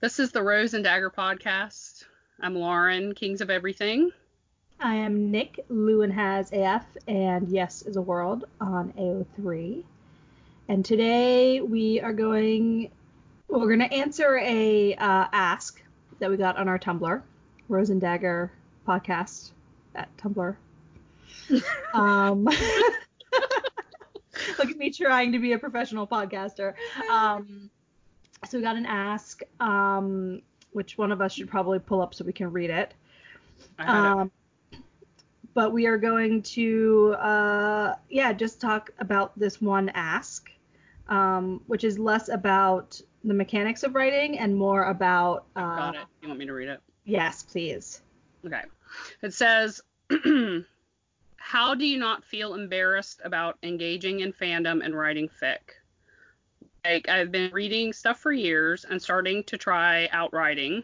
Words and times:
This 0.00 0.18
is 0.18 0.32
the 0.32 0.42
Rose 0.42 0.72
and 0.72 0.82
Dagger 0.82 1.10
podcast. 1.10 2.04
I'm 2.40 2.54
Lauren, 2.54 3.14
Kings 3.14 3.42
of 3.42 3.50
Everything. 3.50 4.10
I 4.80 4.94
am 4.94 5.30
Nick. 5.30 5.62
Lewin 5.68 6.10
has 6.10 6.50
AF 6.54 6.86
and 7.06 7.46
Yes 7.50 7.82
is 7.82 7.96
a 7.96 8.00
World 8.00 8.46
on 8.62 8.94
AO3. 8.94 9.84
And 10.68 10.82
today 10.82 11.60
we 11.60 12.00
are 12.00 12.14
going, 12.14 12.90
well, 13.48 13.60
we're 13.60 13.76
going 13.76 13.86
to 13.90 13.94
answer 13.94 14.38
a 14.38 14.94
uh, 14.94 15.26
ask 15.32 15.82
that 16.18 16.30
we 16.30 16.38
got 16.38 16.56
on 16.56 16.66
our 16.66 16.78
Tumblr, 16.78 17.20
Rose 17.68 17.90
and 17.90 18.00
Dagger 18.00 18.50
podcast 18.88 19.50
at 19.94 20.08
Tumblr. 20.16 20.56
um, 21.92 22.44
look 24.58 24.70
at 24.70 24.78
me 24.78 24.90
trying 24.90 25.32
to 25.32 25.38
be 25.38 25.52
a 25.52 25.58
professional 25.58 26.06
podcaster. 26.06 26.72
Um, 27.10 27.68
so 28.48 28.58
we 28.58 28.62
got 28.62 28.76
an 28.76 28.86
ask, 28.86 29.42
um, 29.60 30.42
which 30.72 30.96
one 30.98 31.12
of 31.12 31.20
us 31.20 31.32
should 31.32 31.48
probably 31.48 31.78
pull 31.78 32.00
up 32.00 32.14
so 32.14 32.24
we 32.24 32.32
can 32.32 32.52
read 32.52 32.70
it. 32.70 32.94
Um, 33.78 34.30
but 35.54 35.72
we 35.72 35.86
are 35.86 35.98
going 35.98 36.42
to, 36.42 37.16
uh, 37.18 37.94
yeah, 38.08 38.32
just 38.32 38.60
talk 38.60 38.90
about 38.98 39.38
this 39.38 39.60
one 39.60 39.90
ask, 39.90 40.50
um, 41.08 41.60
which 41.66 41.84
is 41.84 41.98
less 41.98 42.28
about 42.28 43.00
the 43.24 43.34
mechanics 43.34 43.82
of 43.82 43.94
writing 43.94 44.38
and 44.38 44.56
more 44.56 44.84
about. 44.84 45.46
Uh, 45.56 45.76
Got 45.76 45.94
it. 45.96 46.00
You 46.22 46.28
want 46.28 46.40
me 46.40 46.46
to 46.46 46.52
read 46.52 46.68
it? 46.68 46.80
Yes, 47.04 47.42
please. 47.42 48.02
Okay. 48.46 48.62
It 49.22 49.34
says, 49.34 49.82
How 51.50 51.74
do 51.74 51.84
you 51.84 51.98
not 51.98 52.24
feel 52.24 52.54
embarrassed 52.54 53.20
about 53.24 53.58
engaging 53.64 54.20
in 54.20 54.32
fandom 54.32 54.84
and 54.84 54.96
writing 54.96 55.28
fic? 55.42 55.58
Like, 56.84 57.08
I've 57.08 57.30
been 57.30 57.52
reading 57.52 57.92
stuff 57.92 58.18
for 58.18 58.32
years 58.32 58.84
and 58.88 59.00
starting 59.00 59.44
to 59.44 59.58
try 59.58 60.08
out 60.12 60.32
writing. 60.32 60.82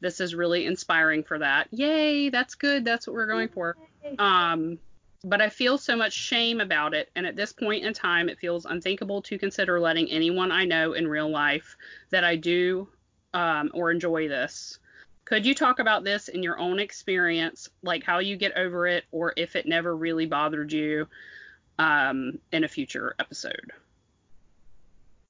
This 0.00 0.20
is 0.20 0.34
really 0.34 0.66
inspiring 0.66 1.22
for 1.22 1.38
that. 1.38 1.68
Yay, 1.70 2.28
that's 2.28 2.54
good. 2.54 2.84
That's 2.84 3.06
what 3.06 3.14
we're 3.14 3.26
going 3.26 3.48
for. 3.48 3.76
Um, 4.18 4.78
but 5.24 5.40
I 5.40 5.48
feel 5.48 5.78
so 5.78 5.96
much 5.96 6.12
shame 6.12 6.60
about 6.60 6.92
it, 6.92 7.10
and 7.16 7.26
at 7.26 7.36
this 7.36 7.52
point 7.52 7.84
in 7.84 7.94
time, 7.94 8.28
it 8.28 8.38
feels 8.38 8.66
unthinkable 8.66 9.22
to 9.22 9.38
consider 9.38 9.80
letting 9.80 10.10
anyone 10.10 10.52
I 10.52 10.66
know 10.66 10.92
in 10.92 11.08
real 11.08 11.30
life 11.30 11.76
that 12.10 12.24
I 12.24 12.36
do 12.36 12.88
um, 13.32 13.70
or 13.72 13.90
enjoy 13.90 14.28
this. 14.28 14.78
Could 15.24 15.46
you 15.46 15.54
talk 15.54 15.78
about 15.78 16.04
this 16.04 16.28
in 16.28 16.42
your 16.42 16.58
own 16.58 16.78
experience, 16.78 17.70
like 17.82 18.04
how 18.04 18.18
you 18.18 18.36
get 18.36 18.56
over 18.58 18.86
it, 18.86 19.04
or 19.10 19.32
if 19.38 19.56
it 19.56 19.66
never 19.66 19.96
really 19.96 20.26
bothered 20.26 20.70
you 20.70 21.08
um, 21.78 22.38
in 22.52 22.64
a 22.64 22.68
future 22.68 23.14
episode? 23.18 23.72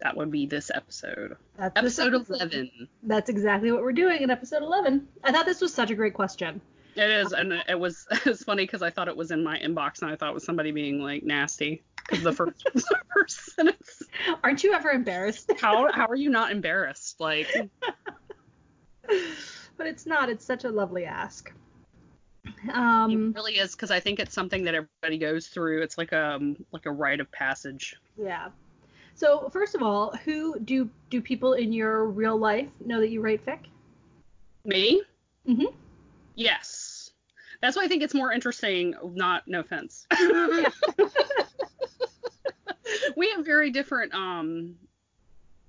That 0.05 0.17
would 0.19 0.31
be 0.31 0.45
this 0.45 0.71
episode. 0.73 1.37
That's 1.57 1.81
this 1.81 1.99
Episode 1.99 2.27
11. 2.29 2.89
That's 3.05 3.31
exactly 3.31 3.73
what 3.73 3.81
we're 3.81 3.93
doing 3.93 4.21
in 4.21 4.31
episode 4.31 4.63
11. 4.63 5.09
I 5.25 5.33
thought 5.33 5.47
this 5.47 5.63
was 5.63 5.73
such 5.73 5.91
a 5.91 5.95
great 5.95 6.13
question. 6.13 6.61
It 6.95 7.11
is, 7.11 7.33
and 7.33 7.55
it 7.69 7.81
was 7.81 8.07
it 8.11 8.27
was 8.27 8.43
funny 8.45 8.65
because 8.65 8.83
I 8.83 8.91
thought 8.91 9.09
it 9.09 9.17
was 9.17 9.31
in 9.31 9.43
my 9.43 9.59
inbox, 9.59 10.03
and 10.03 10.11
I 10.11 10.17
thought 10.17 10.29
it 10.29 10.35
was 10.35 10.45
somebody 10.45 10.73
being 10.73 11.01
like 11.01 11.23
nasty 11.25 11.83
because 12.07 12.23
the 12.23 12.33
first 12.33 12.63
the 12.75 12.99
first 13.15 13.55
sentence. 13.55 14.03
Aren't 14.45 14.63
you 14.63 14.75
ever 14.75 14.91
embarrassed? 14.91 15.51
How 15.61 15.91
how 15.91 16.07
are 16.07 16.15
you 16.15 16.29
not 16.29 16.53
embarrassed? 16.53 17.19
Like, 17.19 17.49
but 19.09 19.87
it's 19.87 20.05
not. 20.07 20.29
It's 20.29 20.45
such 20.45 20.65
a 20.65 20.71
lovely 20.71 21.07
ask. 21.07 21.51
it 22.45 22.71
Um, 22.75 23.33
really 23.33 23.55
is 23.55 23.73
because 23.73 23.91
I 23.91 24.01
think 24.01 24.21
it's 24.21 24.35
something 24.35 24.65
that 24.65 24.75
everybody 24.75 25.17
goes 25.19 25.49
through. 25.49 25.83
It's 25.83 25.97
like 25.99 26.13
a 26.13 26.39
like 26.73 26.85
a 26.85 26.93
rite 26.93 27.21
of 27.21 27.33
passage. 27.33 27.97
yeah. 28.23 28.51
So 29.15 29.49
first 29.51 29.75
of 29.75 29.83
all, 29.83 30.13
who 30.25 30.59
do 30.61 30.91
do 31.11 31.21
people 31.21 31.55
in 31.55 31.73
your 31.73 32.07
real 32.07 32.37
life 32.37 32.69
know 32.85 33.01
that 33.01 33.11
you 33.11 33.21
write 33.21 33.45
fic? 33.45 33.61
Me? 34.65 35.03
Mhm. 35.49 35.73
Yes. 36.35 37.11
That's 37.61 37.77
why 37.77 37.85
I 37.85 37.89
think 37.89 38.03
it's 38.03 38.15
more 38.15 38.33
interesting. 38.33 38.95
Not 39.15 39.47
no 39.47 39.61
offense. 39.61 40.07
we 43.17 43.31
have 43.31 43.45
very 43.45 43.71
different 43.71 44.15
um 44.15 44.75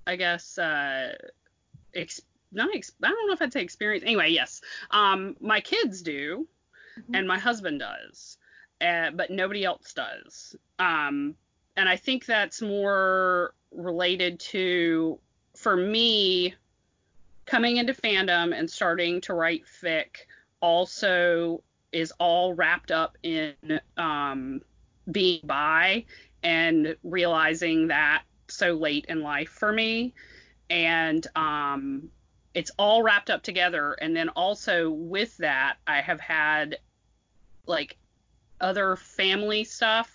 I 0.07 0.15
guess 0.15 0.57
uh 0.57 1.15
ex- 1.93 2.21
not 2.51 2.73
ex- 2.75 2.91
I 3.03 3.09
don't 3.09 3.27
know 3.27 3.33
if 3.33 3.41
I'd 3.41 3.53
say 3.53 3.61
experience. 3.61 4.03
Anyway, 4.05 4.29
yes. 4.29 4.61
Um 4.91 5.35
my 5.39 5.61
kids 5.61 6.01
do 6.01 6.47
Mhm. 6.97 7.17
and 7.17 7.27
my 7.27 7.37
husband 7.37 7.81
does. 7.81 8.37
Uh, 8.79 9.11
but 9.11 9.29
nobody 9.29 9.65
else 9.65 9.93
does. 9.93 10.55
Um 10.79 11.35
and 11.77 11.89
I 11.89 11.97
think 11.97 12.25
that's 12.25 12.61
more 12.61 13.53
related 13.71 14.39
to 14.39 15.19
for 15.55 15.75
me 15.75 16.53
coming 17.45 17.77
into 17.77 17.93
fandom 17.93 18.57
and 18.57 18.69
starting 18.69 19.21
to 19.21 19.33
write 19.33 19.63
fic 19.65 20.25
also 20.61 21.61
is 21.91 22.11
all 22.19 22.53
wrapped 22.53 22.91
up 22.91 23.17
in 23.23 23.53
um, 23.97 24.61
being 25.11 25.41
bi 25.43 26.05
and 26.43 26.95
realizing 27.03 27.87
that 27.87 28.23
so 28.47 28.73
late 28.73 29.05
in 29.07 29.21
life 29.21 29.49
for 29.49 29.71
me. 29.71 30.13
And 30.69 31.25
um, 31.35 32.09
it's 32.53 32.71
all 32.77 33.03
wrapped 33.03 33.29
up 33.29 33.43
together. 33.43 33.93
And 33.93 34.15
then 34.15 34.29
also 34.29 34.89
with 34.89 35.37
that 35.37 35.77
i 35.87 36.01
have 36.01 36.19
had 36.19 36.77
like 37.67 37.97
other 38.61 38.95
family 38.95 39.63
stuff 39.63 40.14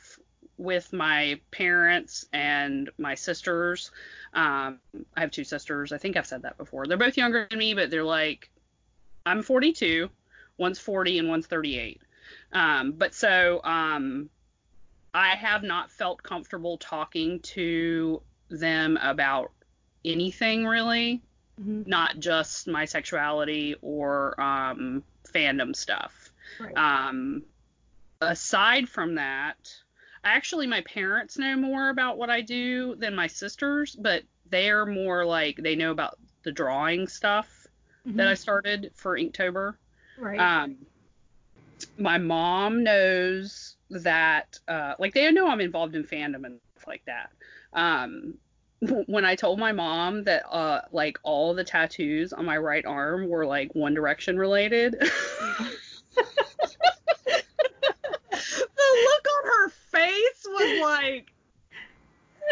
with 0.61 0.93
my 0.93 1.41
parents 1.51 2.27
and 2.33 2.91
my 2.99 3.15
sisters. 3.15 3.91
Um, 4.35 4.79
i 5.17 5.21
have 5.21 5.31
two 5.31 5.45
sisters. 5.45 5.93
I 5.93 5.99
think 5.99 6.17
i've 6.17 6.27
said 6.27 6.43
that 6.43 6.59
before. 6.59 6.87
They're 6.87 6.99
both 6.99 7.17
younger 7.17 7.47
than 7.49 7.59
me 7.59 7.75
but 7.75 7.91
they're 7.91 8.05
like 8.05 8.51
i'm 9.27 9.43
42 9.43 10.09
one's 10.57 10.79
40 10.79 11.19
and 11.19 11.29
one's 11.29 11.47
38 11.47 12.01
um, 12.53 12.93
but 12.93 13.15
so 13.15 13.61
um, 13.65 14.31
i 15.13 15.31
have 15.31 15.63
not 15.63 15.91
felt 15.91 16.23
comfortable 16.23 16.79
talking 16.79 17.41
to 17.41 18.23
them 18.51 18.99
about 19.03 19.51
anything 20.05 20.67
really. 20.67 21.23
Mhm. 21.61 21.87
not 21.87 22.19
just 22.19 22.69
my 22.69 22.87
sexuality 22.87 23.77
or 23.83 24.41
um, 24.41 25.03
fandom 25.35 25.77
stuff. 25.77 26.31
Right. 26.59 26.77
um, 26.77 27.43
aside 28.21 28.89
from 28.89 29.17
that, 29.17 29.59
actually, 30.25 30.67
my 30.67 30.81
parents 30.83 31.39
know 31.39 31.57
more 31.57 31.91
about 31.91 32.19
what 32.19 32.31
I 32.31 32.41
do 32.41 32.95
than 32.97 33.15
my 33.15 33.27
sisters, 33.27 33.97
but 33.97 34.23
they're 34.51 34.87
more 34.87 35.25
like 35.25 35.57
they 35.57 35.77
know 35.77 35.91
about 35.91 36.19
the 36.43 36.53
drawing 36.53 37.07
stuff 37.07 37.67
that 38.07 38.29
I 38.29 38.35
started 38.35 38.93
for 38.95 39.19
Inktober. 39.19 39.75
right. 40.19 40.39
Um, 40.39 40.77
my 41.99 42.19
mom 42.19 42.83
knows 42.83 43.77
that, 43.91 44.59
uh, 44.69 44.95
like, 44.99 45.15
they 45.15 45.31
know 45.33 45.49
I'm 45.49 45.61
involved 45.61 45.95
in 45.95 46.05
fandom 46.05 46.45
and 46.45 46.61
stuff 46.77 46.87
like 46.87 47.05
that. 47.07 47.31
Um, 47.73 48.35
when 49.07 49.25
I 49.25 49.35
told 49.35 49.59
my 49.59 49.73
mom 49.73 50.25
that, 50.25 50.45
uh, 50.51 50.83
like, 50.93 51.19
all 51.23 51.55
the 51.55 51.65
tattoos 51.65 52.33
on 52.33 52.45
my 52.45 52.57
right 52.57 52.85
arm 52.85 53.29
were 53.29 53.47
like 53.47 53.75
One 53.75 53.95
Direction 53.95 54.39
related, 54.39 54.93
the 55.01 55.09
look 59.05 59.27
on 59.27 59.45
her 59.45 59.73
face 60.07 60.47
was 60.47 60.81
like, 60.81 61.33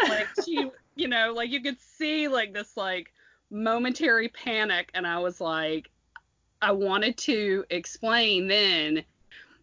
like 0.09 0.27
she, 0.43 0.69
you 0.95 1.07
know, 1.07 1.33
like 1.35 1.49
you 1.49 1.61
could 1.61 1.79
see 1.79 2.27
like 2.27 2.53
this 2.53 2.75
like 2.77 3.11
momentary 3.49 4.29
panic, 4.29 4.89
and 4.93 5.05
I 5.05 5.19
was 5.19 5.41
like, 5.41 5.89
I 6.61 6.71
wanted 6.71 7.17
to 7.19 7.65
explain 7.69 8.47
then 8.47 9.03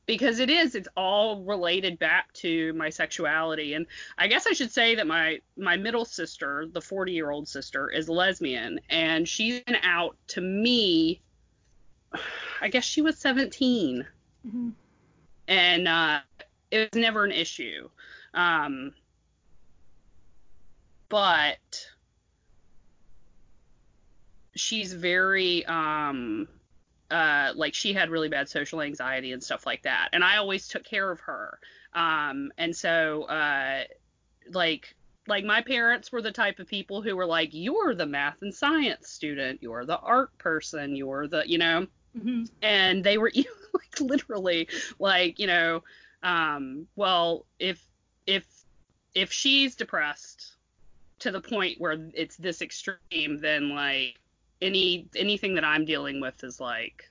because 0.07 0.39
it 0.39 0.49
is 0.49 0.75
it's 0.75 0.89
all 0.97 1.43
related 1.43 1.99
back 1.99 2.33
to 2.33 2.73
my 2.75 2.89
sexuality 2.89 3.75
and 3.75 3.87
i 4.19 4.29
guess 4.29 4.47
i 4.47 4.53
should 4.53 4.71
say 4.71 4.95
that 4.95 5.07
my 5.07 5.39
my 5.57 5.77
middle 5.77 6.05
sister 6.05 6.67
the 6.73 6.81
40 6.81 7.13
year 7.13 7.31
old 7.31 7.49
sister 7.49 7.91
is 7.91 8.09
lesbian 8.09 8.79
and 8.89 9.29
she's 9.29 9.61
been 9.63 9.77
out 9.83 10.17
to 10.29 10.41
me 10.41 11.21
i 12.61 12.69
guess 12.69 12.85
she 12.85 13.03
was 13.03 13.19
17 13.19 14.07
Mhm. 14.47 14.73
and 15.49 15.89
uh, 15.89 16.21
it 16.77 16.95
was 16.95 17.01
never 17.01 17.25
an 17.25 17.33
issue. 17.33 17.89
Um, 18.35 18.93
but 21.09 21.87
she's 24.55 24.93
very 24.93 25.65
um, 25.67 26.49
uh, 27.11 27.53
like 27.55 27.75
she 27.75 27.93
had 27.93 28.11
really 28.11 28.29
bad 28.29 28.49
social 28.49 28.81
anxiety 28.83 29.33
and 29.33 29.43
stuff 29.43 29.67
like 29.67 29.83
that, 29.83 30.09
and 30.13 30.25
I 30.25 30.37
always 30.39 30.69
took 30.69 30.85
care 30.85 31.11
of 31.11 31.21
her. 31.21 31.59
Um, 31.95 32.53
and 32.59 32.75
so 32.77 33.25
uh, 33.25 33.85
like 34.53 34.95
like 35.29 35.45
my 35.45 35.61
parents 35.63 36.13
were 36.13 36.23
the 36.23 36.33
type 36.33 36.59
of 36.61 36.69
people 36.69 37.03
who 37.03 37.17
were 37.17 37.27
like, 37.27 37.51
you're 37.53 37.95
the 37.95 38.07
math 38.07 38.43
and 38.43 38.55
science 38.55 39.11
student, 39.11 39.63
you're 39.63 39.85
the 39.85 39.99
art 39.99 40.37
person, 40.39 40.97
you're 40.97 41.29
the 41.29 41.45
you 41.47 41.59
know 41.59 41.87
Mhm. 42.17 42.49
and 42.63 43.05
they 43.05 43.19
were 43.19 43.31
like 43.75 44.01
literally 44.01 44.69
like 44.99 45.39
you 45.39 45.47
know 45.47 45.83
um 46.27 46.87
well 46.97 47.47
if 47.61 47.81
if 48.27 48.45
if 49.15 49.33
she's 49.33 49.77
depressed 49.77 50.57
to 51.21 51.31
the 51.31 51.41
point 51.41 51.81
where 51.81 51.97
it's 52.15 52.37
this 52.37 52.61
extreme 52.61 53.39
then 53.41 53.71
like 53.71 54.19
any 54.61 55.09
anything 55.15 55.55
that 55.55 55.65
I'm 55.65 55.85
dealing 55.85 56.21
with 56.21 56.43
is 56.43 56.61
like 56.61 57.05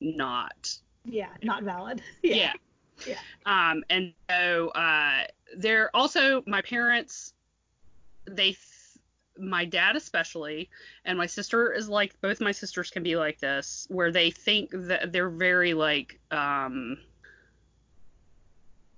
not. 0.00 0.76
Yeah 1.04 1.30
not 1.42 1.62
valid. 1.62 2.02
Yeah. 2.22 2.52
Yeah, 3.06 3.14
yeah. 3.46 3.70
um 3.70 3.82
and 3.88 4.12
so 4.30 4.68
uh 4.68 5.24
they're 5.56 5.90
also 5.94 6.42
my 6.46 6.60
parents 6.60 7.32
they 8.26 8.56
my 9.38 9.64
dad 9.64 9.96
especially 9.96 10.68
and 11.06 11.16
my 11.16 11.26
sister 11.26 11.72
is 11.72 11.88
like 11.88 12.20
both 12.20 12.42
my 12.42 12.52
sisters 12.52 12.90
can 12.90 13.02
be 13.02 13.16
like 13.16 13.40
this 13.40 13.86
where 13.88 14.12
they 14.12 14.30
think 14.30 14.70
that 14.72 15.12
they're 15.12 15.30
very 15.30 15.72
like 15.72 16.20
um 16.30 16.98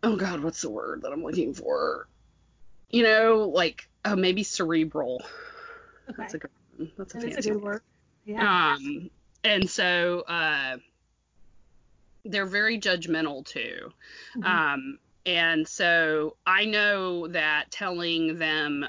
oh 0.05 0.17
god 0.17 0.41
what's 0.41 0.61
the 0.61 0.71
word 0.71 1.03
that 1.03 1.13
i'm 1.13 1.23
looking 1.23 1.55
for 1.55 2.07
you 2.91 3.03
know 3.03 3.51
like 3.53 3.89
oh 4.05 4.15
maybe 4.15 4.43
cerebral 4.43 5.23
okay. 6.09 6.15
that's 6.19 6.35
a 6.35 6.39
good 6.39 6.51
one. 6.77 6.93
that's 6.97 7.15
a 7.15 7.21
fancy 7.21 7.51
a 7.51 7.55
good 7.55 7.63
word 7.63 7.83
yeah 8.25 8.75
um 8.75 9.11
and 9.43 9.69
so 9.69 10.21
uh 10.29 10.77
they're 12.25 12.47
very 12.47 12.79
judgmental 12.79 13.45
too 13.45 13.93
mm-hmm. 14.37 14.45
um 14.45 14.99
and 15.27 15.67
so 15.67 16.37
i 16.47 16.65
know 16.65 17.27
that 17.29 17.71
telling 17.71 18.39
them 18.39 18.87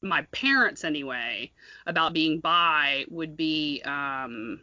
my 0.00 0.22
parents 0.32 0.82
anyway 0.84 1.50
about 1.86 2.12
being 2.12 2.40
bi 2.40 3.04
would 3.10 3.36
be 3.36 3.82
um 3.84 4.60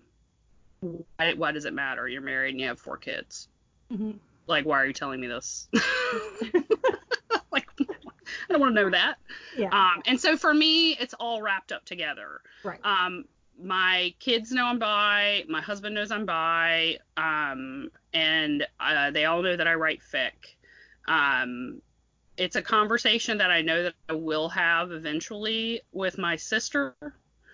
why, 0.81 1.33
why 1.33 1.51
does 1.51 1.65
it 1.65 1.73
matter 1.73 2.07
you're 2.07 2.21
married 2.21 2.51
and 2.51 2.59
you 2.59 2.67
have 2.67 2.79
four 2.79 2.97
kids 2.97 3.47
mm-hmm. 3.91 4.11
Like 4.49 4.65
why 4.65 4.81
are 4.81 4.85
you 4.85 4.93
telling 4.93 5.21
me 5.21 5.27
this 5.27 5.69
like 7.51 7.67
i 7.79 7.85
don't 8.49 8.59
want 8.59 8.75
to 8.75 8.83
know 8.83 8.89
that 8.89 9.15
yeah 9.57 9.69
um 9.71 10.01
and 10.05 10.19
so 10.19 10.35
for 10.35 10.53
me 10.53 10.91
it's 10.93 11.13
all 11.13 11.41
wrapped 11.41 11.71
up 11.71 11.85
together 11.85 12.41
right 12.63 12.79
um 12.83 13.25
my 13.61 14.13
kids 14.19 14.51
know 14.51 14.65
I'm 14.65 14.79
bi. 14.79 15.43
My 15.47 15.61
husband 15.61 15.95
knows 15.95 16.11
I'm 16.11 16.25
bi. 16.25 16.97
Um, 17.17 17.91
and 18.13 18.65
uh, 18.79 19.11
they 19.11 19.25
all 19.25 19.41
know 19.41 19.55
that 19.55 19.67
I 19.67 19.73
write 19.75 20.01
fic. 20.01 20.31
Um, 21.07 21.81
it's 22.37 22.55
a 22.55 22.61
conversation 22.61 23.39
that 23.39 23.51
I 23.51 23.61
know 23.61 23.83
that 23.83 23.93
I 24.07 24.13
will 24.13 24.49
have 24.49 24.91
eventually 24.91 25.81
with 25.91 26.17
my 26.17 26.37
sister. 26.37 26.95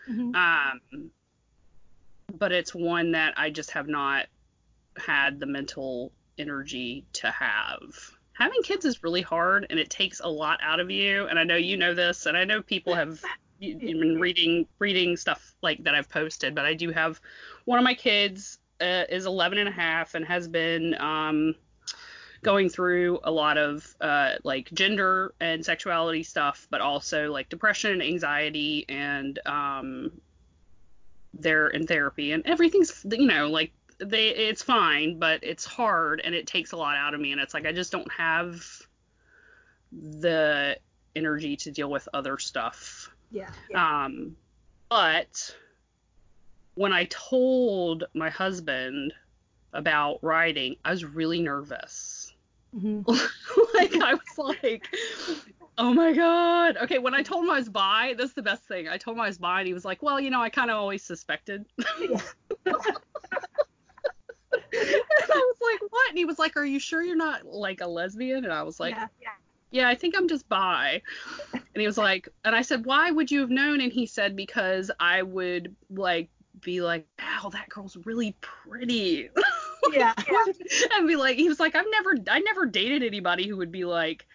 Mm-hmm. 0.07 0.35
Um, 0.35 1.11
but 2.37 2.51
it's 2.51 2.75
one 2.75 3.11
that 3.13 3.33
I 3.37 3.49
just 3.49 3.71
have 3.71 3.87
not 3.87 4.27
had 4.97 5.39
the 5.39 5.45
mental 5.45 6.11
energy 6.37 7.05
to 7.13 7.31
have. 7.31 7.93
Having 8.33 8.63
kids 8.63 8.85
is 8.85 9.03
really 9.03 9.21
hard 9.21 9.67
and 9.69 9.79
it 9.79 9.89
takes 9.89 10.19
a 10.19 10.27
lot 10.27 10.59
out 10.61 10.79
of 10.79 10.91
you. 10.91 11.27
And 11.27 11.39
I 11.39 11.43
know 11.43 11.55
you 11.55 11.77
know 11.77 11.93
this, 11.93 12.25
and 12.25 12.37
I 12.37 12.43
know 12.43 12.61
people 12.61 12.93
have 12.93 13.21
been 13.59 14.19
reading 14.19 14.67
reading 14.79 15.15
stuff 15.15 15.55
like 15.61 15.83
that 15.83 15.95
I've 15.95 16.09
posted, 16.09 16.53
but 16.53 16.65
I 16.65 16.73
do 16.73 16.91
have 16.91 17.21
one 17.63 17.79
of 17.79 17.83
my 17.83 17.93
kids 17.93 18.59
uh, 18.81 19.03
is 19.09 19.25
11 19.25 19.57
and 19.57 19.69
a 19.69 19.71
half 19.71 20.15
and 20.15 20.25
has 20.25 20.47
been 20.47 20.95
um, 20.99 21.55
going 22.45 22.69
through 22.69 23.19
a 23.23 23.31
lot 23.31 23.57
of 23.57 23.95
uh, 24.01 24.33
like 24.43 24.71
gender 24.71 25.33
and 25.39 25.65
sexuality 25.65 26.23
stuff, 26.23 26.67
but 26.69 26.81
also 26.81 27.31
like 27.31 27.49
depression 27.49 27.91
and 27.91 28.03
anxiety, 28.03 28.85
and 28.87 29.39
um, 29.45 30.11
they're 31.33 31.67
in 31.67 31.87
therapy, 31.87 32.31
and 32.33 32.45
everything's 32.45 33.05
you 33.09 33.25
know 33.25 33.49
like 33.49 33.71
they 33.99 34.29
it's 34.29 34.61
fine, 34.61 35.19
but 35.19 35.43
it's 35.43 35.65
hard 35.65 36.21
and 36.23 36.35
it 36.35 36.47
takes 36.47 36.71
a 36.71 36.77
lot 36.77 36.97
out 36.97 37.13
of 37.13 37.19
me, 37.19 37.31
and 37.31 37.41
it's 37.41 37.53
like 37.53 37.65
I 37.65 37.71
just 37.71 37.91
don't 37.91 38.11
have 38.11 38.65
the 39.91 40.77
energy 41.15 41.55
to 41.57 41.71
deal 41.71 41.89
with 41.89 42.07
other 42.13 42.37
stuff. 42.37 43.09
Yeah. 43.31 43.49
yeah. 43.69 44.05
Um, 44.05 44.35
but 44.89 45.55
when 46.75 46.93
I 46.93 47.05
told 47.05 48.03
my 48.13 48.29
husband 48.29 49.13
about 49.73 50.19
writing, 50.21 50.75
I 50.83 50.91
was 50.91 51.05
really 51.05 51.41
nervous 51.41 52.25
Mm-hmm. 52.75 53.09
like 53.77 53.95
I 54.03 54.13
was 54.13 54.37
like, 54.37 54.87
oh 55.77 55.93
my 55.93 56.13
god. 56.13 56.77
Okay, 56.77 56.99
when 56.99 57.13
I 57.13 57.23
told 57.23 57.45
him 57.45 57.51
I 57.51 57.59
was 57.59 57.69
bi, 57.69 58.15
that's 58.17 58.33
the 58.33 58.41
best 58.41 58.63
thing. 58.63 58.87
I 58.87 58.97
told 58.97 59.15
him 59.17 59.21
I 59.21 59.27
was 59.27 59.37
bi, 59.37 59.59
and 59.59 59.67
he 59.67 59.73
was 59.73 59.85
like, 59.85 60.03
well, 60.03 60.19
you 60.19 60.29
know, 60.29 60.41
I 60.41 60.49
kind 60.49 60.69
of 60.69 60.77
always 60.77 61.03
suspected. 61.03 61.65
and 64.81 65.31
I 65.33 65.53
was 65.53 65.57
like, 65.61 65.91
what? 65.91 66.09
And 66.09 66.17
he 66.17 66.25
was 66.25 66.39
like, 66.39 66.57
are 66.57 66.65
you 66.65 66.79
sure 66.79 67.01
you're 67.01 67.15
not 67.15 67.45
like 67.45 67.81
a 67.81 67.87
lesbian? 67.87 68.43
And 68.43 68.53
I 68.53 68.63
was 68.63 68.79
like, 68.79 68.95
yeah, 68.95 69.07
yeah. 69.21 69.29
yeah 69.71 69.89
I 69.89 69.95
think 69.95 70.15
I'm 70.17 70.27
just 70.27 70.47
bi. 70.49 71.01
And 71.53 71.81
he 71.81 71.85
was 71.85 71.97
like, 71.97 72.29
and 72.43 72.55
I 72.55 72.61
said, 72.61 72.85
why 72.85 73.11
would 73.11 73.31
you 73.31 73.41
have 73.41 73.49
known? 73.49 73.81
And 73.81 73.91
he 73.91 74.05
said, 74.05 74.35
because 74.35 74.91
I 74.99 75.21
would 75.21 75.75
like 75.89 76.29
be 76.61 76.81
like, 76.81 77.07
wow, 77.19 77.49
that 77.49 77.69
girl's 77.69 77.97
really 78.05 78.35
pretty. 78.41 79.29
yeah, 79.91 80.13
yeah. 80.31 80.43
and 80.93 81.07
be 81.07 81.15
like, 81.15 81.37
he 81.37 81.49
was 81.49 81.59
like, 81.59 81.75
I've 81.75 81.85
never, 81.89 82.15
I 82.29 82.39
never 82.39 82.65
dated 82.65 83.03
anybody 83.03 83.47
who 83.47 83.57
would 83.57 83.71
be 83.71 83.85
like, 83.85 84.25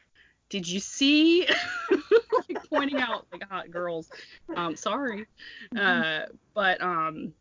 did 0.51 0.69
you 0.69 0.81
see? 0.81 1.49
like 1.91 2.59
pointing 2.69 3.01
out 3.01 3.27
like 3.33 3.49
hot 3.49 3.71
girls. 3.71 4.11
Um, 4.55 4.77
sorry, 4.77 5.27
mm-hmm. 5.75 5.79
uh, 5.79 6.27
but 6.55 6.83
um, 6.83 7.33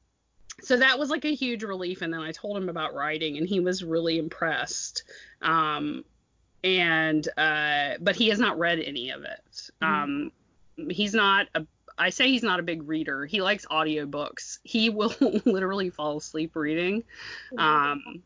so 0.62 0.78
that 0.78 1.00
was 1.00 1.10
like 1.10 1.26
a 1.26 1.34
huge 1.34 1.64
relief. 1.64 2.02
And 2.02 2.14
then 2.14 2.22
I 2.22 2.32
told 2.32 2.58
him 2.58 2.70
about 2.70 2.94
writing, 2.94 3.38
and 3.38 3.48
he 3.48 3.60
was 3.60 3.84
really 3.84 4.18
impressed. 4.18 5.04
Um, 5.42 6.04
and 6.64 7.28
uh, 7.38 7.96
but 8.02 8.16
he 8.16 8.30
has 8.30 8.40
not 8.40 8.60
read 8.60 8.80
any 8.80 9.12
of 9.12 9.24
it. 9.24 9.72
Mm-hmm. 9.82 9.86
Um, 9.86 10.32
he's 10.90 11.14
not 11.14 11.48
a 11.56 11.66
I 12.00 12.12
say 12.12 12.30
he's 12.30 12.44
not 12.44 12.62
a 12.62 12.64
big 12.64 12.88
reader. 12.88 13.26
He 13.26 13.42
likes 13.42 13.66
audiobooks. 13.66 14.60
He 14.64 14.90
will 14.90 15.14
literally 15.46 15.90
fall 15.90 16.18
asleep 16.18 16.56
reading. 16.56 17.04
Um, 17.58 18.24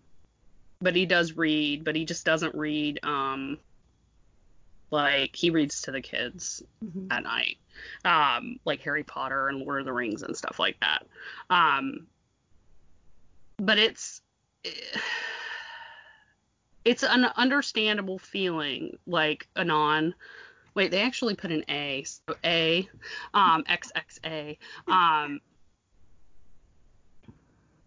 but 0.79 0.95
he 0.95 1.07
does 1.07 1.33
read, 1.33 1.83
but 1.83 1.95
he 1.95 2.05
just 2.05 2.25
doesn't 2.25 2.53
read 2.55 2.99
um 3.03 3.57
like 4.91 5.35
he 5.35 5.49
reads 5.49 5.81
to 5.81 5.91
the 5.91 6.01
kids 6.01 6.61
mm-hmm. 6.83 7.11
at 7.11 7.23
night. 7.23 7.57
Um, 8.05 8.59
like 8.63 8.81
Harry 8.81 9.03
Potter 9.03 9.49
and 9.49 9.59
Lord 9.59 9.79
of 9.79 9.85
the 9.85 9.93
Rings 9.93 10.21
and 10.21 10.37
stuff 10.37 10.59
like 10.59 10.79
that. 10.81 11.07
But 13.65 13.79
it's 13.79 14.21
it's 16.85 17.03
an 17.03 17.25
understandable 17.37 18.19
feeling 18.19 18.97
like 19.05 19.47
anon 19.55 20.13
Wait, 20.75 20.89
they 20.89 21.01
actually 21.01 21.35
put 21.35 21.51
an 21.51 21.63
A. 21.69 22.03
So 22.03 22.35
A, 22.43 22.87
um, 23.33 23.63
XXA. 23.69 24.57
Um, 24.87 25.39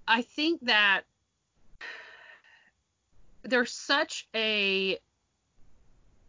I 0.07 0.23
think 0.23 0.65
that 0.67 1.03
there's 3.43 3.73
such 3.73 4.29
a 4.35 4.99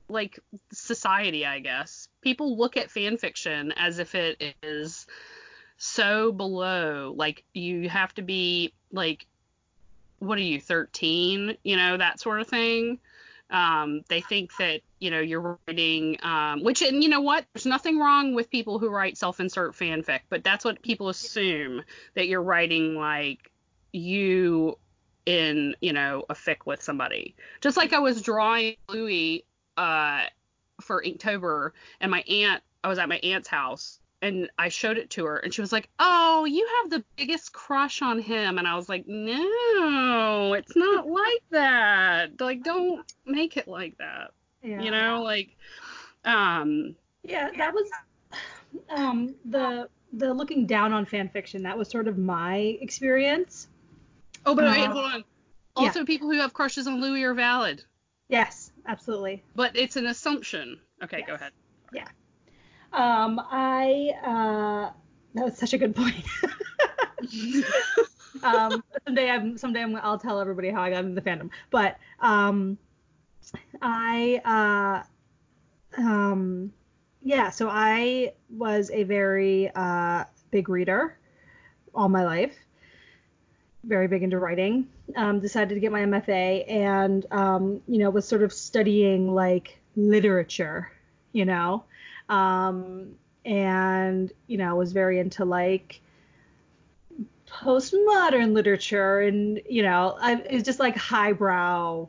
like 0.10 0.40
society, 0.72 1.46
I 1.46 1.60
guess. 1.60 2.08
People 2.22 2.58
look 2.58 2.78
at 2.78 2.90
fan 2.90 3.18
fiction 3.18 3.74
as 3.74 4.00
if 4.00 4.16
it 4.16 4.56
is 4.64 5.06
so 5.78 6.32
below. 6.32 7.14
Like 7.16 7.44
you 7.54 7.90
have 7.90 8.14
to 8.16 8.22
be 8.22 8.74
like 8.92 9.28
what 10.20 10.38
are 10.38 10.42
you 10.42 10.60
13 10.60 11.58
you 11.64 11.76
know 11.76 11.98
that 11.98 12.20
sort 12.20 12.42
of 12.42 12.48
thing 12.48 13.00
um, 13.50 14.02
they 14.10 14.22
think 14.22 14.52
that 14.58 14.82
you 15.00 15.10
know 15.10 15.20
you're 15.20 15.58
writing, 15.68 16.18
um, 16.22 16.64
which 16.64 16.82
and 16.82 17.02
you 17.02 17.10
know 17.10 17.22
what? 17.22 17.46
There's 17.54 17.66
nothing 17.66 17.98
wrong 17.98 18.34
with 18.34 18.50
people 18.50 18.80
who 18.80 18.90
write 18.90 19.18
self-insert 19.18 19.74
fanfic, 19.74 20.22
but 20.30 20.44
that's 20.44 20.66
what 20.66 20.82
people 20.82 21.10
assume 21.10 21.84
that 22.16 22.28
you're 22.28 22.42
writing 22.42 22.96
like 22.96 23.52
you 23.94 24.78
in 25.26 25.76
you 25.82 25.94
know 25.94 26.26
a 26.30 26.34
fic 26.34 26.66
with 26.66 26.82
somebody. 26.82 27.36
Just 27.62 27.78
like 27.78 27.94
I 27.94 28.00
was 28.00 28.22
drawing 28.22 28.76
Louis 28.90 29.46
uh, 29.78 30.24
for 30.82 31.02
Inktober, 31.02 31.72
and 32.02 32.12
my 32.12 32.22
aunt, 32.22 32.64
I 32.84 32.90
was 32.90 33.00
at 33.00 33.08
my 33.08 33.20
aunt's 33.20 33.48
house 33.48 34.00
and 34.22 34.50
I 34.58 34.70
showed 34.70 34.98
it 34.98 35.10
to 35.12 35.26
her 35.26 35.38
and 35.38 35.54
she 35.54 35.62
was 35.62 35.72
like, 35.72 35.90
"Oh, 36.00 36.46
you 36.46 36.68
have 36.82 36.90
the 36.90 37.04
biggest 37.16 37.54
crush 37.54 38.02
on 38.02 38.20
him." 38.20 38.58
And 38.58 38.68
I 38.68 38.76
was 38.76 38.90
like, 38.90 39.06
"No, 39.08 40.54
it's 40.54 40.76
not 40.76 41.08
like 41.10 41.44
that. 41.52 42.40
Like 42.40 42.64
don't 42.64 43.12
make 43.26 43.58
it 43.58 43.68
like 43.68 43.98
that." 43.98 44.32
Yeah. 44.64 44.82
You 44.82 44.92
know, 44.92 45.22
like 45.24 45.56
um 46.26 46.96
yeah, 47.24 47.50
that 47.58 47.74
was 47.74 47.90
um 48.90 49.36
the 49.46 49.90
the 50.14 50.34
looking 50.34 50.66
down 50.66 50.94
on 50.94 51.06
fan 51.06 51.30
fiction. 51.30 51.64
That 51.64 51.78
was 51.78 51.90
sort 51.90 52.08
of 52.08 52.18
my 52.18 52.78
experience. 52.82 53.68
Oh, 54.46 54.56
but 54.56 54.66
wait, 54.66 54.88
uh, 54.88 54.92
hold 54.92 55.06
on. 55.06 55.24
Also, 55.76 56.00
yeah. 56.00 56.06
people 56.06 56.32
who 56.32 56.40
have 56.40 56.54
crushes 56.54 56.88
on 56.88 57.02
Louis 57.02 57.24
are 57.24 57.34
valid. 57.34 57.84
Yes, 58.30 58.72
absolutely. 58.88 59.44
But 59.56 59.76
it's 59.76 59.96
an 59.96 60.08
assumption. 60.08 60.80
Okay, 61.04 61.20
yes. 61.20 61.28
go 61.28 61.36
ahead. 61.36 61.52
Yeah. 61.94 62.08
Um, 62.94 63.40
I 63.52 64.12
uh, 64.24 64.92
that 65.36 65.46
was 65.46 65.58
such 65.58 65.74
a 65.74 65.78
good 65.78 65.96
point. 65.96 66.26
um, 68.44 68.84
someday 69.06 69.30
I'm 69.30 69.58
someday 69.58 69.82
I'm, 69.82 69.96
I'll 69.98 70.20
tell 70.20 70.40
everybody 70.40 70.70
how 70.70 70.82
I 70.82 70.90
got 70.90 71.06
into 71.06 71.20
the 71.20 71.28
fandom. 71.30 71.50
But 71.70 71.98
um, 72.20 72.78
I 73.82 75.04
uh, 75.98 76.02
um, 76.02 76.72
yeah, 77.24 77.50
so 77.50 77.70
I 77.70 78.34
was 78.50 78.90
a 78.92 79.04
very 79.04 79.70
uh, 79.76 80.24
big 80.52 80.70
reader. 80.70 81.18
all 81.94 82.10
my 82.10 82.24
life. 82.24 82.56
Very 83.84 84.08
big 84.08 84.24
into 84.24 84.40
writing. 84.40 84.88
Um, 85.16 85.40
decided 85.40 85.74
to 85.76 85.80
get 85.80 85.92
my 85.92 86.02
MFA 86.02 86.70
and 86.70 87.26
um, 87.32 87.82
you 87.88 88.00
know 88.00 88.10
was 88.10 88.28
sort 88.28 88.44
of 88.44 88.52
studying 88.54 89.34
like 89.34 89.80
literature, 89.96 90.92
you 91.32 91.46
know, 91.46 91.84
um, 92.30 93.16
and 93.46 94.32
you 94.48 94.58
know 94.58 94.76
was 94.76 94.92
very 94.92 95.20
into 95.20 95.46
like 95.46 96.02
postmodern 97.50 98.52
literature 98.52 99.22
and 99.22 99.62
you 99.70 99.82
know 99.82 100.18
I, 100.20 100.42
it's 100.50 100.66
just 100.66 100.80
like 100.80 100.98
highbrow 100.98 102.08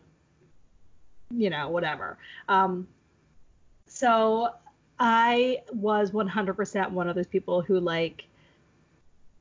you 1.30 1.50
know 1.50 1.68
whatever. 1.70 2.18
Um 2.48 2.88
so 3.86 4.50
i 5.00 5.58
was 5.72 6.10
100% 6.10 6.90
one 6.90 7.08
of 7.08 7.14
those 7.14 7.26
people 7.26 7.62
who 7.62 7.78
like 7.78 8.26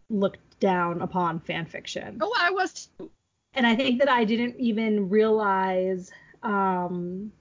looked 0.10 0.60
down 0.60 1.02
upon 1.02 1.40
fan 1.40 1.66
fiction. 1.66 2.20
Oh 2.22 2.34
i 2.38 2.52
was 2.52 2.90
too. 2.98 3.10
And 3.54 3.66
i 3.66 3.76
think 3.76 4.00
that 4.00 4.10
i 4.10 4.24
didn't 4.24 4.56
even 4.60 5.10
realize 5.10 6.12
um 6.44 7.32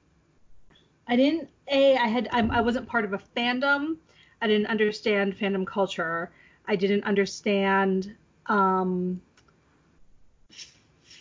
i 1.09 1.17
didn't 1.17 1.49
a 1.69 1.97
i 1.97 2.07
had 2.07 2.29
I, 2.33 2.41
I 2.41 2.61
wasn't 2.61 2.89
part 2.89 3.05
of 3.05 3.13
a 3.13 3.21
fandom 3.37 3.97
i 4.43 4.47
didn't 4.47 4.67
understand 4.67 5.37
fandom 5.37 5.67
culture 5.67 6.31
i 6.67 6.77
didn't 6.77 7.05
understand 7.05 8.15
um, 8.47 9.21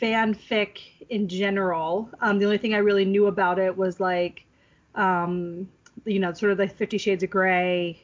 fanfic 0.01 0.79
in 1.09 1.27
general. 1.27 2.09
Um, 2.21 2.39
the 2.39 2.45
only 2.45 2.57
thing 2.57 2.73
I 2.73 2.79
really 2.79 3.05
knew 3.05 3.27
about 3.27 3.59
it 3.59 3.75
was 3.75 3.99
like, 3.99 4.45
um, 4.95 5.69
you 6.05 6.19
know, 6.19 6.33
sort 6.33 6.51
of 6.51 6.57
the 6.57 6.67
Fifty 6.67 6.97
Shades 6.97 7.23
of 7.23 7.29
Grey 7.29 8.01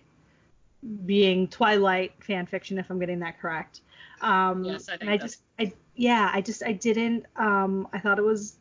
being 1.05 1.47
Twilight 1.47 2.13
fan 2.23 2.45
fiction, 2.45 2.77
if 2.77 2.89
I'm 2.89 3.00
getting 3.00 3.19
that 3.19 3.39
correct. 3.39 3.81
Um, 4.21 4.63
yes, 4.63 4.89
I 4.89 4.97
think 4.97 5.01
and 5.01 5.09
I 5.09 5.17
just, 5.17 5.41
I, 5.59 5.73
yeah, 5.95 6.31
I 6.33 6.41
just, 6.41 6.63
I 6.63 6.73
didn't, 6.73 7.25
um, 7.35 7.88
I 7.93 8.00
thought 8.00 8.17
it 8.17 8.23
was, 8.23 8.55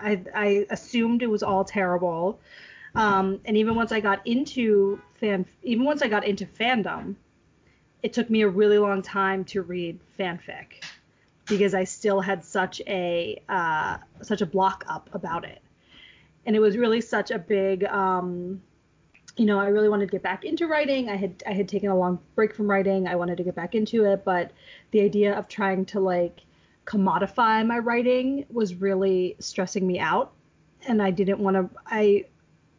I, 0.00 0.22
I 0.34 0.66
assumed 0.70 1.22
it 1.22 1.30
was 1.30 1.42
all 1.42 1.64
terrible. 1.64 2.40
Um, 2.94 3.40
and 3.44 3.56
even 3.56 3.74
once 3.74 3.92
I 3.92 4.00
got 4.00 4.26
into 4.26 5.00
fan, 5.20 5.44
even 5.62 5.84
once 5.84 6.02
I 6.02 6.08
got 6.08 6.24
into 6.24 6.46
fandom, 6.46 7.16
it 8.02 8.12
took 8.12 8.30
me 8.30 8.42
a 8.42 8.48
really 8.48 8.78
long 8.78 9.02
time 9.02 9.44
to 9.46 9.62
read 9.62 9.98
fanfic 10.18 10.84
because 11.46 11.74
I 11.74 11.84
still 11.84 12.20
had 12.20 12.44
such 12.44 12.80
a 12.86 13.40
uh, 13.48 13.98
such 14.22 14.40
a 14.40 14.46
block 14.46 14.84
up 14.88 15.10
about 15.12 15.44
it, 15.44 15.60
and 16.46 16.56
it 16.56 16.60
was 16.60 16.76
really 16.76 17.00
such 17.00 17.30
a 17.30 17.38
big. 17.38 17.84
Um, 17.84 18.62
you 19.36 19.44
know, 19.44 19.60
I 19.60 19.66
really 19.66 19.90
wanted 19.90 20.06
to 20.06 20.12
get 20.12 20.22
back 20.22 20.46
into 20.46 20.66
writing. 20.66 21.10
I 21.10 21.16
had 21.16 21.42
I 21.46 21.52
had 21.52 21.68
taken 21.68 21.90
a 21.90 21.96
long 21.96 22.18
break 22.34 22.54
from 22.54 22.70
writing. 22.70 23.06
I 23.06 23.16
wanted 23.16 23.36
to 23.36 23.42
get 23.42 23.54
back 23.54 23.74
into 23.74 24.04
it, 24.04 24.24
but 24.24 24.52
the 24.92 25.02
idea 25.02 25.36
of 25.38 25.48
trying 25.48 25.84
to 25.86 26.00
like 26.00 26.40
commodify 26.86 27.66
my 27.66 27.78
writing 27.78 28.46
was 28.50 28.74
really 28.74 29.36
stressing 29.38 29.86
me 29.86 29.98
out, 29.98 30.32
and 30.86 31.02
I 31.02 31.10
didn't 31.10 31.40
want 31.40 31.56
to. 31.56 31.78
I 31.86 32.24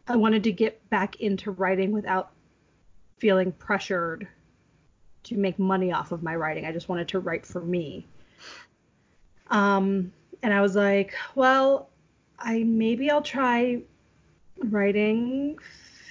I 0.08 0.16
wanted 0.16 0.44
to 0.46 0.52
get 0.52 0.90
back 0.90 1.18
into 1.18 1.52
writing 1.52 1.92
without 1.92 2.32
feeling 3.20 3.52
pressured 3.52 4.28
to 5.24 5.36
make 5.36 5.60
money 5.60 5.92
off 5.92 6.12
of 6.12 6.24
my 6.24 6.36
writing. 6.36 6.66
I 6.66 6.72
just 6.72 6.88
wanted 6.88 7.10
to 7.10 7.20
write 7.20 7.46
for 7.46 7.62
me. 7.62 8.08
Um, 9.50 10.14
and 10.42 10.54
I 10.54 10.62
was 10.62 10.76
like, 10.76 11.14
well, 11.36 11.90
I 12.40 12.64
maybe 12.64 13.12
I'll 13.12 13.22
try 13.22 13.82
writing 14.60 15.58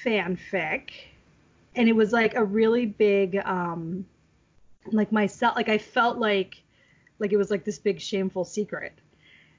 fanfic. 0.05 0.91
And 1.75 1.89
it 1.89 1.95
was 1.95 2.13
like 2.13 2.35
a 2.35 2.45
really 2.45 2.87
big, 2.87 3.37
um, 3.45 4.07
like 4.93 5.13
myself, 5.13 5.57
like 5.57 5.69
I 5.69 5.79
felt 5.79 6.19
like, 6.19 6.63
like 7.19 7.33
it 7.33 7.37
was 7.37 7.51
like 7.51 7.65
this 7.65 7.79
big 7.79 8.01
shameful 8.01 8.45
secret. 8.45 8.93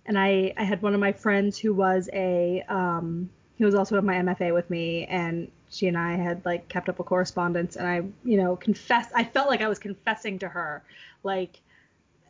And 0.06 0.18
I, 0.18 0.54
I 0.58 0.64
had 0.64 0.82
one 0.82 0.94
of 0.94 1.00
my 1.00 1.12
friends 1.12 1.58
who 1.58 1.74
was 1.74 2.10
a, 2.14 2.64
um, 2.70 3.30
he 3.58 3.66
was 3.66 3.76
also 3.76 3.98
in 3.98 4.06
my 4.06 4.16
MFA 4.16 4.54
with 4.54 4.70
me, 4.70 5.06
and 5.06 5.52
she 5.70 5.88
and 5.88 5.98
I 5.98 6.16
had 6.16 6.46
like 6.46 6.68
kept 6.70 6.90
up 6.90 7.00
a 7.00 7.04
correspondence 7.04 7.76
and 7.76 7.88
I, 7.88 8.04
you 8.24 8.38
know, 8.38 8.56
confessed 8.56 9.12
I 9.16 9.24
felt 9.24 9.50
like 9.50 9.62
I 9.62 9.68
was 9.68 9.80
confessing 9.80 10.40
to 10.40 10.48
her 10.48 10.84
like, 11.24 11.60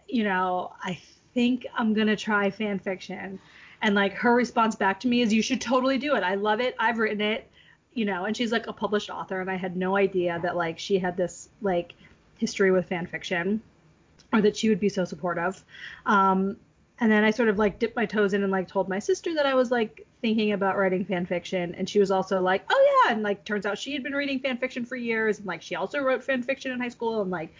you 0.08 0.24
know, 0.24 0.74
I 0.82 1.00
think 1.34 1.68
I'm 1.76 1.94
to 1.94 2.16
try 2.16 2.50
fan 2.50 2.80
fiction. 2.80 3.40
And 3.82 3.94
like 3.94 4.14
her 4.14 4.34
response 4.34 4.76
back 4.76 5.00
to 5.02 5.08
me 5.08 5.22
is 5.22 5.32
you 5.32 5.42
should 5.42 5.62
totally 5.62 5.98
do 5.98 6.16
it. 6.16 6.24
I 6.24 6.36
love 6.36 6.60
it. 6.60 6.76
I've 6.80 6.98
written 6.98 7.22
it, 7.22 7.48
you 7.94 8.06
know, 8.06 8.26
and 8.26 8.36
she's 8.36 8.52
like 8.52 8.68
a 8.68 8.74
published 8.74 9.10
author 9.10 9.40
and 9.40 9.52
I 9.52 9.56
had 9.56 9.78
no 9.78 9.96
idea 9.96 10.40
that 10.42 10.56
like 10.56 10.80
she 10.80 10.98
had 10.98 11.16
this 11.16 11.50
like 11.62 11.94
history 12.40 12.72
with 12.72 12.88
fan 12.88 13.06
fiction 13.06 13.62
or 14.34 14.42
that 14.42 14.58
she 14.58 14.70
would 14.70 14.80
be 14.80 14.90
so 14.90 15.06
supportive. 15.06 15.64
Um, 16.06 16.58
and 17.00 17.12
then 17.12 17.24
I 17.24 17.32
sort 17.32 17.50
of 17.50 17.60
like 17.60 17.80
dipped 17.80 17.96
my 17.96 18.06
toes 18.06 18.34
in 18.34 18.44
and 18.44 18.52
like 18.52 18.68
told 18.68 18.90
my 18.90 19.00
sister 19.00 19.34
that 19.36 19.46
I 19.46 19.54
was 19.54 19.70
like 19.70 20.08
thinking 20.22 20.54
about 20.54 20.78
writing 20.78 21.06
fan 21.06 21.26
fiction. 21.26 21.76
And 21.76 21.88
she 21.88 22.00
was 22.00 22.10
also 22.10 22.42
like 22.42 22.64
oh 22.70 23.04
yeah. 23.06 23.14
And 23.14 23.24
like 23.24 23.46
turns 23.46 23.66
out 23.66 23.78
she 23.78 23.94
had 23.94 24.04
been 24.04 24.14
reading 24.14 24.40
fan 24.40 24.58
fiction 24.58 24.84
for 24.84 24.96
years. 24.96 25.38
And 25.38 25.46
like 25.46 25.62
she 25.62 25.76
also 25.76 26.00
wrote 26.00 26.24
fan 26.24 26.42
fiction 26.42 26.72
in 26.72 26.80
high 26.80 26.90
school. 26.90 27.22
And 27.22 27.30
like 27.30 27.54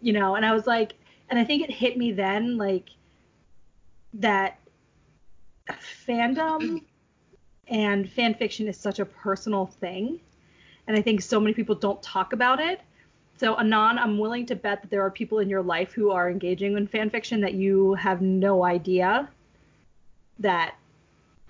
you 0.00 0.12
know 0.12 0.36
and 0.36 0.46
I 0.46 0.54
was 0.54 0.66
like 0.66 0.94
and 1.28 1.38
I 1.38 1.44
think 1.44 1.62
it 1.62 1.70
hit 1.72 1.96
me 1.98 2.12
then 2.12 2.56
like 2.56 2.90
that 4.14 4.58
fandom 6.06 6.82
and 7.68 8.10
fan 8.10 8.34
fiction 8.34 8.68
is 8.68 8.76
such 8.76 9.00
a 9.00 9.04
personal 9.04 9.66
thing. 9.66 10.20
And 10.86 10.96
I 10.96 11.02
think 11.02 11.22
so 11.22 11.40
many 11.40 11.54
people 11.54 11.74
don't 11.74 12.02
talk 12.02 12.32
about 12.32 12.60
it 12.60 12.80
so 13.40 13.56
Anon, 13.58 13.98
I'm 13.98 14.18
willing 14.18 14.44
to 14.46 14.54
bet 14.54 14.82
that 14.82 14.90
there 14.90 15.00
are 15.00 15.10
people 15.10 15.38
in 15.38 15.48
your 15.48 15.62
life 15.62 15.94
who 15.94 16.10
are 16.10 16.28
engaging 16.28 16.76
in 16.76 16.86
fan 16.86 17.08
fiction 17.08 17.40
that 17.40 17.54
you 17.54 17.94
have 17.94 18.20
no 18.20 18.66
idea 18.66 19.30
that 20.40 20.74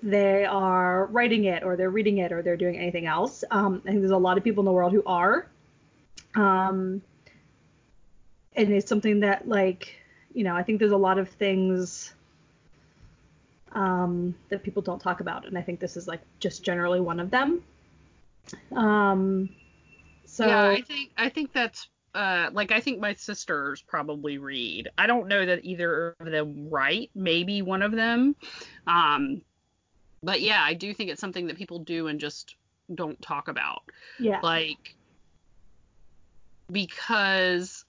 they 0.00 0.44
are 0.44 1.06
writing 1.06 1.47
it 1.47 1.64
or 1.64 1.75
they're 1.75 1.90
reading 1.90 2.18
it 2.18 2.30
or 2.30 2.42
they're 2.42 2.56
doing 2.56 2.76
anything 2.76 3.06
else. 3.06 3.42
Um, 3.50 3.82
I 3.85 3.88
think 3.88 4.02
there's 4.02 4.12
a 4.12 4.16
lot 4.16 4.38
of 4.38 4.44
people 4.44 4.61
in 4.61 4.66
the 4.66 4.73
world 4.73 4.92
who 4.92 5.02
are. 5.04 5.49
Um, 6.37 7.02
and 8.54 8.73
it's 8.73 8.88
something 8.88 9.18
that 9.20 9.49
like, 9.49 9.97
you 10.32 10.44
know, 10.44 10.54
I 10.54 10.62
think 10.62 10.78
there's 10.78 10.92
a 10.92 10.97
lot 10.97 11.18
of 11.18 11.28
things 11.28 12.14
um, 13.73 14.32
that 14.49 14.62
people 14.62 14.80
don't 14.80 15.00
talk 15.00 15.18
about, 15.18 15.44
and 15.44 15.59
I 15.59 15.62
think 15.62 15.80
this 15.80 15.97
is 15.97 16.06
like 16.06 16.20
just 16.38 16.62
generally 16.62 17.00
one 17.00 17.18
of 17.18 17.32
them. 17.32 17.64
Um, 18.76 19.49
so 20.31 20.47
yeah, 20.47 20.69
I 20.69 20.81
think 20.81 21.11
I 21.17 21.29
think 21.29 21.53
that's 21.53 21.89
uh, 22.15 22.51
like 22.53 22.71
I 22.71 22.79
think 22.79 23.01
my 23.01 23.15
sisters 23.15 23.83
probably 23.83 24.39
read. 24.39 24.89
I 24.97 25.09
don't 25.09 25.27
know 25.27 25.45
that 25.45 25.65
either 25.65 26.15
of 26.21 26.31
them 26.31 26.69
write. 26.71 27.11
Maybe 27.17 27.63
one 27.63 27.83
of 27.83 27.91
them. 27.91 28.37
Um, 28.87 29.43
but 30.23 30.41
yeah, 30.41 30.63
I 30.63 30.75
do 30.75 30.95
think 30.95 31.11
it's 31.11 31.21
something 31.21 31.49
that 31.49 31.57
people 31.57 31.81
do 31.81 32.07
and 32.07 32.21
just 32.21 32.55
don't 32.95 33.21
talk 33.21 33.49
about. 33.49 33.83
Yeah. 34.21 34.39
Like 34.41 34.95
because 36.71 37.85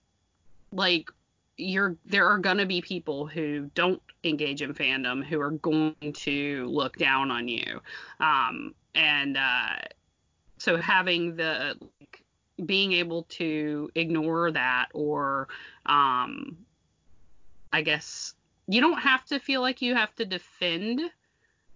like 0.71 1.11
you're 1.57 1.95
there 2.05 2.27
are 2.27 2.39
gonna 2.39 2.65
be 2.65 2.81
people 2.81 3.27
who 3.27 3.69
don't 3.75 4.01
engage 4.23 4.63
in 4.63 4.73
fandom 4.73 5.23
who 5.23 5.39
are 5.39 5.51
going 5.51 5.95
to 6.13 6.65
look 6.65 6.97
down 6.97 7.29
on 7.29 7.47
you. 7.47 7.79
Um, 8.19 8.73
and 8.95 9.37
uh, 9.37 9.75
so 10.57 10.77
having 10.77 11.35
the 11.35 11.75
being 12.65 12.93
able 12.93 13.23
to 13.23 13.89
ignore 13.95 14.51
that 14.51 14.87
or 14.93 15.47
um, 15.85 16.57
I 17.73 17.81
guess 17.81 18.33
you 18.67 18.81
don't 18.81 18.99
have 18.99 19.25
to 19.25 19.39
feel 19.39 19.61
like 19.61 19.81
you 19.81 19.95
have 19.95 20.15
to 20.15 20.25
defend 20.25 21.01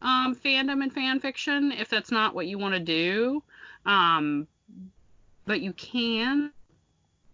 um, 0.01 0.35
fandom 0.35 0.83
and 0.83 0.93
fan 0.93 1.19
fiction 1.19 1.71
if 1.71 1.89
that's 1.89 2.11
not 2.11 2.35
what 2.35 2.47
you 2.47 2.57
want 2.57 2.73
to 2.75 2.79
do. 2.79 3.43
Um, 3.85 4.47
but 5.45 5.61
you 5.61 5.73
can 5.73 6.51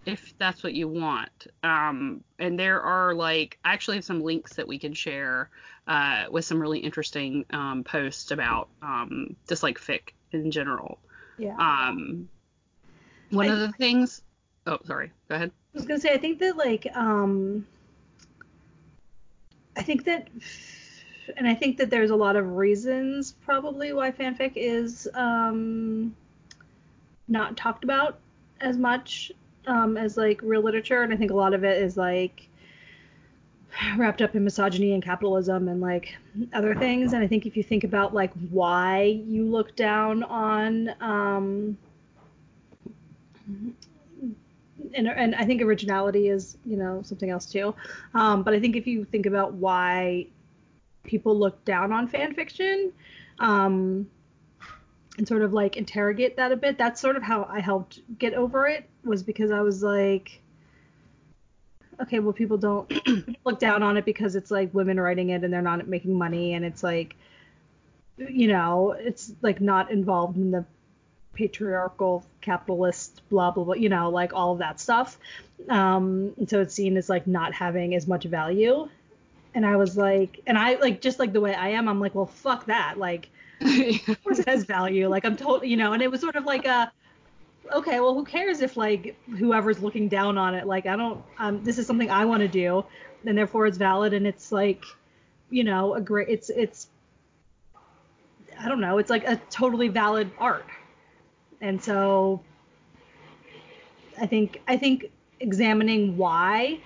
if 0.06 0.34
that's 0.38 0.64
what 0.64 0.74
you 0.74 0.88
want. 0.88 1.48
Um, 1.64 2.24
and 2.40 2.58
there 2.58 2.82
are 2.82 3.14
like, 3.14 3.60
I 3.64 3.74
actually 3.74 3.98
have 3.98 4.06
some 4.06 4.22
links 4.22 4.56
that 4.56 4.68
we 4.68 4.80
can 4.80 4.94
share 4.94 5.50
uh, 5.88 6.26
with 6.32 6.46
some 6.46 6.60
really 6.60 6.80
interesting 6.80 7.46
um, 7.52 7.84
posts 7.84 8.32
about 8.32 8.70
um, 8.82 9.36
just 9.48 9.64
like 9.64 9.78
fic 9.78 10.14
in 10.32 10.52
general. 10.52 10.98
Yeah. 11.38 11.56
Um, 11.58 12.30
one 13.32 13.50
I, 13.50 13.54
of 13.54 13.60
the 13.60 13.72
things. 13.74 14.22
Oh, 14.68 14.78
sorry. 14.86 15.12
Go 15.30 15.36
ahead. 15.36 15.52
I 15.74 15.78
was 15.78 15.86
gonna 15.86 16.00
say, 16.00 16.14
I 16.14 16.18
think 16.18 16.40
that 16.40 16.58
like, 16.58 16.88
um, 16.96 17.66
I 19.76 19.82
think 19.82 20.06
that 20.06 20.28
and 21.38 21.48
I 21.48 21.54
think 21.54 21.78
that 21.78 21.90
there's 21.90 22.10
a 22.10 22.16
lot 22.16 22.36
of 22.36 22.56
reasons 22.56 23.34
probably 23.44 23.94
why 23.94 24.12
fanfic 24.12 24.54
is 24.56 25.08
um, 25.14 26.16
not 27.28 27.56
talked 27.58 27.84
about 27.84 28.20
as 28.60 28.78
much 28.78 29.32
um, 29.68 29.98
as 29.98 30.18
like 30.18 30.42
real 30.44 30.62
literature, 30.62 31.04
and 31.04 31.14
I 31.14 31.18
think 31.18 31.32
a 31.32 31.36
lot 31.36 31.54
of 31.54 31.64
it 31.64 31.82
is 31.82 31.98
like 31.98 32.48
wrapped 33.98 34.22
up 34.22 34.36
in 34.36 34.44
misogyny 34.44 34.94
and 34.94 35.04
capitalism 35.04 35.68
and 35.68 35.80
like 35.82 36.16
other 36.54 36.76
things. 36.76 37.14
And 37.14 37.24
I 37.24 37.28
think 37.28 37.46
if 37.46 37.56
you 37.56 37.64
think 37.64 37.84
about 37.84 38.14
like 38.14 38.34
why 38.50 39.22
you 39.26 39.46
look 39.46 39.76
down 39.76 40.24
on 40.24 40.94
um, 41.00 41.78
and 44.96 45.08
and 45.08 45.36
I 45.36 45.46
think 45.46 45.62
originality 45.62 46.28
is 46.28 46.58
you 46.66 46.78
know 46.78 47.02
something 47.04 47.30
else 47.30 47.46
too. 47.46 47.74
Um, 48.14 48.44
but 48.44 48.54
I 48.54 48.60
think 48.60 48.76
if 48.76 48.88
you 48.88 49.06
think 49.06 49.26
about 49.26 49.54
why 49.54 50.28
people 51.04 51.38
look 51.38 51.64
down 51.66 51.92
on 51.92 52.08
fan 52.08 52.34
fiction, 52.34 52.92
um, 53.40 54.08
and 55.18 55.28
sort 55.28 55.42
of 55.42 55.54
like 55.54 55.78
interrogate 55.78 56.38
that 56.38 56.52
a 56.52 56.56
bit, 56.56 56.78
that's 56.78 57.02
sort 57.02 57.16
of 57.16 57.24
how 57.24 57.48
I 57.50 57.60
helped 57.60 58.00
get 58.18 58.34
over 58.34 58.68
it 58.68 58.90
was 59.04 59.24
because 59.24 59.52
I 59.52 59.62
was 59.62 59.84
like, 59.84 60.42
okay, 62.02 62.20
well 62.20 62.34
people 62.34 62.58
don't 62.58 62.92
look 63.46 63.60
down 63.60 63.84
on 63.84 63.98
it 63.98 64.06
because 64.06 64.36
it's 64.36 64.52
like 64.52 64.74
women 64.74 65.00
writing 65.00 65.30
it 65.30 65.44
and 65.44 65.54
they're 65.54 65.62
not 65.62 65.88
making 65.88 66.18
money 66.18 66.54
and 66.54 66.66
it's 66.66 66.84
like, 66.84 67.16
you 68.18 68.48
know, 68.48 68.92
it's 68.92 69.32
like 69.42 69.62
not 69.62 69.92
involved 69.92 70.38
in 70.38 70.52
the 70.52 70.66
patriarchal 71.34 72.26
capitalist 72.42 73.22
blah 73.30 73.52
blah 73.52 73.64
blah 73.64 73.74
you 73.74 73.90
know 73.90 74.10
like 74.10 74.34
all 74.34 74.54
of 74.54 74.60
that 74.60 74.80
stuff. 74.80 75.18
Um 75.70 76.34
and 76.38 76.50
so 76.50 76.62
it's 76.62 76.74
seen 76.74 76.98
as 76.98 77.10
like 77.10 77.28
not 77.28 77.54
having 77.54 77.96
as 77.96 78.08
much 78.08 78.26
value. 78.26 78.90
And 79.54 79.66
i 79.66 79.76
was 79.76 79.98
like 79.98 80.42
and 80.48 80.58
i 80.58 80.76
like 80.76 81.02
just 81.02 81.20
like 81.20 81.34
the 81.34 81.42
way 81.42 81.54
i 81.54 81.70
am 81.70 81.88
i'm 81.88 82.00
like 82.00 82.16
well 82.16 82.26
fuck 82.26 82.66
that. 82.66 82.98
Like 82.98 83.30
of 83.62 84.24
course 84.24 84.40
it 84.40 84.48
has 84.48 84.64
value. 84.64 85.08
Like 85.08 85.26
i'm 85.26 85.38
told 85.38 85.64
you 85.64 85.78
know 85.78 85.94
and 85.94 86.02
it 86.02 86.10
was 86.10 86.22
sort 86.22 86.36
of 86.36 86.46
like 86.46 86.66
a 86.66 86.92
okay 87.74 88.00
well 88.00 88.14
who 88.14 88.26
cares 88.26 88.62
if 88.62 88.76
like 88.76 89.16
whoever's 89.38 89.80
looking 89.80 90.08
down 90.08 90.38
on 90.38 90.56
it? 90.56 90.66
Like 90.68 90.86
i 90.86 90.96
don't 90.96 91.24
um 91.38 91.64
this 91.64 91.78
is 91.78 91.88
something 91.88 92.10
i 92.10 92.26
want 92.26 92.42
to 92.42 92.48
do 92.48 92.84
and 93.26 93.38
therefore 93.38 93.66
it's 93.68 93.78
valid 93.78 94.14
and 94.14 94.26
it's 94.26 94.52
like 94.52 94.84
you 95.50 95.64
know 95.64 95.94
a 95.94 96.02
great 96.02 96.30
it's 96.30 96.50
it's 96.50 96.88
i 98.60 98.68
don't 98.68 98.82
know 98.82 98.98
it's 98.98 99.10
like 99.10 99.28
a 99.28 99.36
totally 99.50 99.88
valid 99.88 100.32
art 100.38 100.66
and 101.62 101.82
so 101.82 102.42
I 104.20 104.26
think 104.26 104.62
I 104.68 104.78
think 104.78 105.12
examining 105.40 106.18
why 106.18 106.80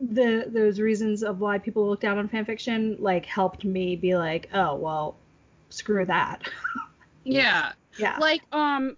the 0.00 0.44
those 0.48 0.80
reasons 0.80 1.22
of 1.22 1.40
why 1.40 1.58
people 1.58 1.88
look 1.88 2.00
down 2.00 2.18
on 2.18 2.28
fanfiction 2.28 2.96
like 2.98 3.26
helped 3.26 3.64
me 3.64 3.96
be 3.96 4.16
like, 4.16 4.48
oh 4.52 4.74
well, 4.74 5.16
screw 5.70 6.04
that. 6.06 6.42
yeah. 7.24 7.72
Yeah. 7.98 8.18
Like 8.18 8.42
um 8.52 8.96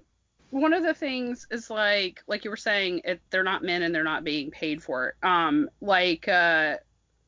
one 0.50 0.73
of 0.73 0.82
the 0.82 0.94
things 0.94 1.46
is 1.50 1.70
like 1.70 2.23
like 2.26 2.44
you 2.44 2.50
were 2.50 2.56
saying 2.56 3.02
it, 3.04 3.20
they're 3.30 3.44
not 3.44 3.62
men 3.62 3.82
and 3.82 3.94
they're 3.94 4.04
not 4.04 4.25
being 4.25 4.50
paid 4.50 4.82
for 4.82 5.08
it. 5.08 5.26
Um 5.26 5.68
like 5.80 6.26
uh 6.28 6.76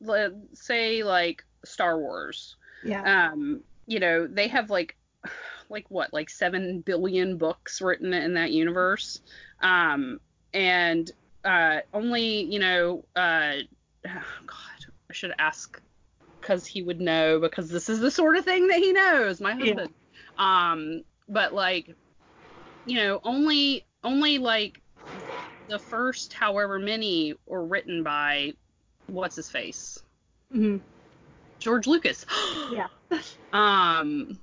let's 0.01 0.35
say 0.53 1.03
like 1.03 1.43
Star 1.63 1.99
Wars. 1.99 2.55
Yeah. 2.83 3.31
Um 3.31 3.61
you 3.85 3.99
know, 3.99 4.27
they 4.27 4.47
have 4.47 4.69
like 4.69 4.95
like 5.69 5.85
what 5.89 6.13
like 6.13 6.29
7 6.29 6.81
billion 6.81 7.37
books 7.37 7.81
written 7.81 8.13
in 8.13 8.33
that 8.35 8.51
universe. 8.51 9.21
Um 9.61 10.19
and 10.53 11.09
uh 11.43 11.79
only 11.93 12.43
you 12.43 12.59
know 12.59 13.05
uh 13.15 13.53
oh 14.07 14.11
god 14.45 14.85
i 15.09 15.13
should 15.13 15.33
ask 15.39 15.79
because 16.41 16.65
he 16.65 16.81
would 16.81 16.99
know 16.99 17.39
because 17.39 17.69
this 17.69 17.89
is 17.89 17.99
the 17.99 18.11
sort 18.11 18.35
of 18.35 18.45
thing 18.45 18.67
that 18.67 18.79
he 18.79 18.91
knows 18.91 19.39
my 19.39 19.53
husband. 19.53 19.89
Yeah. 20.37 20.71
um 20.71 21.03
but 21.27 21.53
like 21.53 21.95
you 22.85 22.97
know 22.97 23.19
only 23.23 23.85
only 24.03 24.37
like 24.37 24.81
the 25.67 25.79
first 25.79 26.33
however 26.33 26.79
many 26.79 27.35
were 27.45 27.63
written 27.65 28.03
by 28.03 28.53
what's 29.07 29.35
his 29.35 29.49
face? 29.49 29.99
Mm-hmm. 30.53 30.77
george 31.59 31.87
lucas. 31.87 32.25
Yeah. 32.71 32.87
Um 33.53 34.39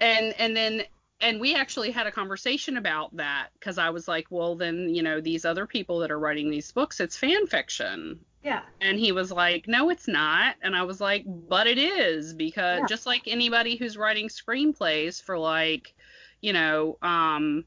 and 0.00 0.34
and 0.38 0.56
then 0.56 0.82
and 1.20 1.40
we 1.40 1.54
actually 1.54 1.90
had 1.90 2.06
a 2.06 2.12
conversation 2.12 2.76
about 2.76 3.16
that 3.16 3.48
because 3.54 3.78
I 3.78 3.90
was 3.90 4.06
like, 4.08 4.26
well, 4.30 4.56
then 4.56 4.94
you 4.94 5.02
know 5.02 5.20
these 5.20 5.44
other 5.44 5.66
people 5.66 6.00
that 6.00 6.10
are 6.10 6.18
writing 6.18 6.50
these 6.50 6.70
books, 6.72 7.00
it's 7.00 7.16
fan 7.16 7.46
fiction. 7.46 8.20
Yeah. 8.42 8.60
And 8.82 8.98
he 8.98 9.12
was 9.12 9.32
like, 9.32 9.66
no, 9.66 9.88
it's 9.88 10.06
not. 10.06 10.56
And 10.60 10.76
I 10.76 10.82
was 10.82 11.00
like, 11.00 11.24
but 11.26 11.66
it 11.66 11.78
is 11.78 12.34
because 12.34 12.80
yeah. 12.80 12.86
just 12.86 13.06
like 13.06 13.22
anybody 13.26 13.76
who's 13.76 13.96
writing 13.96 14.28
screenplays 14.28 15.22
for 15.22 15.38
like, 15.38 15.94
you 16.42 16.52
know, 16.52 16.98
um, 17.00 17.64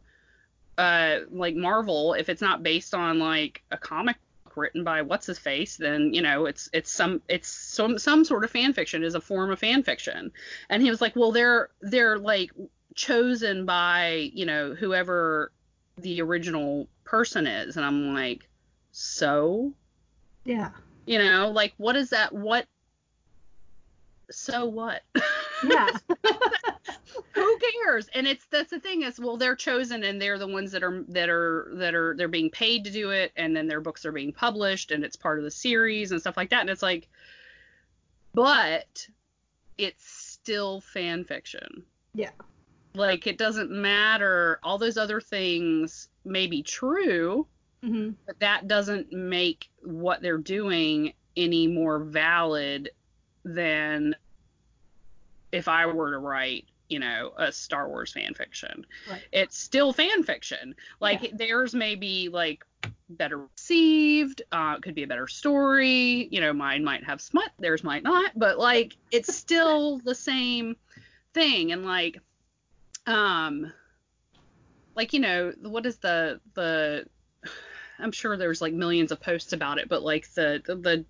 uh, 0.77 1.21
like 1.31 1.55
Marvel, 1.55 2.13
if 2.13 2.29
it's 2.29 2.43
not 2.43 2.61
based 2.61 2.93
on 2.93 3.17
like 3.17 3.63
a 3.71 3.77
comic 3.77 4.17
written 4.57 4.83
by 4.83 5.01
what's 5.01 5.25
his 5.25 5.39
face, 5.39 5.77
then 5.77 6.13
you 6.13 6.21
know 6.21 6.45
it's 6.45 6.69
it's 6.73 6.91
some 6.91 7.21
it's 7.27 7.47
some 7.47 7.97
some 7.97 8.25
sort 8.25 8.43
of 8.43 8.51
fan 8.51 8.73
fiction 8.73 9.03
is 9.03 9.15
a 9.15 9.21
form 9.21 9.51
of 9.51 9.59
fan 9.59 9.83
fiction. 9.83 10.31
And 10.69 10.81
he 10.81 10.89
was 10.89 11.01
like, 11.01 11.15
well, 11.15 11.31
they're 11.31 11.69
they're 11.81 12.17
like 12.17 12.51
chosen 12.95 13.65
by 13.65 14.29
you 14.33 14.45
know 14.45 14.73
whoever 14.73 15.51
the 15.97 16.21
original 16.21 16.87
person 17.03 17.47
is, 17.47 17.77
and 17.77 17.85
I'm 17.85 18.13
like, 18.13 18.47
so 18.91 19.73
yeah, 20.43 20.71
you 21.05 21.19
know, 21.19 21.49
like 21.49 21.73
what 21.77 21.95
is 21.95 22.09
that? 22.09 22.33
What 22.33 22.65
so 24.29 24.65
what? 24.65 25.03
Yeah. 25.63 25.89
Cares? 27.87 28.09
And 28.13 28.27
it's 28.27 28.45
that's 28.51 28.71
the 28.71 28.79
thing 28.79 29.03
is 29.03 29.19
well 29.19 29.37
they're 29.37 29.55
chosen 29.55 30.03
and 30.03 30.21
they're 30.21 30.37
the 30.37 30.47
ones 30.47 30.71
that 30.71 30.83
are 30.83 31.03
that 31.09 31.29
are 31.29 31.71
that 31.75 31.95
are 31.95 32.15
they're 32.17 32.27
being 32.27 32.49
paid 32.49 32.83
to 32.85 32.91
do 32.91 33.11
it 33.11 33.31
and 33.35 33.55
then 33.55 33.67
their 33.67 33.81
books 33.81 34.05
are 34.05 34.11
being 34.11 34.33
published 34.33 34.91
and 34.91 35.03
it's 35.03 35.15
part 35.15 35.37
of 35.37 35.43
the 35.43 35.51
series 35.51 36.11
and 36.11 36.19
stuff 36.19 36.37
like 36.37 36.49
that 36.49 36.61
and 36.61 36.69
it's 36.69 36.83
like 36.83 37.07
but 38.33 39.07
it's 39.77 40.05
still 40.07 40.81
fan 40.81 41.23
fiction. 41.23 41.83
Yeah. 42.13 42.31
Like 42.93 43.27
it 43.27 43.37
doesn't 43.37 43.71
matter 43.71 44.59
all 44.63 44.77
those 44.77 44.97
other 44.97 45.21
things 45.21 46.09
may 46.25 46.47
be 46.47 46.63
true, 46.63 47.47
mm-hmm. 47.83 48.11
but 48.25 48.39
that 48.39 48.67
doesn't 48.67 49.11
make 49.11 49.69
what 49.83 50.21
they're 50.21 50.37
doing 50.37 51.13
any 51.35 51.67
more 51.67 51.99
valid 51.99 52.89
than 53.45 54.15
if 55.51 55.67
I 55.67 55.85
were 55.85 56.11
to 56.11 56.17
write, 56.17 56.65
you 56.89 56.99
know, 56.99 57.33
a 57.37 57.51
Star 57.51 57.87
Wars 57.87 58.13
fan 58.13 58.33
fiction. 58.33 58.85
Right. 59.09 59.21
It's 59.31 59.57
still 59.57 59.93
fan 59.93 60.23
fiction. 60.23 60.75
Like 60.99 61.23
yeah. 61.23 61.29
theirs 61.33 61.73
may 61.73 61.95
be 61.95 62.29
like 62.29 62.63
better 63.09 63.47
received, 63.55 64.41
uh, 64.51 64.79
could 64.79 64.95
be 64.95 65.03
a 65.03 65.07
better 65.07 65.27
story. 65.27 66.27
You 66.31 66.41
know, 66.41 66.53
mine 66.53 66.83
might 66.83 67.03
have 67.03 67.21
smut, 67.21 67.51
theirs 67.59 67.83
might 67.83 68.03
not, 68.03 68.31
but 68.35 68.57
like 68.57 68.95
it's 69.11 69.35
still 69.35 69.99
the 69.99 70.15
same 70.15 70.75
thing. 71.33 71.71
And 71.71 71.85
like, 71.85 72.19
um, 73.05 73.71
like 74.95 75.13
you 75.13 75.19
know, 75.19 75.53
what 75.61 75.85
is 75.85 75.97
the 75.97 76.39
the 76.53 77.05
I'm 77.99 78.11
sure 78.11 78.37
there's 78.37 78.61
like 78.61 78.73
millions 78.73 79.11
of 79.11 79.19
posts 79.19 79.53
about 79.53 79.79
it, 79.79 79.89
but 79.89 80.03
like 80.03 80.31
the 80.33 80.61
the, 80.65 80.75
the 80.75 81.05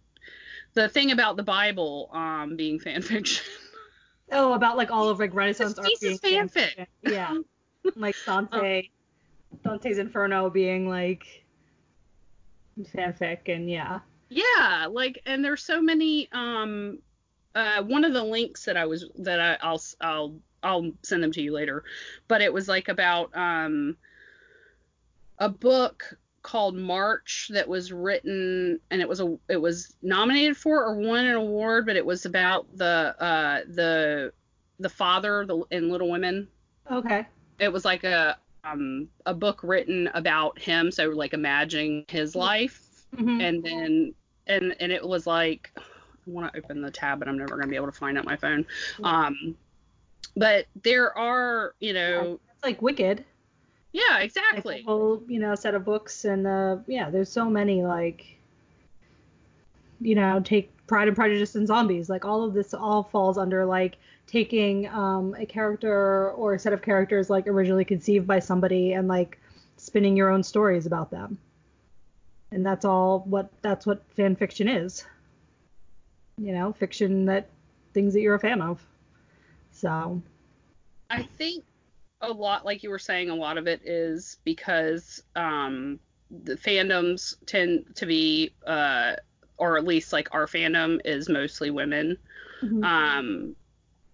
the 0.73 0.89
thing 0.89 1.11
about 1.11 1.37
the 1.37 1.43
Bible 1.43 2.09
um 2.13 2.55
being 2.55 2.79
fan 2.79 3.01
fiction. 3.03 3.45
Oh, 4.31 4.53
about 4.53 4.77
like 4.77 4.91
all 4.91 5.09
of 5.09 5.19
like 5.19 5.33
Renaissance 5.33 5.77
art 5.77 5.89
being 6.01 6.17
fan 6.17 6.49
fiction. 6.49 6.87
Yeah. 7.01 7.37
like 7.95 8.15
Dante 8.25 8.89
Dante's 9.63 9.97
Inferno 9.97 10.49
being 10.49 10.89
like 10.89 11.45
fanfic 12.81 13.53
and 13.53 13.69
yeah. 13.69 13.99
Yeah, 14.29 14.87
like 14.91 15.21
and 15.25 15.43
there's 15.43 15.63
so 15.63 15.81
many 15.81 16.29
um 16.31 16.99
uh 17.55 17.81
one 17.83 18.03
of 18.03 18.13
the 18.13 18.23
links 18.23 18.65
that 18.65 18.75
I 18.75 18.85
was 18.85 19.05
that 19.19 19.39
I 19.39 19.57
I'll 19.61 19.81
I'll 20.01 20.39
I'll 20.63 20.91
send 21.03 21.23
them 21.23 21.31
to 21.31 21.41
you 21.41 21.53
later, 21.53 21.83
but 22.27 22.41
it 22.41 22.51
was 22.51 22.67
like 22.67 22.89
about 22.89 23.35
um 23.35 23.95
a 25.39 25.47
book 25.47 26.17
called 26.47 26.75
March 26.75 27.51
that 27.51 27.67
was 27.67 27.91
written 27.91 28.79
and 28.89 29.01
it 29.01 29.09
was 29.09 29.19
a 29.19 29.37
it 29.49 29.57
was 29.57 29.97
nominated 30.01 30.55
for 30.55 30.81
or 30.81 30.95
won 30.95 31.25
an 31.25 31.35
award, 31.35 31.85
but 31.85 31.97
it 31.97 32.05
was 32.05 32.25
about 32.25 32.65
the 32.77 33.13
uh 33.19 33.59
the 33.67 34.31
the 34.79 34.87
father 34.87 35.45
the, 35.45 35.61
in 35.71 35.89
Little 35.89 36.09
Women. 36.09 36.47
Okay. 36.89 37.25
It 37.59 37.71
was 37.71 37.83
like 37.83 38.05
a 38.05 38.37
um 38.63 39.09
a 39.25 39.33
book 39.33 39.59
written 39.61 40.09
about 40.13 40.57
him, 40.57 40.89
so 40.89 41.09
like 41.09 41.33
imagining 41.33 42.05
his 42.07 42.33
life, 42.33 42.81
mm-hmm. 43.13 43.41
and 43.41 43.61
then 43.61 44.13
and 44.47 44.73
and 44.79 44.89
it 44.89 45.05
was 45.05 45.27
like 45.27 45.69
I 45.75 45.81
want 46.27 46.53
to 46.53 46.59
open 46.59 46.81
the 46.81 46.91
tab, 46.91 47.19
but 47.19 47.27
I'm 47.27 47.37
never 47.37 47.57
gonna 47.57 47.67
be 47.67 47.75
able 47.75 47.87
to 47.87 47.91
find 47.91 48.15
it 48.15 48.21
on 48.21 48.25
my 48.25 48.37
phone. 48.37 48.65
Um, 49.03 49.57
but 50.37 50.67
there 50.81 51.15
are 51.17 51.75
you 51.81 51.91
know. 51.91 52.39
It's 52.55 52.63
like 52.63 52.81
Wicked. 52.81 53.25
Yeah, 53.93 54.19
exactly. 54.19 54.75
Like 54.75 54.85
whole, 54.85 55.23
you 55.27 55.39
know, 55.39 55.55
set 55.55 55.75
of 55.75 55.85
books 55.85 56.25
and 56.25 56.45
uh 56.45 56.77
yeah, 56.87 57.09
there's 57.09 57.31
so 57.31 57.49
many 57.49 57.83
like 57.83 58.37
you 59.99 60.15
know, 60.15 60.39
take 60.43 60.71
Pride 60.85 61.07
and 61.07 61.17
Prejudice 61.17 61.55
and 61.55 61.67
Zombies. 61.67 62.09
Like 62.09 62.23
all 62.23 62.43
of 62.43 62.53
this 62.53 62.73
all 62.73 63.03
falls 63.03 63.37
under 63.37 63.65
like 63.65 63.97
taking 64.27 64.87
um 64.89 65.35
a 65.37 65.45
character 65.45 66.31
or 66.31 66.53
a 66.53 66.59
set 66.59 66.73
of 66.73 66.81
characters 66.81 67.29
like 67.29 67.47
originally 67.47 67.85
conceived 67.85 68.27
by 68.27 68.39
somebody 68.39 68.93
and 68.93 69.07
like 69.07 69.39
spinning 69.77 70.15
your 70.15 70.29
own 70.29 70.43
stories 70.43 70.85
about 70.85 71.09
them. 71.11 71.37
And 72.51 72.65
that's 72.65 72.85
all 72.85 73.21
what 73.21 73.49
that's 73.61 73.85
what 73.85 74.03
fan 74.15 74.35
fiction 74.35 74.67
is. 74.67 75.05
You 76.37 76.53
know, 76.53 76.73
fiction 76.73 77.25
that 77.25 77.49
things 77.93 78.13
that 78.13 78.21
you're 78.21 78.35
a 78.35 78.39
fan 78.39 78.61
of. 78.61 78.85
So 79.71 80.21
I 81.09 81.23
think 81.23 81.63
a 82.21 82.31
lot, 82.31 82.65
like 82.65 82.83
you 82.83 82.89
were 82.89 82.99
saying, 82.99 83.29
a 83.29 83.35
lot 83.35 83.57
of 83.57 83.67
it 83.67 83.81
is 83.85 84.37
because 84.43 85.21
um, 85.35 85.99
the 86.31 86.55
fandoms 86.55 87.35
tend 87.45 87.95
to 87.95 88.05
be, 88.05 88.53
uh, 88.65 89.13
or 89.57 89.77
at 89.77 89.85
least 89.85 90.13
like 90.13 90.33
our 90.33 90.47
fandom 90.47 90.99
is 91.05 91.29
mostly 91.29 91.69
women. 91.69 92.17
Mm-hmm. 92.61 92.83
Um, 92.83 93.55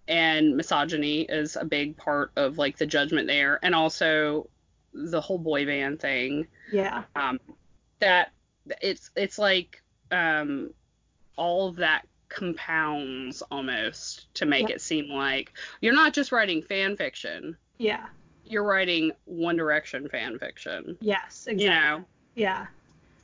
and 0.07 0.57
misogyny 0.57 1.21
is 1.21 1.55
a 1.55 1.63
big 1.63 1.95
part 1.95 2.31
of 2.35 2.57
like 2.57 2.77
the 2.77 2.85
judgment 2.85 3.27
there, 3.27 3.59
and 3.63 3.73
also 3.73 4.49
the 4.93 5.21
whole 5.21 5.37
boy 5.37 5.65
band 5.65 5.99
thing. 5.99 6.47
Yeah. 6.71 7.03
Um, 7.15 7.39
that 7.99 8.33
it's 8.81 9.11
it's 9.15 9.39
like 9.39 9.81
um, 10.11 10.71
all 11.37 11.69
of 11.69 11.77
that 11.77 12.05
compounds 12.29 13.43
almost 13.43 14.33
to 14.33 14.45
make 14.45 14.69
it 14.69 14.81
seem 14.81 15.07
like 15.07 15.53
you're 15.81 15.93
not 15.93 16.13
just 16.13 16.31
writing 16.31 16.61
fan 16.63 16.97
fiction. 16.97 17.55
Yeah. 17.77 18.05
You're 18.45 18.63
writing 18.63 19.11
One 19.25 19.55
Direction 19.55 20.07
fan 20.09 20.37
fiction. 20.39 20.97
Yes, 20.99 21.47
exactly. 21.47 21.63
You 21.63 21.69
know. 21.69 22.05
Yeah. 22.35 22.65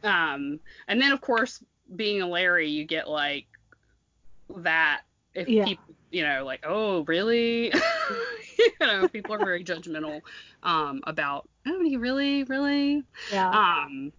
Um, 0.03 0.59
and 0.87 1.01
then 1.01 1.11
of 1.11 1.21
course, 1.21 1.63
being 1.95 2.21
a 2.21 2.27
Larry, 2.27 2.69
you 2.69 2.85
get 2.85 3.09
like 3.09 3.47
that 4.57 5.01
if 5.33 5.47
yeah. 5.47 5.65
people, 5.65 5.95
you 6.11 6.23
know, 6.23 6.45
like, 6.45 6.63
oh, 6.65 7.03
really? 7.03 7.73
you 8.57 8.71
know, 8.79 9.07
people 9.07 9.35
are 9.35 9.39
very 9.39 9.63
judgmental 9.63 10.21
um, 10.63 11.01
about, 11.05 11.47
oh, 11.67 11.81
you 11.81 11.99
really, 11.99 12.43
really? 12.45 13.03
Yeah. 13.31 13.49
Um, 13.49 14.11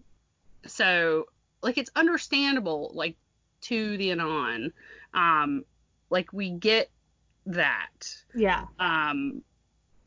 so 0.65 1.25
like 1.61 1.77
it's 1.77 1.91
understandable, 1.95 2.91
like 2.93 3.15
to 3.61 3.97
the 3.97 4.11
anon. 4.11 4.73
Um, 5.13 5.65
like 6.09 6.31
we 6.33 6.51
get 6.51 6.89
that. 7.45 8.15
Yeah. 8.35 8.65
Um, 8.79 9.43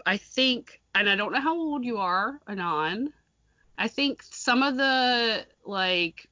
I 0.06 0.16
think, 0.16 0.80
and 0.94 1.08
I 1.08 1.16
don't 1.16 1.32
know 1.32 1.40
how 1.40 1.56
old 1.56 1.84
you 1.84 1.98
are, 1.98 2.40
Anon. 2.48 3.12
I 3.78 3.88
think 3.88 4.22
some 4.22 4.62
of 4.62 4.76
the 4.76 5.46
like 5.64 6.28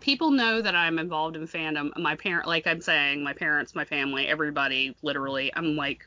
people 0.00 0.30
know 0.30 0.60
that 0.60 0.74
I'm 0.74 0.98
involved 0.98 1.36
in 1.36 1.46
fandom. 1.46 1.96
My 1.96 2.14
parent, 2.14 2.46
like 2.46 2.66
I'm 2.66 2.80
saying, 2.80 3.22
my 3.22 3.32
parents, 3.32 3.74
my 3.74 3.84
family, 3.84 4.26
everybody, 4.26 4.96
literally. 5.02 5.52
I'm 5.54 5.76
like 5.76 6.06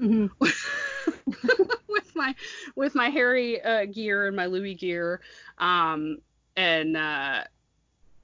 mm-hmm. 0.00 0.26
with 1.88 2.16
my 2.16 2.34
with 2.74 2.94
my 2.94 3.08
Harry 3.08 3.62
uh, 3.62 3.86
gear 3.86 4.26
and 4.26 4.36
my 4.36 4.46
Louis 4.46 4.74
gear, 4.74 5.20
um, 5.58 6.18
and 6.56 6.96
uh, 6.96 7.44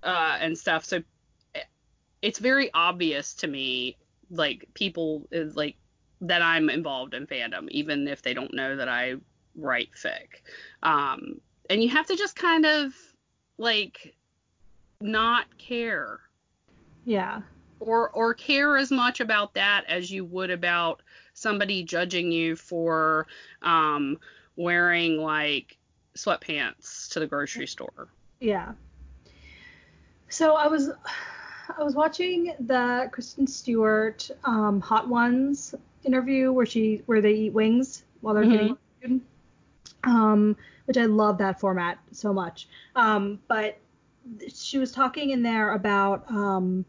uh, 0.03 0.39
and 0.41 0.57
stuff. 0.57 0.85
So 0.85 1.03
it's 2.21 2.39
very 2.39 2.71
obvious 2.75 3.35
to 3.35 3.47
me, 3.47 3.97
like 4.31 4.67
people 4.75 5.27
like 5.31 5.77
that 6.23 6.41
I'm 6.41 6.71
involved 6.71 7.15
in 7.15 7.27
fandom, 7.27 7.69
even 7.71 8.09
if 8.09 8.23
they 8.23 8.33
don't 8.33 8.55
know 8.55 8.77
that 8.77 8.89
I 8.89 9.17
write 9.57 9.91
fic. 9.97 10.41
Um, 10.83 11.41
and 11.69 11.83
you 11.83 11.91
have 11.91 12.07
to 12.07 12.17
just 12.17 12.37
kind 12.37 12.65
of 12.65 12.95
like 13.59 14.15
not 15.01 15.47
care. 15.59 16.21
Yeah. 17.05 17.43
Or 17.81 18.11
or 18.11 18.35
care 18.35 18.77
as 18.77 18.93
much 18.93 19.21
about 19.21 19.55
that 19.55 19.85
as 19.89 20.11
you 20.11 20.25
would 20.25 20.51
about 20.51 21.03
somebody 21.35 21.83
judging 21.83 22.31
you 22.31 22.55
for 22.55 23.27
um, 23.63 24.19
wearing 24.57 25.19
like 25.19 25.77
sweatpants 26.17 27.09
to 27.11 27.21
the 27.21 27.27
grocery 27.27 27.67
store. 27.67 28.09
Yeah. 28.39 28.73
So 30.29 30.55
I 30.55 30.69
was 30.69 30.91
I 31.77 31.83
was 31.83 31.97
watching 31.97 32.55
the 32.61 33.09
Kristen 33.11 33.47
Stewart 33.47 34.31
um, 34.45 34.81
Hot 34.81 35.09
Ones 35.09 35.75
interview 36.05 36.53
where 36.53 36.67
she 36.67 37.03
where 37.07 37.21
they 37.21 37.33
eat 37.33 37.53
wings 37.53 38.05
while 38.21 38.35
they're 38.35 38.45
mm-hmm. 38.45 38.53
getting 38.53 38.77
food. 39.03 39.21
Um, 40.05 40.57
which 40.87 40.97
I 40.97 41.05
love 41.05 41.39
that 41.39 41.61
format 41.61 41.99
so 42.11 42.33
much. 42.33 42.69
Um, 42.97 43.39
but 43.49 43.79
she 44.53 44.79
was 44.79 44.93
talking 44.93 45.31
in 45.31 45.43
there 45.43 45.73
about 45.73 46.29
um, 46.29 46.85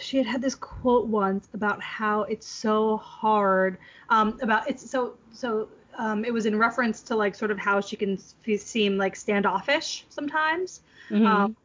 she 0.00 0.16
had 0.16 0.26
had 0.26 0.42
this 0.42 0.54
quote 0.54 1.06
once 1.06 1.48
about 1.54 1.82
how 1.82 2.22
it's 2.22 2.46
so 2.46 2.96
hard 2.98 3.78
um, 4.08 4.38
about 4.42 4.68
it's 4.68 4.88
so 4.88 5.14
so 5.32 5.68
um, 5.98 6.24
it 6.24 6.32
was 6.32 6.46
in 6.46 6.58
reference 6.58 7.02
to 7.02 7.16
like 7.16 7.34
sort 7.34 7.50
of 7.50 7.58
how 7.58 7.80
she 7.80 7.96
can 7.96 8.18
seem 8.56 8.96
like 8.96 9.14
standoffish 9.14 10.06
sometimes 10.08 10.80
mm-hmm. 11.10 11.26
um, 11.26 11.56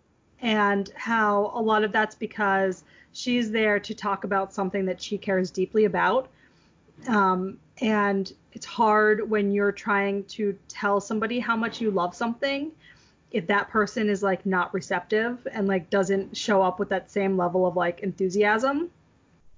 and 0.42 0.92
how 0.96 1.52
a 1.56 1.62
lot 1.62 1.84
of 1.84 1.92
that's 1.92 2.16
because 2.16 2.84
she's 3.18 3.50
there 3.50 3.80
to 3.80 3.96
talk 3.96 4.24
about 4.24 4.54
something 4.54 4.86
that 4.86 5.02
she 5.02 5.18
cares 5.18 5.50
deeply 5.50 5.86
about. 5.86 6.30
Um, 7.08 7.58
and 7.82 8.32
it's 8.54 8.66
hard 8.66 9.28
when 9.28 9.52
you're 9.52 9.72
trying 9.72 10.24
to 10.26 10.58
tell 10.68 11.00
somebody 11.02 11.40
how 11.40 11.56
much 11.56 11.82
you 11.82 11.90
love 11.92 12.16
something 12.16 12.72
if 13.32 13.48
that 13.48 13.70
person 13.70 14.10
is 14.10 14.24
like 14.24 14.46
not 14.46 14.74
receptive 14.74 15.46
and 15.52 15.68
like 15.68 15.90
doesn't 15.90 16.36
show 16.36 16.62
up 16.62 16.80
with 16.80 16.90
that 16.90 17.12
same 17.12 17.36
level 17.38 17.66
of 17.66 17.76
like 17.76 18.00
enthusiasm 18.00 18.90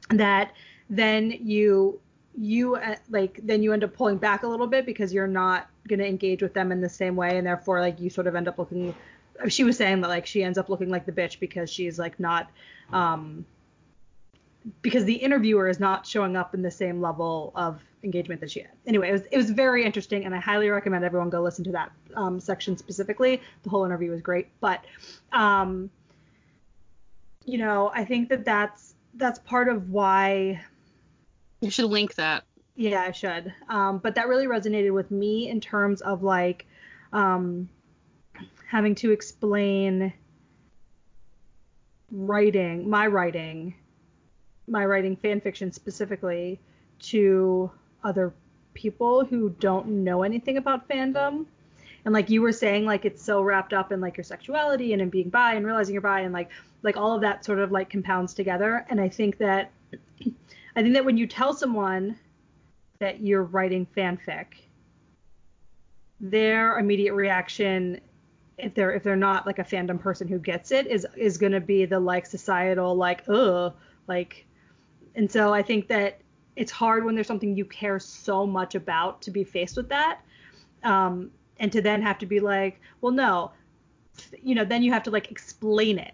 that 0.09 0.53
then 0.89 1.29
you 1.29 1.99
you 2.35 2.75
uh, 2.75 2.95
like 3.09 3.39
then 3.43 3.61
you 3.61 3.73
end 3.73 3.83
up 3.83 3.93
pulling 3.93 4.17
back 4.17 4.43
a 4.43 4.47
little 4.47 4.67
bit 4.67 4.85
because 4.85 5.13
you're 5.13 5.27
not 5.27 5.69
going 5.87 5.99
to 5.99 6.07
engage 6.07 6.41
with 6.41 6.53
them 6.53 6.71
in 6.71 6.81
the 6.81 6.89
same 6.89 7.15
way 7.15 7.37
and 7.37 7.45
therefore 7.45 7.79
like 7.79 7.99
you 7.99 8.09
sort 8.09 8.25
of 8.25 8.35
end 8.35 8.47
up 8.47 8.57
looking 8.57 8.93
she 9.47 9.63
was 9.63 9.77
saying 9.77 10.01
that 10.01 10.07
like 10.07 10.25
she 10.25 10.43
ends 10.43 10.57
up 10.57 10.69
looking 10.69 10.89
like 10.89 11.05
the 11.05 11.11
bitch 11.11 11.39
because 11.39 11.69
she's 11.69 11.97
like 11.97 12.19
not 12.19 12.49
um 12.91 13.45
because 14.81 15.05
the 15.05 15.13
interviewer 15.13 15.67
is 15.67 15.79
not 15.79 16.05
showing 16.05 16.35
up 16.35 16.53
in 16.53 16.61
the 16.61 16.71
same 16.71 17.01
level 17.01 17.51
of 17.55 17.81
engagement 18.03 18.41
that 18.41 18.51
she 18.51 18.61
had. 18.61 18.71
Anyway, 18.85 19.09
it 19.09 19.13
was 19.13 19.21
it 19.31 19.37
was 19.37 19.49
very 19.49 19.85
interesting, 19.85 20.25
and 20.25 20.35
I 20.35 20.39
highly 20.39 20.69
recommend 20.69 21.03
everyone 21.03 21.29
go 21.29 21.41
listen 21.41 21.63
to 21.65 21.71
that 21.71 21.91
um, 22.15 22.39
section 22.39 22.77
specifically. 22.77 23.41
The 23.63 23.69
whole 23.69 23.85
interview 23.85 24.11
was 24.11 24.21
great, 24.21 24.47
but 24.59 24.83
um, 25.31 25.89
you 27.45 27.57
know, 27.57 27.91
I 27.93 28.05
think 28.05 28.29
that 28.29 28.45
that's 28.45 28.95
that's 29.15 29.39
part 29.39 29.69
of 29.69 29.89
why 29.89 30.61
you 31.61 31.69
should 31.69 31.85
link 31.85 32.15
that. 32.15 32.43
Yeah, 32.75 33.01
I 33.01 33.11
should. 33.11 33.53
Um, 33.67 33.97
but 33.97 34.15
that 34.15 34.27
really 34.27 34.45
resonated 34.45 34.93
with 34.93 35.11
me 35.11 35.49
in 35.49 35.59
terms 35.59 36.01
of 36.01 36.23
like 36.23 36.65
um, 37.11 37.67
having 38.69 38.93
to 38.93 39.09
explain 39.11 40.13
writing, 42.11 42.87
my 42.87 43.07
writing, 43.07 43.73
my 44.67 44.85
writing 44.85 45.15
fan 45.15 45.41
fiction 45.41 45.71
specifically 45.71 46.59
to 46.99 47.71
other 48.03 48.31
people 48.75 49.25
who 49.25 49.49
don't 49.59 49.87
know 49.87 50.21
anything 50.21 50.57
about 50.57 50.87
fandom. 50.87 51.47
And 52.05 52.13
like 52.13 52.29
you 52.29 52.43
were 52.43 52.51
saying, 52.51 52.85
like 52.85 53.05
it's 53.05 53.23
so 53.23 53.41
wrapped 53.41 53.73
up 53.73 53.91
in 53.91 54.01
like 54.01 54.17
your 54.17 54.23
sexuality 54.23 54.93
and 54.93 55.01
in 55.01 55.09
being 55.09 55.29
bi 55.29 55.55
and 55.55 55.65
realizing 55.65 55.93
you're 55.93 56.01
bi 56.01 56.21
and 56.21 56.31
like 56.31 56.51
like 56.83 56.95
all 56.95 57.15
of 57.15 57.21
that 57.21 57.43
sort 57.43 57.57
of 57.57 57.71
like 57.71 57.89
compounds 57.89 58.35
together. 58.35 58.85
And 58.87 59.01
I 59.01 59.09
think 59.09 59.39
that 59.39 59.71
I 60.75 60.83
think 60.83 60.93
that 60.93 61.05
when 61.05 61.17
you 61.17 61.25
tell 61.25 61.53
someone 61.53 62.19
that 62.99 63.19
you're 63.19 63.43
writing 63.43 63.87
fanfic, 63.97 64.45
their 66.19 66.77
immediate 66.77 67.15
reaction 67.15 67.99
if 68.59 68.73
they're 68.73 68.91
if 68.93 69.03
they're 69.03 69.15
not 69.15 69.45
like 69.45 69.59
a 69.59 69.63
fandom 69.63 69.99
person 69.99 70.27
who 70.27 70.39
gets 70.39 70.71
it 70.71 70.87
is 70.87 71.05
is 71.15 71.37
going 71.37 71.51
to 71.51 71.61
be 71.61 71.85
the 71.85 71.99
like 71.99 72.25
societal 72.25 72.95
like 72.95 73.23
ugh 73.29 73.73
like 74.07 74.45
and 75.15 75.31
so 75.31 75.53
I 75.53 75.61
think 75.61 75.87
that 75.87 76.19
it's 76.55 76.71
hard 76.71 77.05
when 77.05 77.15
there's 77.15 77.27
something 77.27 77.55
you 77.55 77.65
care 77.65 77.99
so 77.99 78.45
much 78.45 78.75
about 78.75 79.21
to 79.23 79.31
be 79.31 79.43
faced 79.43 79.77
with 79.77 79.89
that 79.89 80.21
um, 80.83 81.31
and 81.59 81.71
to 81.71 81.81
then 81.81 82.01
have 82.01 82.17
to 82.19 82.25
be 82.25 82.39
like 82.39 82.79
well 83.01 83.13
no 83.13 83.51
you 84.41 84.55
know 84.55 84.65
then 84.65 84.83
you 84.83 84.91
have 84.91 85.03
to 85.03 85.11
like 85.11 85.31
explain 85.31 85.99
it. 85.99 86.13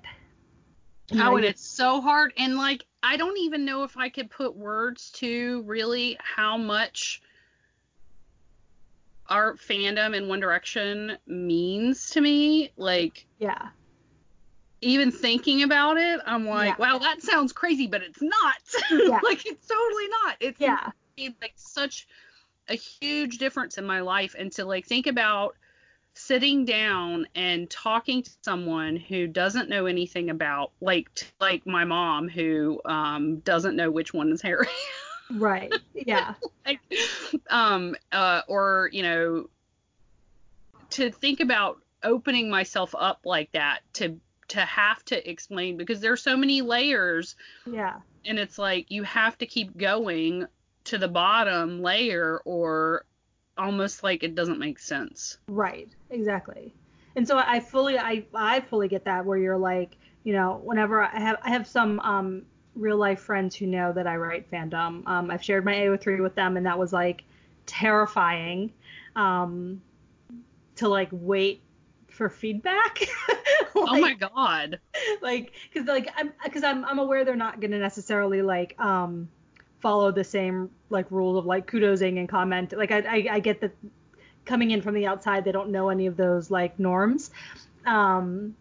You 1.12 1.17
know, 1.17 1.34
oh 1.34 1.36
and 1.36 1.45
it's 1.45 1.65
so 1.65 2.01
hard 2.01 2.34
and 2.38 2.58
like 2.58 2.84
I 3.03 3.17
don't 3.17 3.38
even 3.38 3.63
know 3.63 3.84
if 3.84 3.95
I 3.95 4.10
could 4.10 4.31
put 4.31 4.55
words 4.55 5.12
to 5.12 5.63
really 5.67 6.17
how 6.19 6.58
much 6.58 7.21
our 9.29 9.55
fandom 9.55 10.15
in 10.15 10.27
One 10.27 10.39
Direction 10.39 11.17
means 11.27 12.09
to 12.11 12.21
me. 12.21 12.71
Like, 12.77 13.25
yeah. 13.39 13.69
Even 14.81 15.11
thinking 15.11 15.63
about 15.63 15.97
it, 15.97 16.19
I'm 16.25 16.45
like, 16.45 16.77
yeah. 16.77 16.93
wow, 16.93 16.97
that 16.99 17.21
sounds 17.21 17.51
crazy, 17.51 17.88
but 17.88 18.01
it's 18.03 18.21
not. 18.21 18.55
Yeah. 18.91 19.19
like, 19.23 19.45
it's 19.45 19.67
totally 19.67 20.07
not. 20.23 20.35
It's 20.39 20.59
yeah. 20.59 20.91
like 21.17 21.53
such 21.55 22.07
a 22.67 22.75
huge 22.75 23.38
difference 23.38 23.77
in 23.77 23.85
my 23.85 24.01
life. 24.01 24.35
And 24.38 24.51
to 24.53 24.65
like 24.65 24.85
think 24.85 25.07
about 25.07 25.55
sitting 26.13 26.65
down 26.65 27.27
and 27.35 27.69
talking 27.69 28.23
to 28.23 28.31
someone 28.41 28.95
who 28.95 29.27
doesn't 29.27 29.69
know 29.69 29.85
anything 29.85 30.29
about, 30.29 30.71
like, 30.81 31.09
like 31.39 31.65
my 31.65 31.83
mom 31.83 32.29
who 32.29 32.79
um, 32.85 33.39
doesn't 33.39 33.75
know 33.75 33.89
which 33.89 34.13
one 34.13 34.31
is 34.31 34.41
Harry. 34.41 34.67
Right. 35.31 35.73
Yeah. 35.93 36.35
like, 36.65 36.79
um, 37.49 37.95
uh, 38.11 38.41
or 38.47 38.89
you 38.91 39.03
know, 39.03 39.49
to 40.91 41.11
think 41.11 41.39
about 41.39 41.79
opening 42.03 42.49
myself 42.49 42.93
up 42.97 43.21
like 43.25 43.51
that 43.53 43.79
to 43.93 44.19
to 44.47 44.61
have 44.61 45.03
to 45.05 45.29
explain 45.29 45.75
because 45.77 45.99
there's 45.99 46.21
so 46.21 46.38
many 46.38 46.61
layers. 46.61 47.35
Yeah. 47.65 47.95
And 48.25 48.39
it's 48.39 48.57
like 48.57 48.91
you 48.91 49.03
have 49.03 49.38
to 49.39 49.45
keep 49.45 49.75
going 49.77 50.47
to 50.85 50.97
the 50.97 51.07
bottom 51.07 51.81
layer 51.81 52.41
or 52.45 53.05
almost 53.57 54.03
like 54.03 54.23
it 54.23 54.35
doesn't 54.35 54.59
make 54.59 54.79
sense. 54.79 55.38
Right. 55.47 55.89
Exactly. 56.09 56.73
And 57.15 57.27
so 57.27 57.38
I 57.38 57.59
fully 57.59 57.97
I 57.97 58.25
I 58.33 58.61
fully 58.61 58.88
get 58.88 59.05
that 59.05 59.25
where 59.25 59.38
you're 59.38 59.57
like, 59.57 59.97
you 60.23 60.33
know, 60.33 60.61
whenever 60.63 61.01
I 61.01 61.19
have 61.19 61.38
I 61.43 61.49
have 61.51 61.67
some 61.67 61.99
um 62.01 62.43
real 62.75 62.97
life 62.97 63.19
friends 63.19 63.55
who 63.55 63.67
know 63.67 63.93
that 63.93 64.07
I 64.07 64.15
write 64.15 64.49
fandom. 64.51 65.05
Um 65.07 65.31
I've 65.31 65.43
shared 65.43 65.65
my 65.65 65.73
AO3 65.73 66.21
with 66.21 66.35
them 66.35 66.57
and 66.57 66.65
that 66.65 66.77
was 66.77 66.93
like 66.93 67.23
terrifying 67.65 68.71
um 69.15 69.81
to 70.75 70.88
like 70.88 71.09
wait 71.11 71.61
for 72.09 72.29
feedback. 72.29 72.99
like, 72.99 73.09
oh 73.75 73.99
my 73.99 74.13
god. 74.13 74.79
Like 75.21 75.53
cuz 75.73 75.85
like 75.85 76.09
I'm 76.15 76.31
cuz 76.51 76.63
I'm 76.63 76.85
I'm 76.85 76.99
aware 76.99 77.25
they're 77.25 77.35
not 77.35 77.59
going 77.59 77.71
to 77.71 77.79
necessarily 77.79 78.41
like 78.41 78.79
um 78.79 79.29
follow 79.79 80.11
the 80.11 80.23
same 80.23 80.69
like 80.89 81.09
rules 81.11 81.38
of 81.38 81.45
like 81.45 81.67
kudosing 81.67 82.17
and 82.17 82.27
comment. 82.27 82.73
Like 82.75 82.91
I, 82.91 82.99
I, 82.99 83.27
I 83.35 83.39
get 83.39 83.61
that 83.61 83.71
coming 84.45 84.71
in 84.71 84.81
from 84.81 84.95
the 84.95 85.05
outside, 85.07 85.43
they 85.43 85.51
don't 85.51 85.69
know 85.69 85.89
any 85.89 86.07
of 86.07 86.17
those 86.17 86.49
like 86.49 86.79
norms. 86.79 87.31
Um, 87.85 88.55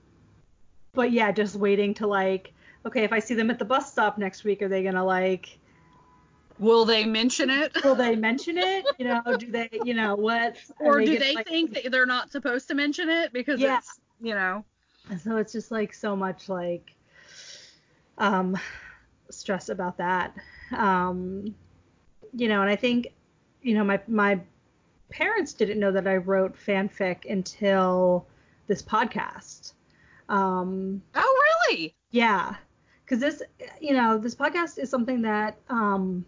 but 0.92 1.12
yeah, 1.12 1.32
just 1.32 1.56
waiting 1.56 1.94
to 1.94 2.06
like, 2.06 2.52
okay, 2.86 3.04
if 3.04 3.12
I 3.12 3.18
see 3.18 3.34
them 3.34 3.50
at 3.50 3.58
the 3.58 3.64
bus 3.64 3.90
stop 3.90 4.18
next 4.18 4.44
week, 4.44 4.62
are 4.62 4.68
they 4.68 4.82
gonna 4.82 5.04
like? 5.04 5.58
Will 6.58 6.84
they 6.84 7.04
mention 7.04 7.50
it? 7.50 7.72
Will 7.84 7.94
they 7.94 8.14
mention 8.14 8.58
it? 8.58 8.86
You 8.98 9.06
know, 9.06 9.22
do 9.36 9.50
they, 9.50 9.68
you 9.84 9.94
know, 9.94 10.14
what? 10.14 10.56
Or 10.78 10.98
they 10.98 11.06
do 11.06 11.18
they 11.18 11.34
like, 11.34 11.48
think 11.48 11.74
that 11.74 11.90
they're 11.90 12.06
not 12.06 12.30
supposed 12.30 12.68
to 12.68 12.74
mention 12.74 13.08
it 13.08 13.32
because 13.32 13.60
yeah. 13.60 13.78
it's, 13.78 13.98
you 14.20 14.34
know. 14.34 14.64
So 15.22 15.36
it's 15.36 15.52
just 15.52 15.70
like 15.70 15.92
so 15.92 16.16
much 16.16 16.48
like 16.48 16.92
um 18.18 18.56
stress 19.30 19.68
about 19.68 19.98
that. 19.98 20.34
Um, 20.76 21.54
you 22.32 22.48
know, 22.48 22.62
and 22.62 22.70
I 22.70 22.76
think, 22.76 23.08
you 23.62 23.74
know, 23.74 23.84
my 23.84 24.00
my 24.06 24.40
parents 25.10 25.52
didn't 25.52 25.78
know 25.78 25.92
that 25.92 26.06
I 26.06 26.16
wrote 26.16 26.56
fanfic 26.56 27.30
until 27.30 28.26
this 28.66 28.82
podcast. 28.82 29.72
Um, 30.28 31.02
oh, 31.14 31.44
really? 31.68 31.94
Yeah, 32.10 32.56
because 33.14 33.38
this, 33.38 33.70
you 33.80 33.94
know, 33.94 34.18
this 34.18 34.34
podcast 34.34 34.78
is 34.78 34.90
something 34.90 35.22
that 35.22 35.56
um, 35.68 36.24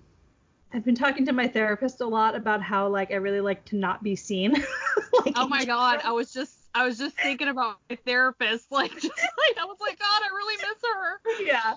I've 0.73 0.85
been 0.85 0.95
talking 0.95 1.27
to 1.27 1.33
my 1.33 1.49
therapist 1.49 2.01
a 2.01 2.07
lot 2.07 2.37
about 2.37 2.63
how 2.63 2.89
like 2.89 3.11
I 3.11 3.17
really 3.17 3.41
like 3.41 3.65
to 3.67 3.77
not 3.77 4.03
be 4.03 4.15
seen. 4.15 4.53
like, 5.25 5.35
oh 5.37 5.49
my 5.49 5.65
god, 5.75 6.01
I 6.05 6.13
was 6.13 6.33
just 6.33 6.55
I 6.75 6.87
was 6.87 6.99
just 6.99 7.17
thinking 7.17 7.49
about 7.49 7.79
my 7.91 7.97
therapist, 8.05 8.67
like 8.71 8.93
just 8.93 9.07
like 9.07 9.59
I 9.61 9.65
was 9.65 9.79
like, 9.81 9.99
God, 9.99 10.23
I 10.23 10.29
really 10.35 10.57
miss 10.57 10.83
her. 10.95 11.45
Yeah. 11.45 11.75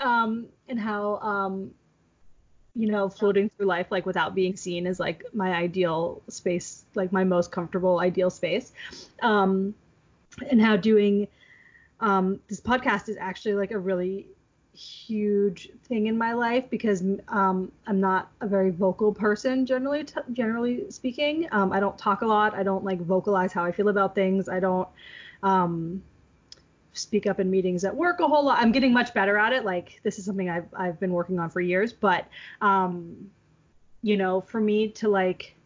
Um, 0.00 0.46
and 0.68 0.80
how 0.80 1.16
um 1.18 1.70
you 2.74 2.88
know, 2.88 3.08
floating 3.08 3.50
through 3.50 3.66
life 3.66 3.88
like 3.90 4.06
without 4.06 4.36
being 4.36 4.56
seen 4.56 4.86
is 4.86 5.00
like 5.00 5.24
my 5.34 5.52
ideal 5.52 6.22
space, 6.28 6.84
like 6.94 7.12
my 7.12 7.24
most 7.24 7.50
comfortable 7.50 7.98
ideal 7.98 8.30
space. 8.30 8.70
Um, 9.20 9.74
and 10.48 10.62
how 10.62 10.76
doing 10.76 11.26
um, 12.00 12.40
this 12.48 12.60
podcast 12.60 13.08
is 13.08 13.16
actually 13.18 13.54
like 13.54 13.72
a 13.72 13.78
really 13.78 14.28
huge 14.78 15.70
thing 15.84 16.06
in 16.06 16.16
my 16.16 16.32
life 16.32 16.70
because 16.70 17.02
um, 17.28 17.72
I'm 17.86 18.00
not 18.00 18.30
a 18.40 18.46
very 18.46 18.70
vocal 18.70 19.12
person 19.12 19.66
generally 19.66 20.04
t- 20.04 20.20
generally 20.32 20.90
speaking. 20.90 21.48
Um, 21.50 21.72
I 21.72 21.80
don't 21.80 21.98
talk 21.98 22.22
a 22.22 22.26
lot. 22.26 22.54
I 22.54 22.62
don't 22.62 22.84
like 22.84 23.00
vocalize 23.00 23.52
how 23.52 23.64
I 23.64 23.72
feel 23.72 23.88
about 23.88 24.14
things. 24.14 24.48
I 24.48 24.60
don't 24.60 24.88
um, 25.42 26.02
speak 26.92 27.26
up 27.26 27.40
in 27.40 27.50
meetings 27.50 27.84
at 27.84 27.94
work 27.94 28.20
a 28.20 28.28
whole 28.28 28.44
lot. 28.44 28.58
I'm 28.60 28.70
getting 28.70 28.92
much 28.92 29.12
better 29.14 29.36
at 29.36 29.52
it. 29.52 29.64
Like 29.64 30.00
this 30.04 30.18
is 30.18 30.24
something 30.24 30.48
I've 30.48 30.68
I've 30.76 31.00
been 31.00 31.12
working 31.12 31.40
on 31.40 31.50
for 31.50 31.60
years, 31.60 31.92
but 31.92 32.26
um, 32.60 33.30
you 34.02 34.16
know, 34.16 34.40
for 34.40 34.60
me 34.60 34.88
to 34.88 35.08
like 35.08 35.56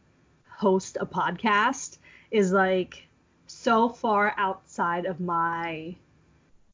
host 0.48 0.96
a 1.00 1.06
podcast 1.06 1.98
is 2.30 2.50
like 2.50 3.06
so 3.46 3.90
far 3.90 4.32
outside 4.38 5.04
of 5.04 5.20
my 5.20 5.94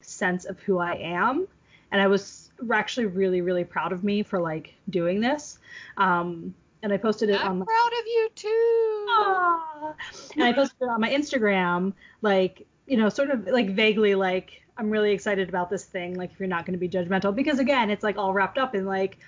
sense 0.03 0.45
of 0.45 0.61
who 0.61 0.79
I 0.79 0.95
am. 0.95 1.49
And 1.91 2.01
I 2.01 2.07
was 2.07 2.51
actually 2.73 3.07
really, 3.07 3.41
really 3.41 3.65
proud 3.65 3.93
of 3.93 4.05
me 4.05 4.23
for 4.23 4.41
like 4.41 4.75
doing 4.91 5.21
this. 5.21 5.59
Um, 5.97 6.55
and 6.83 6.93
I 6.93 6.97
posted 6.97 7.31
it 7.31 7.41
I'm 7.41 7.51
on. 7.51 7.61
I'm 7.61 7.67
proud 7.67 7.93
of 8.01 8.07
you 8.07 8.29
too. 8.35 9.07
Aww. 9.11 9.95
And 10.35 10.45
I 10.45 10.53
posted 10.53 10.83
it 10.83 10.89
on 10.89 11.01
my 11.01 11.11
Instagram, 11.11 11.93
like 12.23 12.67
you 12.87 12.97
know, 12.97 13.09
sort 13.09 13.31
of 13.31 13.47
like 13.47 13.71
vaguely 13.71 14.15
like 14.15 14.63
I'm 14.77 14.91
really 14.91 15.13
excited 15.13 15.49
about 15.49 15.71
this 15.71 15.85
thing. 15.85 16.15
Like 16.15 16.33
if 16.33 16.39
you're 16.39 16.49
not 16.49 16.65
going 16.67 16.79
to 16.79 16.79
be 16.79 16.89
judgmental, 16.89 17.35
because 17.35 17.59
again, 17.59 17.91
it's 17.91 18.05
like 18.05 18.17
all 18.17 18.33
wrapped 18.33 18.59
up 18.59 18.75
in 18.75 18.87
like 18.87 19.19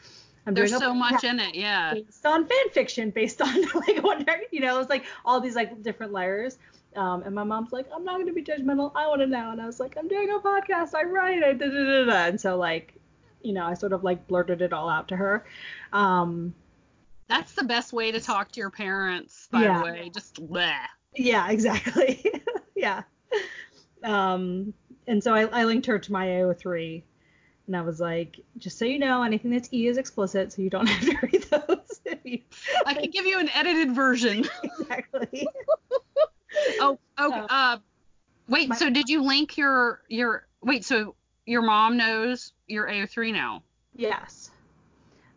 I'm 0.47 0.55
There's 0.55 0.77
so 0.77 0.95
much 0.95 1.25
in 1.25 1.39
it, 1.39 1.55
yeah. 1.55 1.95
Based 1.95 2.25
on 2.25 2.47
fan 2.47 2.71
fiction, 2.73 3.11
based 3.11 3.43
on 3.43 3.61
like 3.75 4.03
what 4.03 4.27
you 4.61 4.67
know, 4.67 4.79
it's 4.79 4.91
like 4.91 5.05
all 5.25 5.41
these 5.41 5.57
like 5.57 5.83
different 5.83 6.13
layers. 6.13 6.59
Um, 6.97 7.23
and 7.23 7.35
my 7.35 7.45
mom's 7.45 7.73
like, 7.73 7.87
I'm 7.95 8.05
not 8.05 8.17
going 8.17 8.27
to 8.27 8.33
be 8.33 8.43
judgmental. 8.43 8.93
I 8.95 9.07
want 9.07 9.21
to 9.21 9.27
know. 9.27 9.51
And 9.51 9.61
I 9.61 9.67
was 9.67 9.81
like, 9.81 9.97
I'm 9.97 10.09
doing 10.09 10.29
a 10.31 10.39
podcast. 10.39 10.95
I 10.95 11.05
write. 11.05 11.43
I 11.43 11.53
da 11.53 11.67
da 11.67 11.85
da 11.85 12.05
da. 12.05 12.27
And 12.27 12.41
so 12.41 12.57
like, 12.57 12.95
you 13.43 13.53
know, 13.53 13.65
I 13.65 13.75
sort 13.75 13.93
of 13.93 14.05
like 14.05 14.27
blurted 14.27 14.61
it 14.61 14.73
all 14.73 14.89
out 14.89 15.09
to 15.09 15.17
her. 15.17 15.47
Um, 15.93 16.55
That's 17.29 17.53
the 17.53 17.65
best 17.65 17.93
way 17.93 18.13
to 18.13 18.21
talk 18.21 18.53
to 18.53 18.61
your 18.61 18.71
parents, 18.71 19.49
by 19.51 19.63
yeah. 19.63 19.79
the 19.79 19.85
way. 19.85 20.11
Just 20.13 20.35
bleh. 20.35 20.77
Yeah, 21.17 21.49
exactly. 21.51 22.25
yeah. 22.77 23.03
Um, 24.03 24.75
and 25.07 25.23
so 25.23 25.35
I, 25.35 25.45
I 25.47 25.65
linked 25.65 25.87
her 25.87 25.99
to 25.99 26.13
my 26.13 26.27
AO3, 26.27 27.03
and 27.67 27.77
I 27.77 27.83
was 27.83 28.01
like, 28.01 28.41
just 28.59 28.79
so 28.79 28.85
you 28.85 28.99
know, 28.99 29.23
anything 29.23 29.51
that's 29.51 29.73
E 29.73 29.87
is 29.87 29.97
explicit, 29.97 30.53
so 30.53 30.63
you 30.63 30.71
don't 30.71 30.87
have 30.89 31.09
to 31.09 31.27
read 31.27 31.43
those. 31.45 31.90
You, 32.31 32.41
I 32.87 32.95
can 32.95 33.11
give 33.11 33.27
you 33.27 33.39
an 33.39 33.49
edited 33.55 33.95
version. 33.95 34.45
exactly. 34.63 35.49
oh, 36.81 36.99
okay. 37.19 37.39
Uh, 37.39 37.47
uh, 37.49 37.79
wait. 38.49 38.69
My, 38.69 38.77
so 38.77 38.91
did 38.91 39.09
you 39.09 39.23
link 39.23 39.57
your 39.57 40.03
your? 40.09 40.47
Wait. 40.63 40.85
So 40.85 41.15
your 41.47 41.63
mom 41.63 41.97
knows 41.97 42.53
your 42.69 42.87
AO3 42.87 43.33
now? 43.33 43.63
Yes. 43.95 44.51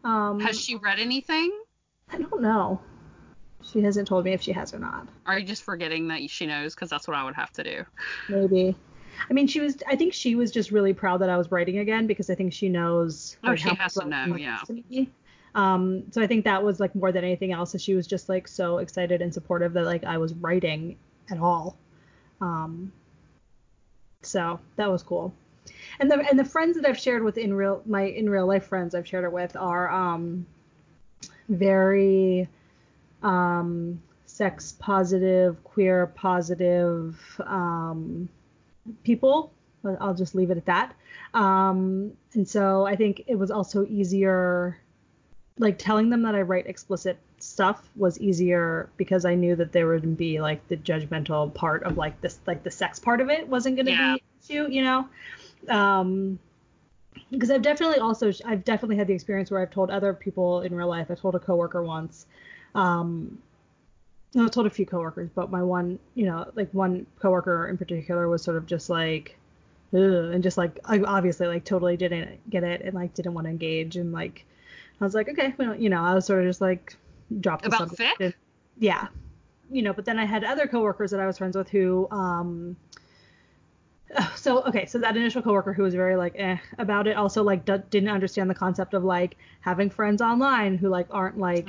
Um, 0.04 0.40
Has 0.40 0.60
she 0.60 0.76
read 0.76 1.00
anything? 1.00 1.52
I 2.12 2.18
don't 2.18 2.42
know. 2.42 2.80
She 3.64 3.82
hasn't 3.82 4.08
told 4.08 4.26
me 4.26 4.34
if 4.34 4.42
she 4.42 4.52
has 4.52 4.74
or 4.74 4.80
not. 4.80 5.08
Are 5.26 5.40
you 5.40 5.46
just 5.46 5.64
forgetting 5.64 6.10
that 6.10 6.30
she 6.30 6.46
knows? 6.46 6.76
Because 6.76 6.90
that's 6.90 7.08
what 7.08 7.18
I 7.18 7.24
would 7.24 7.34
have 7.34 7.52
to 7.54 7.64
do. 7.64 7.86
Maybe. 8.30 8.76
I 9.30 9.34
mean, 9.34 9.48
she 9.48 9.62
was. 9.62 9.78
I 9.88 9.96
think 9.96 10.14
she 10.14 10.36
was 10.36 10.52
just 10.52 10.72
really 10.72 10.94
proud 10.94 11.22
that 11.22 11.30
I 11.30 11.38
was 11.38 11.52
writing 11.52 11.80
again 11.80 12.06
because 12.06 12.30
I 12.30 12.36
think 12.36 12.52
she 12.52 12.68
knows. 12.68 13.38
Oh, 13.44 13.50
like, 13.50 13.60
she 13.60 13.74
has 13.74 13.94
to 13.94 14.06
know, 14.06 14.36
yeah. 14.36 14.60
To 14.68 14.84
um, 15.56 16.04
so 16.12 16.22
I 16.22 16.28
think 16.28 16.46
that 16.46 16.64
was 16.64 16.80
like 16.80 16.96
more 16.96 17.12
than 17.12 17.24
anything 17.24 17.52
else. 17.52 17.80
She 17.80 17.94
was 17.94 18.08
just 18.08 18.30
like 18.30 18.48
so 18.48 18.80
excited 18.80 19.22
and 19.22 19.34
supportive 19.34 19.74
that 19.74 19.86
like 19.86 20.04
I 20.04 20.18
was 20.18 20.34
writing 20.34 20.98
at 21.30 21.40
all. 21.40 21.78
Um, 22.42 22.92
so 24.22 24.60
that 24.76 24.90
was 24.92 25.04
cool. 25.04 25.34
And 26.00 26.10
the 26.10 26.20
and 26.30 26.38
the 26.38 26.46
friends 26.46 26.76
that 26.76 26.86
I've 26.88 26.98
shared 26.98 27.24
with 27.24 27.38
in 27.38 27.54
real 27.54 27.82
my 27.86 28.04
in 28.04 28.30
real 28.30 28.48
life 28.48 28.66
friends 28.66 28.96
I've 28.96 29.08
shared 29.08 29.24
it 29.24 29.32
with 29.32 29.56
are 29.56 29.90
um 29.90 30.46
very 31.50 32.48
um, 33.22 34.02
sex 34.26 34.76
positive, 34.80 35.64
queer 35.64 36.08
positive 36.08 37.18
um, 37.46 38.28
people. 39.04 39.52
I'll 40.00 40.14
just 40.14 40.36
leave 40.36 40.52
it 40.52 40.58
at 40.58 40.66
that. 40.66 40.94
Um, 41.34 42.14
and 42.34 42.48
so 42.48 42.86
I 42.86 42.96
think 42.96 43.24
it 43.28 43.36
was 43.36 43.52
also 43.52 43.86
easier, 43.86 44.78
like 45.60 45.78
telling 45.78 46.10
them 46.10 46.24
that 46.24 46.36
I 46.36 46.42
write 46.42 46.68
explicit 46.68 47.18
stuff 47.40 47.88
was 47.96 48.20
easier 48.20 48.90
because 48.98 49.26
I 49.26 49.36
knew 49.36 49.56
that 49.56 49.72
there 49.72 49.88
wouldn't 49.88 50.18
be 50.18 50.42
like 50.42 50.68
the 50.68 50.78
judgmental 50.78 51.54
part 51.54 51.84
of 51.84 51.98
like 51.98 52.20
this, 52.22 52.40
like 52.48 52.64
the 52.64 52.72
sex 52.72 53.00
part 53.00 53.22
of 53.22 53.30
it 53.30 53.48
wasn't 53.48 53.76
going 53.76 53.86
to 53.86 53.92
yeah. 53.92 54.16
be 54.16 54.24
issue, 54.44 54.68
you 54.70 54.84
know. 54.84 55.08
Um, 55.70 56.40
because 57.30 57.52
I've 57.52 57.62
definitely 57.62 58.00
also 58.00 58.32
I've 58.46 58.64
definitely 58.64 58.96
had 58.98 59.08
the 59.08 59.14
experience 59.14 59.52
where 59.52 59.62
I've 59.62 59.72
told 59.72 59.92
other 59.92 60.14
people 60.14 60.62
in 60.62 60.74
real 60.74 60.88
life. 60.88 61.12
I 61.12 61.16
told 61.16 61.36
a 61.36 61.40
coworker 61.40 61.84
once 61.84 62.26
um, 62.76 63.38
I 64.36 64.48
told 64.48 64.66
a 64.66 64.70
few 64.70 64.86
coworkers, 64.86 65.30
but 65.34 65.52
my 65.52 65.62
one, 65.62 66.00
you 66.16 66.26
know, 66.26 66.50
like 66.56 66.70
one 66.74 67.06
coworker 67.20 67.68
in 67.68 67.78
particular 67.78 68.28
was 68.28 68.42
sort 68.42 68.58
of 68.58 68.66
just 68.66 68.90
like, 68.90 69.38
and 69.92 70.42
just 70.42 70.58
like, 70.58 70.80
I 70.86 71.00
obviously 71.02 71.46
like 71.46 71.66
totally 71.66 71.98
didn't 71.98 72.50
get 72.50 72.64
it 72.64 72.82
and 72.82 72.96
like 72.96 73.14
didn't 73.14 73.36
want 73.36 73.46
to 73.46 73.52
engage 73.52 73.96
and 73.96 74.12
like, 74.12 74.46
I 75.02 75.04
was 75.04 75.14
like, 75.14 75.30
okay, 75.30 75.54
well, 75.58 75.76
you 75.76 75.90
know, 75.90 76.02
I 76.02 76.14
was 76.14 76.26
sort 76.26 76.42
of 76.42 76.48
just 76.48 76.62
like 76.62 76.96
dropped 77.40 77.64
the 77.64 77.70
about. 77.70 77.90
And, 78.20 78.34
yeah, 78.78 79.08
you 79.72 79.82
know, 79.82 79.94
but 79.94 80.06
then 80.06 80.20
I 80.20 80.26
had 80.26 80.44
other 80.44 80.68
coworkers 80.68 81.12
that 81.12 81.20
I 81.20 81.28
was 81.28 81.38
friends 81.38 81.58
with 81.58 81.70
who, 81.70 82.08
um, 82.12 82.78
so 84.36 84.64
okay, 84.64 84.86
so 84.86 85.00
that 85.00 85.18
initial 85.18 85.42
coworker 85.42 85.74
who 85.74 85.84
was 85.84 85.96
very 85.96 86.16
like 86.16 86.34
eh 86.38 86.58
about 86.78 87.08
it 87.08 87.18
also 87.18 87.44
like 87.44 87.66
d- 87.66 87.78
didn't 87.90 88.10
understand 88.10 88.50
the 88.50 88.56
concept 88.56 88.94
of 88.94 89.04
like 89.04 89.38
having 89.62 89.90
friends 89.90 90.22
online 90.22 90.78
who 90.78 90.90
like 90.90 91.08
aren't 91.12 91.38
like 91.38 91.68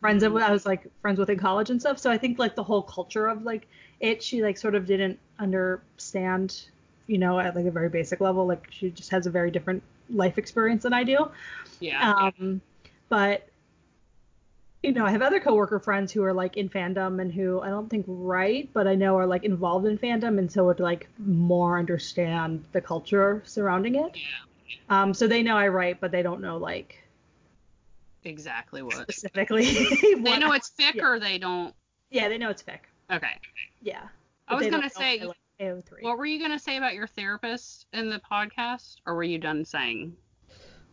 friends 0.00 0.22
of 0.22 0.36
I 0.36 0.50
was 0.52 0.66
like 0.66 0.86
friends 1.00 1.18
with 1.18 1.30
in 1.30 1.38
college 1.38 1.70
and 1.70 1.80
stuff. 1.80 1.98
So 1.98 2.10
I 2.10 2.18
think 2.18 2.38
like 2.38 2.54
the 2.54 2.62
whole 2.62 2.82
culture 2.82 3.26
of 3.26 3.42
like 3.42 3.66
it 4.00 4.22
she 4.22 4.42
like 4.42 4.58
sort 4.58 4.74
of 4.74 4.86
didn't 4.86 5.18
understand, 5.38 6.62
you 7.06 7.18
know, 7.18 7.38
at 7.40 7.56
like 7.56 7.66
a 7.66 7.70
very 7.70 7.88
basic 7.88 8.20
level. 8.20 8.46
Like 8.46 8.66
she 8.70 8.90
just 8.90 9.10
has 9.10 9.26
a 9.26 9.30
very 9.30 9.50
different 9.50 9.82
life 10.10 10.38
experience 10.38 10.82
than 10.82 10.92
I 10.92 11.04
do. 11.04 11.30
Yeah. 11.80 12.12
Um, 12.12 12.60
but 13.08 13.48
you 14.82 14.92
know, 14.92 15.04
I 15.04 15.10
have 15.10 15.22
other 15.22 15.40
coworker 15.40 15.80
friends 15.80 16.12
who 16.12 16.22
are 16.22 16.32
like 16.32 16.56
in 16.56 16.68
fandom 16.68 17.20
and 17.20 17.32
who 17.32 17.60
I 17.60 17.68
don't 17.68 17.88
think 17.90 18.04
write, 18.06 18.70
but 18.72 18.86
I 18.86 18.94
know 18.94 19.16
are 19.18 19.26
like 19.26 19.44
involved 19.44 19.86
in 19.86 19.98
fandom 19.98 20.38
and 20.38 20.50
so 20.50 20.64
would 20.66 20.78
like 20.78 21.08
more 21.18 21.78
understand 21.78 22.64
the 22.72 22.80
culture 22.80 23.42
surrounding 23.44 23.96
it. 23.96 24.16
Yeah. 24.16 25.02
Um, 25.02 25.14
so 25.14 25.26
they 25.26 25.42
know 25.42 25.56
I 25.56 25.68
write, 25.68 26.00
but 26.00 26.12
they 26.12 26.22
don't 26.22 26.40
know 26.40 26.58
like 26.58 27.02
exactly 28.24 28.82
what 28.82 28.94
specifically. 28.94 29.64
they 30.02 30.38
know 30.38 30.52
it's 30.52 30.70
fic 30.78 30.94
yeah. 30.94 31.04
or 31.04 31.18
they 31.18 31.38
don't. 31.38 31.74
Yeah, 32.10 32.28
they 32.28 32.38
know 32.38 32.50
it's 32.50 32.62
fic. 32.62 32.80
Okay. 33.10 33.32
Yeah. 33.82 34.02
I 34.46 34.54
was 34.54 34.66
gonna 34.68 34.90
say, 34.90 35.20
like 35.24 35.36
AO3. 35.60 36.02
what 36.02 36.18
were 36.18 36.26
you 36.26 36.40
gonna 36.40 36.58
say 36.58 36.76
about 36.76 36.94
your 36.94 37.06
therapist 37.06 37.86
in 37.92 38.10
the 38.10 38.20
podcast, 38.20 38.96
or 39.06 39.14
were 39.14 39.24
you 39.24 39.38
done 39.38 39.64
saying? 39.64 40.16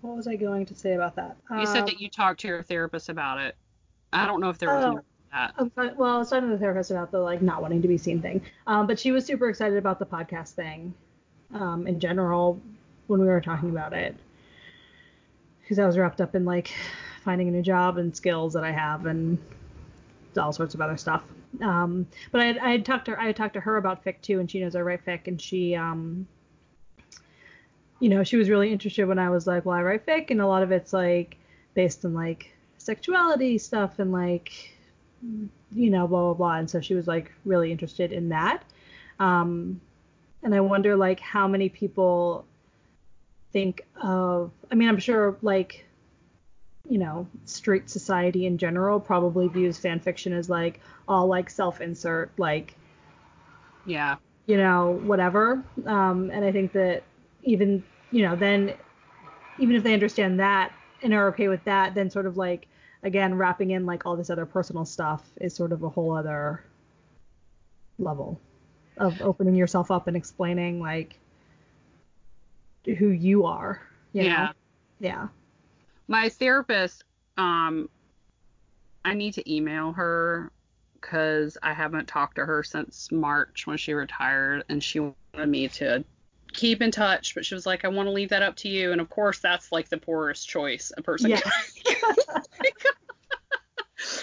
What 0.02 0.18
was 0.18 0.28
I 0.28 0.36
going 0.36 0.66
to 0.68 0.76
say 0.76 0.94
about 0.94 1.16
that? 1.16 1.38
You 1.50 1.58
um, 1.58 1.66
said 1.66 1.88
that 1.88 2.00
you 2.00 2.10
talked 2.10 2.42
to 2.42 2.48
your 2.48 2.64
therapist 2.64 3.10
about 3.10 3.40
it. 3.40 3.56
I 4.14 4.28
don't 4.28 4.40
know 4.40 4.50
if 4.50 4.58
there 4.58 4.70
was 4.70 4.86
oh, 4.86 5.02
that. 5.32 5.98
well, 5.98 6.16
I 6.16 6.18
was 6.18 6.30
talking 6.30 6.50
to 6.50 6.56
the 6.56 6.60
therapist 6.60 6.92
about 6.92 7.12
the 7.12 7.20
like 7.20 7.42
not 7.42 7.62
wanting 7.62 7.82
to 7.82 7.88
be 7.88 7.98
seen 7.98 8.22
thing. 8.22 8.42
Um, 8.68 8.88
but 8.88 9.00
she 9.00 9.12
was 9.12 9.26
super 9.26 9.50
excited 9.50 9.78
about 9.78 10.00
the 10.00 10.06
podcast 10.06 10.52
thing, 10.52 10.94
um, 11.54 11.88
in 11.88 12.00
general 12.00 12.62
when 13.08 13.20
we 13.20 13.28
were 13.28 13.42
talking 13.42 13.70
about 13.70 13.94
it, 13.94 14.16
because 15.62 15.80
I 15.80 15.86
was 15.86 15.98
wrapped 15.98 16.22
up 16.22 16.36
in 16.36 16.46
like 16.46 16.74
finding 17.24 17.48
a 17.48 17.52
new 17.52 17.62
job 17.62 17.98
and 17.98 18.16
skills 18.16 18.54
that 18.54 18.64
I 18.64 18.72
have 18.72 19.06
and 19.06 19.38
all 20.38 20.54
sorts 20.54 20.74
of 20.74 20.82
other 20.82 20.98
stuff. 20.98 21.24
Um, 21.62 22.08
but 22.32 22.42
I, 22.42 22.74
I 22.74 22.78
talked 22.80 23.06
to 23.06 23.12
her, 23.12 23.20
I 23.20 23.32
talked 23.32 23.54
to 23.54 23.62
her 23.62 23.78
about 23.78 24.04
fic 24.04 24.22
too, 24.22 24.40
and 24.40 24.50
she 24.50 24.60
knows 24.60 24.76
I 24.76 24.82
write 24.82 25.06
fic, 25.06 25.28
and 25.28 25.42
she, 25.42 25.76
um, 25.76 26.28
you 28.00 28.10
know, 28.10 28.24
she 28.24 28.38
was 28.38 28.50
really 28.50 28.72
interested 28.72 29.06
when 29.06 29.20
I 29.20 29.30
was 29.30 29.48
like, 29.48 29.66
well, 29.66 29.78
I 29.78 29.82
write 29.82 30.06
fic, 30.06 30.32
and 30.32 30.42
a 30.42 30.48
lot 30.48 30.64
of 30.64 30.72
it's 30.72 30.94
like 30.94 31.38
based 31.74 32.06
on 32.06 32.14
like 32.14 32.54
sexuality 32.78 33.58
stuff 33.58 34.00
and 34.00 34.12
like 34.12 34.52
you 35.72 35.90
know 35.90 36.08
blah 36.08 36.22
blah 36.22 36.34
blah. 36.34 36.56
And 36.58 36.70
so 36.70 36.80
she 36.82 36.94
was 36.94 37.08
like 37.08 37.32
really 37.46 37.72
interested 37.72 38.12
in 38.12 38.30
that. 38.30 38.64
Um 39.20 39.82
and 40.46 40.56
i 40.56 40.62
wonder 40.62 40.96
like 40.96 41.20
how 41.20 41.48
many 41.48 41.68
people 41.68 42.46
think 43.52 43.82
of 44.02 44.52
i 44.72 44.76
mean 44.76 44.88
i'm 44.88 45.00
sure 45.00 45.36
like 45.42 45.85
you 46.90 46.98
know 46.98 47.28
straight 47.46 47.90
society 47.90 48.46
in 48.46 48.58
general 48.58 49.00
probably 49.00 49.48
views 49.48 49.78
fan 49.78 50.00
fiction 50.00 50.34
as 50.34 50.50
like 50.50 50.80
all 51.08 51.28
like 51.28 51.50
self-insert 51.50 52.32
like 52.38 52.76
yeah 53.86 54.16
you 54.46 54.58
know 54.58 55.00
whatever 55.04 55.64
um 55.86 56.30
and 56.32 56.46
i 56.46 56.52
think 56.52 56.72
that 56.72 57.04
even 57.44 57.84
you 58.12 58.22
know 58.22 58.36
then 58.36 58.74
even 59.58 59.76
if 59.76 59.84
they 59.84 59.94
understand 59.94 60.40
that 60.40 60.72
and 61.02 61.14
are 61.14 61.28
okay 61.28 61.48
with 61.48 61.64
that 61.64 61.96
then 61.96 62.10
sort 62.10 62.26
of 62.26 62.38
like 62.38 62.68
again, 63.06 63.36
wrapping 63.36 63.72
in 63.72 63.86
like 63.86 64.06
all 64.06 64.18
this 64.18 64.30
other 64.30 64.46
personal 64.46 64.84
stuff 64.84 65.24
is 65.40 65.54
sort 65.54 65.72
of 65.72 65.84
a 65.84 65.90
whole 65.90 66.14
other 66.14 66.64
level 68.00 68.42
of 68.98 69.22
opening 69.22 69.56
yourself 69.56 69.92
up 69.92 70.08
and 70.08 70.18
explaining 70.18 70.82
like 70.82 71.18
who 72.98 73.08
you 73.08 73.46
are. 73.46 73.82
You 74.12 74.24
yeah. 74.24 74.46
Know? 74.46 74.52
Yeah. 75.00 75.28
My 76.08 76.30
therapist, 76.30 77.04
um, 77.38 77.90
I 79.04 79.14
need 79.14 79.34
to 79.36 79.54
email 79.54 79.92
her 79.94 80.52
because 80.94 81.58
I 81.62 81.74
haven't 81.74 82.08
talked 82.08 82.36
to 82.36 82.46
her 82.46 82.64
since 82.64 83.12
March 83.12 83.68
when 83.68 83.78
she 83.78 83.94
retired, 83.94 84.64
and 84.70 84.84
she 84.84 85.00
wanted 85.00 85.50
me 85.50 85.68
to 85.68 86.04
keep 86.56 86.82
in 86.82 86.92
touch, 86.92 87.36
but 87.36 87.46
she 87.46 87.54
was 87.54 87.66
like, 87.66 87.86
I 87.86 87.90
want 87.90 88.08
to 88.08 88.12
leave 88.12 88.30
that 88.30 88.42
up 88.42 88.56
to 88.58 88.70
you. 88.70 88.92
And 88.92 89.02
of 89.02 89.10
course, 89.10 89.40
that's 89.40 89.72
like 89.72 89.90
the 89.90 89.98
poorest 89.98 90.48
choice 90.48 90.92
a 90.98 91.02
person 91.02 91.32
can 91.32 91.52
make. 91.86 92.84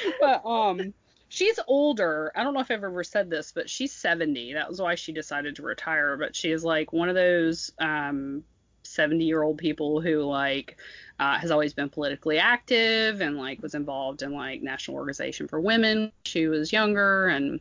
but 0.20 0.44
um 0.44 0.94
she's 1.28 1.58
older. 1.66 2.32
I 2.34 2.42
don't 2.42 2.54
know 2.54 2.60
if 2.60 2.70
I've 2.70 2.82
ever 2.82 3.04
said 3.04 3.30
this, 3.30 3.52
but 3.52 3.70
she's 3.70 3.92
70. 3.92 4.54
That 4.54 4.68
was 4.68 4.80
why 4.80 4.94
she 4.94 5.12
decided 5.12 5.56
to 5.56 5.62
retire. 5.62 6.16
But 6.16 6.34
she 6.34 6.50
is 6.50 6.64
like 6.64 6.92
one 6.92 7.08
of 7.08 7.14
those 7.14 7.70
um 7.78 8.44
70 8.84 9.24
year 9.24 9.42
old 9.42 9.58
people 9.58 10.00
who 10.00 10.22
like 10.22 10.78
uh, 11.22 11.38
has 11.38 11.52
always 11.52 11.72
been 11.72 11.88
politically 11.88 12.38
active 12.38 13.20
and 13.20 13.38
like 13.38 13.62
was 13.62 13.76
involved 13.76 14.22
in 14.22 14.32
like 14.32 14.60
National 14.60 14.96
Organization 14.96 15.46
for 15.46 15.60
Women. 15.60 16.10
She 16.24 16.48
was 16.48 16.72
younger 16.72 17.28
and 17.28 17.60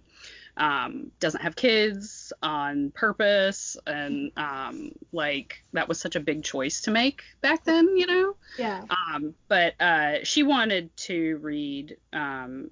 um, 0.57 1.11
doesn't 1.19 1.41
have 1.41 1.55
kids 1.55 2.33
on 2.41 2.89
purpose 2.89 3.77
and 3.85 4.31
um, 4.35 4.93
like 5.13 5.63
that 5.73 5.87
was 5.87 5.99
such 5.99 6.15
a 6.15 6.19
big 6.19 6.43
choice 6.43 6.81
to 6.81 6.91
make 6.91 7.21
back 7.41 7.63
then 7.63 7.95
you 7.95 8.07
know? 8.07 8.35
Yeah. 8.57 8.83
Um, 8.89 9.35
but 9.47 9.79
uh, 9.79 10.23
she 10.23 10.41
wanted 10.41 10.95
to 10.97 11.37
read 11.37 11.97
um, 12.13 12.71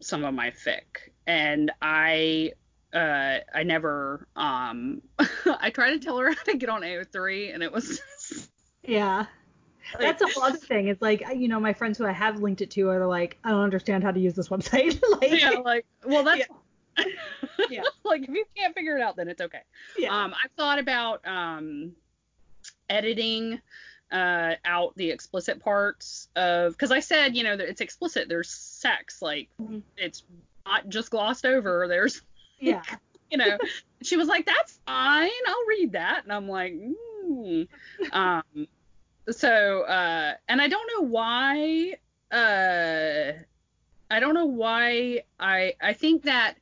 some 0.00 0.24
of 0.24 0.34
my 0.34 0.52
fic. 0.52 1.10
And 1.26 1.72
i 1.82 2.52
uh, 2.94 3.38
I 3.52 3.64
never 3.64 4.28
um 4.36 5.02
I 5.46 5.70
tried 5.70 5.90
to 5.94 5.98
tell 5.98 6.18
her 6.18 6.30
how 6.32 6.42
to 6.44 6.56
get 6.56 6.68
on 6.68 6.82
AO3 6.82 7.52
and 7.52 7.64
it 7.64 7.72
was 7.72 8.00
yeah 8.84 9.26
that's 9.98 10.22
a 10.22 10.26
whole 10.28 10.44
other 10.44 10.56
thing. 10.56 10.88
It's 10.88 11.02
like 11.02 11.22
you 11.34 11.48
know 11.48 11.60
my 11.60 11.72
friends 11.72 11.98
who 11.98 12.06
I 12.06 12.12
have 12.12 12.40
linked 12.40 12.60
it 12.60 12.70
to 12.72 12.88
are 12.88 13.06
like 13.06 13.38
I 13.44 13.50
don't 13.50 13.62
understand 13.62 14.04
how 14.04 14.10
to 14.10 14.20
use 14.20 14.34
this 14.34 14.48
website. 14.48 15.00
like, 15.20 15.40
yeah, 15.40 15.50
like 15.50 15.86
well 16.04 16.24
that's 16.24 16.44
yeah. 16.98 17.04
yeah. 17.70 17.82
like 18.04 18.22
if 18.22 18.30
you 18.30 18.44
can't 18.56 18.74
figure 18.74 18.96
it 18.96 19.02
out, 19.02 19.16
then 19.16 19.28
it's 19.28 19.40
okay. 19.40 19.60
Yeah. 19.98 20.24
Um, 20.24 20.34
I've 20.42 20.50
thought 20.52 20.78
about 20.78 21.26
um, 21.26 21.92
editing 22.88 23.60
uh, 24.10 24.54
out 24.64 24.94
the 24.96 25.10
explicit 25.10 25.60
parts 25.60 26.28
of 26.36 26.72
because 26.72 26.92
I 26.92 27.00
said 27.00 27.36
you 27.36 27.44
know 27.44 27.54
it's 27.54 27.80
explicit. 27.80 28.28
There's 28.28 28.50
sex. 28.50 29.20
Like 29.22 29.48
mm-hmm. 29.60 29.78
it's 29.96 30.24
not 30.66 30.88
just 30.88 31.10
glossed 31.10 31.46
over. 31.46 31.86
There's 31.88 32.22
yeah. 32.58 32.82
you 33.30 33.38
know. 33.38 33.58
she 34.02 34.16
was 34.16 34.28
like, 34.28 34.46
that's 34.46 34.78
fine. 34.86 35.30
I'll 35.46 35.66
read 35.68 35.92
that. 35.92 36.24
And 36.24 36.32
I'm 36.32 36.48
like, 36.48 36.74
mm. 36.74 37.66
um. 38.12 38.42
So 39.30 39.82
uh, 39.82 40.34
and 40.48 40.60
I 40.60 40.68
don't 40.68 40.90
know 40.96 41.06
why. 41.06 41.94
Uh, 42.30 43.32
I 44.10 44.20
don't 44.20 44.34
know 44.34 44.46
why 44.46 45.22
I 45.40 45.74
I 45.80 45.92
think 45.92 46.22
that 46.24 46.54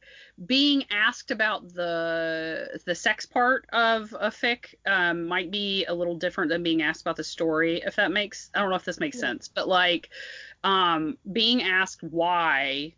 being 0.47 0.85
asked 0.91 1.31
about 1.31 1.75
the 1.75 2.81
the 2.85 2.95
sex 2.95 3.27
part 3.27 3.67
of 3.73 4.15
a 4.19 4.31
fic 4.31 4.75
um, 4.87 5.27
might 5.27 5.51
be 5.51 5.85
a 5.85 5.95
little 5.95 6.17
different 6.17 6.51
than 6.51 6.63
being 6.63 6.83
asked 6.83 7.03
about 7.03 7.17
the 7.17 7.25
story, 7.25 7.83
if 7.85 7.97
that 7.97 8.11
makes 8.11 8.51
I 8.55 8.61
don't 8.61 8.71
know 8.71 8.77
if 8.77 8.85
this 8.85 9.01
makes 9.01 9.17
yeah. 9.17 9.23
sense, 9.29 9.49
but 9.49 9.69
like 9.69 10.09
um, 10.65 11.19
being 11.33 11.63
asked 11.63 12.03
why 12.03 12.95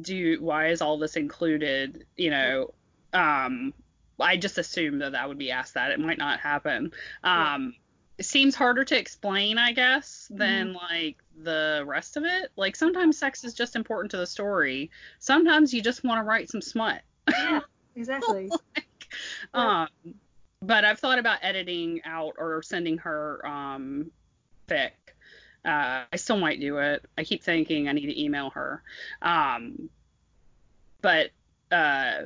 do 0.00 0.40
why 0.40 0.68
is 0.68 0.82
all 0.82 0.98
this 0.98 1.16
included, 1.16 2.06
you 2.16 2.30
know, 2.30 2.74
um, 3.12 3.72
I 4.20 4.36
just 4.36 4.58
assumed 4.58 5.00
that 5.00 5.12
that 5.12 5.28
would 5.28 5.38
be 5.38 5.50
asked 5.50 5.74
that 5.74 5.90
it 5.90 5.98
might 5.98 6.18
not 6.18 6.40
happen. 6.40 6.92
Um, 7.24 7.74
it 8.20 8.26
seems 8.26 8.54
harder 8.54 8.84
to 8.84 8.98
explain, 8.98 9.56
I 9.56 9.72
guess, 9.72 10.28
than 10.30 10.74
mm-hmm. 10.74 10.76
like 10.76 11.16
the 11.42 11.82
rest 11.86 12.18
of 12.18 12.24
it. 12.24 12.50
Like 12.54 12.76
sometimes 12.76 13.16
sex 13.16 13.44
is 13.44 13.54
just 13.54 13.76
important 13.76 14.10
to 14.10 14.18
the 14.18 14.26
story. 14.26 14.90
Sometimes 15.20 15.72
you 15.72 15.80
just 15.80 16.04
want 16.04 16.18
to 16.18 16.24
write 16.24 16.50
some 16.50 16.60
smut. 16.60 17.00
Yeah, 17.30 17.60
exactly. 17.96 18.50
like, 18.76 19.08
yeah. 19.54 19.86
Um, 20.04 20.14
but 20.60 20.84
I've 20.84 20.98
thought 20.98 21.18
about 21.18 21.38
editing 21.40 22.02
out 22.04 22.34
or 22.36 22.60
sending 22.60 22.98
her 22.98 23.40
um 23.46 24.10
fic. 24.68 24.90
Uh, 25.64 26.04
I 26.12 26.16
still 26.16 26.36
might 26.36 26.60
do 26.60 26.76
it. 26.76 27.02
I 27.16 27.24
keep 27.24 27.42
thinking 27.42 27.88
I 27.88 27.92
need 27.92 28.06
to 28.08 28.22
email 28.22 28.50
her. 28.50 28.82
Um, 29.22 29.88
but 31.00 31.30
uh, 31.72 32.24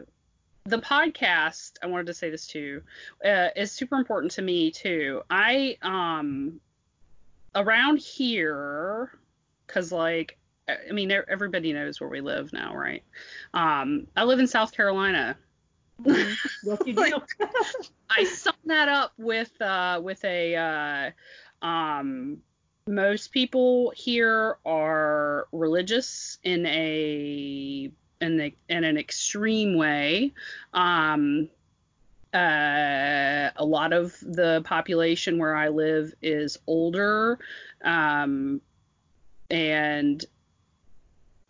the 0.66 0.78
podcast, 0.78 1.72
I 1.82 1.86
wanted 1.86 2.06
to 2.06 2.14
say 2.14 2.30
this 2.30 2.46
too, 2.46 2.82
uh, 3.24 3.48
is 3.54 3.70
super 3.70 3.96
important 3.96 4.32
to 4.32 4.42
me 4.42 4.70
too. 4.70 5.22
I 5.28 5.76
um 5.82 6.60
around 7.54 7.98
here, 7.98 9.10
cause 9.66 9.92
like 9.92 10.38
I 10.66 10.92
mean 10.92 11.10
everybody 11.10 11.72
knows 11.74 12.00
where 12.00 12.08
we 12.08 12.22
live 12.22 12.52
now, 12.52 12.74
right? 12.74 13.02
Um, 13.52 14.06
I 14.16 14.24
live 14.24 14.38
in 14.38 14.46
South 14.46 14.72
Carolina. 14.72 15.36
Mm-hmm. 16.02 16.32
yes, 16.66 16.78
you 16.86 16.92
do. 17.38 17.46
I 18.08 18.24
sum 18.24 18.54
that 18.64 18.88
up 18.88 19.12
with 19.18 19.60
uh 19.60 20.00
with 20.02 20.24
a 20.24 20.56
uh 21.62 21.66
um 21.66 22.38
most 22.86 23.32
people 23.32 23.92
here 23.94 24.56
are 24.64 25.46
religious 25.52 26.38
in 26.42 26.64
a 26.64 27.90
in, 28.24 28.36
the, 28.36 28.54
in 28.68 28.84
an 28.84 28.96
extreme 28.96 29.76
way. 29.76 30.32
Um, 30.72 31.48
uh, 32.32 33.50
a 33.54 33.64
lot 33.64 33.92
of 33.92 34.18
the 34.20 34.62
population 34.64 35.38
where 35.38 35.54
I 35.54 35.68
live 35.68 36.12
is 36.20 36.58
older, 36.66 37.38
um, 37.84 38.60
and 39.50 40.24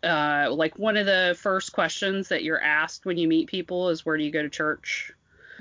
uh, 0.03 0.49
like 0.51 0.77
one 0.77 0.95
of 0.95 1.07
the 1.07 1.35
first 1.39 1.73
questions 1.73 2.29
that 2.29 2.43
you're 2.43 2.61
asked 2.61 3.05
when 3.05 3.17
you 3.17 3.27
meet 3.27 3.47
people 3.47 3.89
is 3.89 4.05
where 4.05 4.15
do 4.15 4.23
you 4.23 4.31
go 4.31 4.43
to 4.43 4.49
church? 4.49 5.11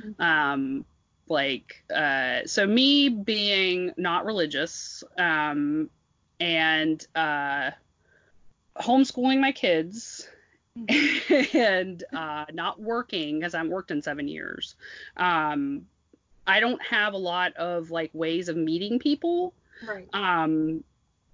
Mm-hmm. 0.04 0.22
Um, 0.22 0.84
like 1.26 1.82
uh, 1.94 2.40
so 2.44 2.66
me 2.66 3.08
being 3.08 3.92
not 3.96 4.26
religious 4.26 5.02
um, 5.16 5.88
and 6.38 7.06
uh, 7.14 7.70
homeschooling 8.76 9.40
my 9.40 9.52
kids 9.52 10.28
and 11.54 12.02
uh, 12.12 12.44
not 12.52 12.80
working 12.80 13.38
because 13.38 13.54
I 13.54 13.58
haven't 13.58 13.72
worked 13.72 13.90
in 13.90 14.02
seven 14.02 14.28
years. 14.28 14.74
Um, 15.16 15.86
I 16.46 16.60
don't 16.60 16.82
have 16.82 17.14
a 17.14 17.18
lot 17.18 17.54
of 17.56 17.90
like 17.90 18.10
ways 18.12 18.48
of 18.48 18.56
meeting 18.56 18.98
people. 18.98 19.54
Right. 19.86 20.08
Um, 20.12 20.84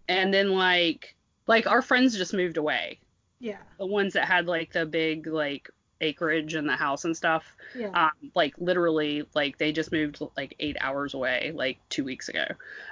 and 0.09 0.32
then 0.32 0.53
like 0.53 1.14
like 1.47 1.66
our 1.66 1.82
friends 1.82 2.16
just 2.16 2.34
moved 2.34 2.57
away. 2.57 3.01
Yeah. 3.38 3.59
The 3.78 3.86
ones 3.86 4.12
that 4.12 4.26
had 4.26 4.47
like 4.47 4.72
the 4.72 4.86
big 4.86 5.26
like 5.26 5.70
acreage 6.01 6.55
and 6.55 6.68
the 6.68 6.76
house 6.76 7.05
and 7.05 7.16
stuff. 7.16 7.57
Yeah. 7.74 7.88
Um, 7.88 8.30
like 8.34 8.55
literally 8.59 9.24
like 9.34 9.59
they 9.59 9.72
just 9.72 9.91
moved 9.93 10.20
like 10.36 10.55
eight 10.61 10.76
hours 10.80 11.14
away 11.14 11.53
like 11.55 11.78
two 11.88 12.05
weeks 12.05 12.28
ago. 12.28 12.45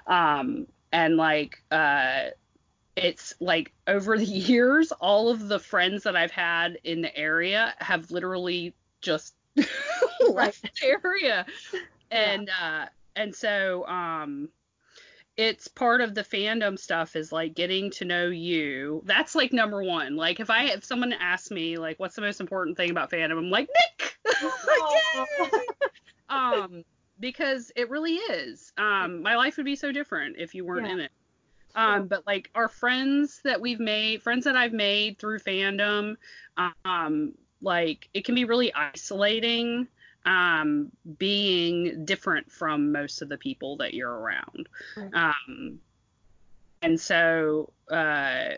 Um, 0.07 0.67
and 0.93 1.17
like 1.17 1.63
uh 1.71 2.31
it's 2.99 3.35
like 3.41 3.73
over 3.87 4.19
the 4.19 4.25
years, 4.25 4.93
all 4.93 5.29
of 5.31 5.49
the 5.49 5.59
friends 5.59 6.03
that 6.05 6.17
I've 6.17 6.31
had 6.31 6.79
in 6.85 7.03
the 7.03 7.17
area 7.17 7.75
have 7.79 8.11
literally 8.11 8.75
just 9.01 9.35
left 10.29 10.63
the 10.63 10.71
area. 11.05 11.47
And 12.11 12.51
uh 12.61 12.87
and 13.17 13.35
so 13.35 13.87
um 13.87 14.49
it's 15.37 15.69
part 15.69 16.01
of 16.01 16.17
the 16.17 16.25
fandom 16.25 16.77
stuff 16.77 17.15
is 17.15 17.31
like 17.31 17.55
getting 17.55 17.91
to 17.93 18.05
know 18.05 18.27
you. 18.27 19.03
That's 19.05 19.35
like 19.37 19.53
number 19.53 19.83
one. 19.85 20.17
Like 20.17 20.41
if 20.41 20.51
I 20.51 20.65
if 20.67 20.85
someone 20.85 21.13
asks 21.13 21.51
me 21.51 21.77
like 21.77 22.01
what's 22.01 22.17
the 22.17 22.23
most 22.23 22.41
important 22.41 22.77
thing 22.77 22.91
about 22.91 23.11
fandom, 23.11 23.39
I'm 23.39 23.51
like 23.51 23.69
Nick. 24.01 24.19
um 26.29 26.83
because 27.21 27.71
it 27.77 27.91
really 27.91 28.15
is. 28.15 28.73
Um 28.79 29.23
my 29.23 29.37
life 29.37 29.57
would 29.57 29.67
be 29.67 29.77
so 29.77 29.93
different 29.93 30.37
if 30.39 30.55
you 30.55 30.65
weren't 30.65 30.87
Yeah. 30.87 30.93
in 30.93 31.01
it. 31.01 31.13
Um, 31.79 32.09
but 32.09 32.27
like 32.27 32.51
our 32.57 32.69
friends 32.69 33.41
that 33.45 33.61
we've 33.61 33.79
made, 33.79 34.21
friends 34.21 34.45
that 34.47 34.57
I've 34.57 34.73
made 34.73 35.19
through 35.19 35.39
fandom, 35.39 36.17
um, 36.85 37.35
like 37.63 38.09
it 38.15 38.25
can 38.25 38.35
be 38.35 38.45
really 38.45 38.75
isolating, 38.75 39.87
um, 40.27 40.91
being 41.19 42.05
different 42.05 42.51
from 42.51 42.91
most 42.91 43.23
of 43.23 43.29
the 43.29 43.39
people 43.39 43.77
that 43.77 43.95
you're 43.95 44.13
around. 44.13 44.69
Um, 45.15 45.79
and 46.83 47.01
so, 47.01 47.73
uh, 47.91 48.57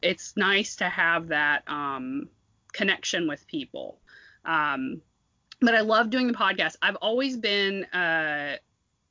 it's 0.00 0.36
nice 0.36 0.76
to 0.76 0.88
have 0.88 1.26
that, 1.28 1.64
um, 1.66 2.28
connection 2.72 3.26
with 3.26 3.44
people. 3.48 3.98
Um, 4.44 5.02
but 5.60 5.74
I 5.74 5.80
love 5.80 6.10
doing 6.10 6.28
the 6.28 6.34
podcast. 6.34 6.76
I've 6.82 6.96
always 6.96 7.36
been, 7.36 7.84
uh, 7.86 8.58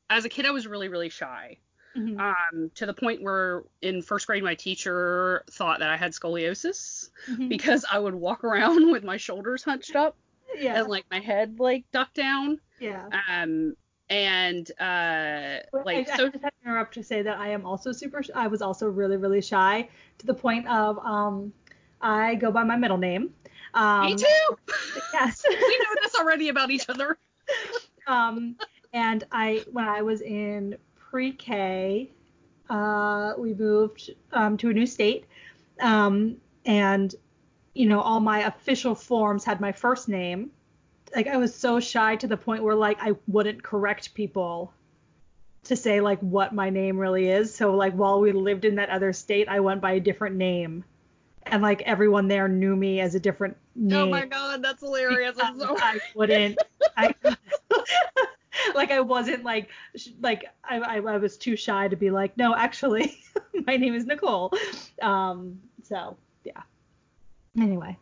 as 0.10 0.24
a 0.24 0.30
kid, 0.30 0.46
I 0.46 0.52
was 0.52 0.66
really, 0.66 0.88
really 0.88 1.10
shy 1.10 1.58
Mhm. 1.96 2.20
um, 2.20 2.72
to 2.76 2.86
the 2.86 2.94
point 2.94 3.22
where 3.22 3.64
in 3.82 4.02
first 4.02 4.28
grade 4.28 4.44
my 4.44 4.56
teacher 4.56 5.44
thought 5.52 5.80
that 5.80 5.90
I 5.90 5.98
had 5.98 6.12
scoliosis 6.12 7.10
Mhm. 7.28 7.50
because 7.50 7.86
I 7.92 8.00
would 8.00 8.16
walk 8.16 8.44
around 8.44 8.90
with 8.92 9.04
my 9.04 9.18
shoulders 9.18 9.64
hunched 9.64 9.96
up 9.96 10.18
yeah. 10.58 10.80
and 10.80 10.88
like 10.90 11.06
my 11.10 11.20
head 11.20 11.60
like 11.60 11.86
ducked 11.92 12.16
down. 12.16 12.60
yeah. 12.80 13.08
Um, 13.30 13.76
and 14.10 14.70
uh, 14.80 15.58
like 15.84 16.08
I, 16.10 16.14
I 16.14 16.18
so 16.18 16.30
just 16.30 16.44
have 16.44 16.52
to 16.52 16.66
interrupt 16.70 16.94
to 16.96 17.04
say 17.04 17.22
that 17.24 17.40
I 17.40 17.50
am 17.50 17.66
also 17.66 17.92
super. 17.92 18.22
sh- 18.22 18.30
I 18.36 18.48
was 18.48 18.62
also 18.62 18.88
really, 18.88 19.18
really 19.18 19.42
shy 19.42 19.90
to 20.20 20.26
the 20.28 20.34
point 20.34 20.68
of 20.68 21.00
um, 21.00 21.52
I 22.02 22.36
go 22.36 22.52
by 22.52 22.64
my 22.64 22.76
middle 22.76 22.98
name. 22.98 23.34
Um, 23.74 24.06
me 24.08 24.16
too. 24.16 24.58
Yes. 25.14 25.44
we 25.50 25.56
know 25.56 25.96
this 26.04 26.14
already 26.16 26.50
about 26.50 26.70
each 26.72 26.88
other. 26.90 27.18
um, 28.08 28.56
and 28.94 29.24
I 29.32 29.64
when 29.72 29.88
I 29.88 30.02
was 30.02 30.22
in 30.22 30.78
pre-K, 31.16 32.10
uh, 32.70 33.32
we 33.38 33.54
moved 33.54 34.12
um, 34.34 34.58
to 34.58 34.70
a 34.70 34.74
new 34.74 34.86
state, 34.86 35.24
um, 35.80 36.36
and 36.66 37.16
you 37.74 37.88
know 37.88 38.02
all 38.02 38.20
my 38.20 38.40
official 38.40 38.94
forms 38.94 39.46
had 39.46 39.62
my 39.62 39.72
first 39.72 40.10
name. 40.10 40.52
Like 41.16 41.28
I 41.28 41.38
was 41.38 41.56
so 41.56 41.80
shy 41.80 42.18
to 42.18 42.28
the 42.28 42.36
point 42.36 42.64
where 42.64 42.76
like 42.76 42.98
I 43.00 43.14
wouldn't 43.30 43.64
correct 43.64 44.14
people 44.14 44.74
to 45.64 45.78
say 45.78 46.02
like 46.02 46.20
what 46.20 46.54
my 46.54 46.70
name 46.70 46.98
really 46.98 47.30
is. 47.30 47.56
So 47.56 47.74
like 47.74 47.94
while 47.94 48.20
we 48.20 48.34
lived 48.34 48.66
in 48.66 48.76
that 48.76 48.90
other 48.90 49.14
state, 49.14 49.48
I 49.48 49.62
went 49.62 49.80
by 49.80 49.94
a 49.94 50.02
different 50.02 50.36
name. 50.36 50.84
And 51.44 51.64
like 51.64 51.82
everyone 51.84 52.28
there 52.28 52.50
knew 52.50 52.76
me 52.76 53.00
as 53.00 53.16
a 53.16 53.22
different 53.22 53.56
name. 53.74 53.98
Oh 53.98 54.08
my 54.08 54.26
god, 54.26 54.62
that's 54.62 54.82
hilarious. 54.82 55.38
I'm 55.42 55.58
so 55.62 55.78
I 55.80 56.02
wouldn't. 56.14 56.58
I 58.96 59.02
wasn't 59.02 59.44
like 59.44 59.70
like 60.22 60.46
I, 60.64 60.80
I 60.80 60.96
I 60.98 61.18
was 61.18 61.38
too 61.38 61.56
shy 61.56 61.88
to 61.88 61.96
be 61.96 62.10
like 62.12 62.38
no 62.38 62.56
actually 62.56 63.18
my 63.68 63.78
name 63.78 63.94
is 63.94 64.06
Nicole. 64.06 64.52
Um. 65.02 65.60
So 65.84 66.18
yeah. 66.44 66.62
Anyway. 67.60 67.98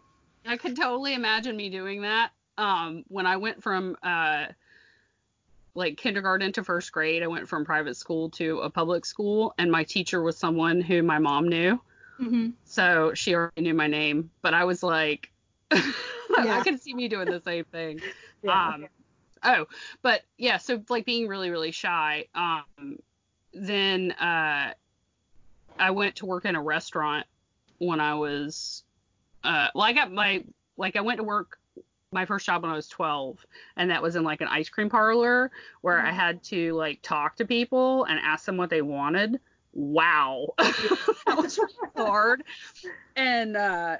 I 0.45 0.57
could 0.57 0.75
totally 0.75 1.13
imagine 1.13 1.55
me 1.55 1.69
doing 1.69 2.01
that. 2.01 2.31
Um, 2.57 3.05
when 3.07 3.25
I 3.25 3.37
went 3.37 3.63
from 3.63 3.95
uh, 4.03 4.47
like 5.73 5.95
kindergarten 5.97 6.51
to 6.53 6.63
first 6.63 6.91
grade, 6.91 7.23
I 7.23 7.27
went 7.27 7.47
from 7.47 7.63
private 7.63 7.95
school 7.95 8.29
to 8.31 8.59
a 8.59 8.69
public 8.69 9.05
school, 9.05 9.53
and 9.57 9.71
my 9.71 9.83
teacher 9.85 10.21
was 10.21 10.37
someone 10.37 10.81
who 10.81 11.01
my 11.01 11.19
mom 11.19 11.47
knew, 11.47 11.79
Mm-hmm. 12.19 12.49
so 12.65 13.13
she 13.13 13.33
already 13.35 13.61
knew 13.61 13.73
my 13.73 13.87
name. 13.87 14.29
But 14.41 14.53
I 14.53 14.65
was 14.65 14.83
like, 14.83 15.31
I 15.71 15.93
Yeah. 16.43 16.61
could 16.61 16.81
see 16.81 16.93
me 16.93 17.07
doing 17.07 17.29
the 17.29 17.41
same 17.41 17.63
thing. 17.65 18.01
Yeah. 18.43 18.73
Um, 18.73 18.87
oh, 19.43 19.65
but 20.01 20.21
yeah, 20.37 20.57
so 20.57 20.81
like 20.89 21.05
being 21.05 21.27
really, 21.27 21.49
really 21.49 21.71
shy. 21.71 22.25
Um, 22.35 22.99
then 23.53 24.11
uh, 24.13 24.73
I 25.79 25.91
went 25.91 26.15
to 26.17 26.25
work 26.25 26.45
in 26.45 26.55
a 26.55 26.61
restaurant 26.61 27.25
when 27.79 27.99
I 27.99 28.15
was, 28.15 28.83
uh, 29.43 29.67
well, 29.75 29.83
I 29.83 29.93
got 29.93 30.11
my, 30.11 30.43
like, 30.77 30.95
I 30.95 31.01
went 31.01 31.17
to 31.17 31.23
work 31.23 31.59
my 32.11 32.25
first 32.25 32.45
job 32.45 32.61
when 32.61 32.71
I 32.71 32.75
was 32.75 32.87
12, 32.87 33.45
and 33.75 33.89
that 33.89 34.01
was 34.01 34.15
in 34.15 34.23
like 34.23 34.41
an 34.41 34.47
ice 34.47 34.69
cream 34.69 34.89
parlor 34.89 35.51
where 35.81 35.99
I 35.99 36.11
Mhm. 36.11 36.15
had 36.15 36.43
to 36.45 36.73
like 36.73 37.01
talk 37.01 37.35
to 37.37 37.45
people 37.45 38.05
and 38.05 38.19
ask 38.19 38.45
them 38.45 38.57
what 38.57 38.69
they 38.69 38.81
wanted. 38.81 39.39
Wow, 39.73 40.53
that 40.57 41.35
was 41.35 41.59
hard. 41.95 42.43
And, 43.15 43.57
uh, 43.57 43.97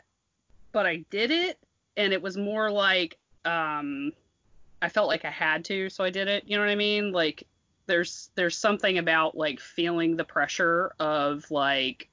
but 0.71 0.85
I 0.85 0.97
did 1.09 1.31
it, 1.31 1.59
and 1.97 2.13
it 2.13 2.21
was 2.21 2.37
more 2.37 2.69
like, 2.71 3.17
um, 3.45 4.13
I 4.83 4.89
felt 4.89 5.07
like 5.07 5.23
I 5.23 5.31
had 5.31 5.63
to, 5.65 5.89
so 5.89 6.03
I 6.03 6.09
did 6.09 6.27
it. 6.27 6.43
You 6.45 6.57
know 6.57 6.63
what 6.63 6.69
I 6.69 6.75
mean? 6.75 7.13
Like 7.13 7.47
there's 7.85 8.29
there's 8.35 8.57
something 8.57 8.97
about 8.97 9.35
like 9.37 9.61
feeling 9.61 10.17
the 10.17 10.25
pressure 10.25 10.91
of 10.99 11.49
like 11.49 12.09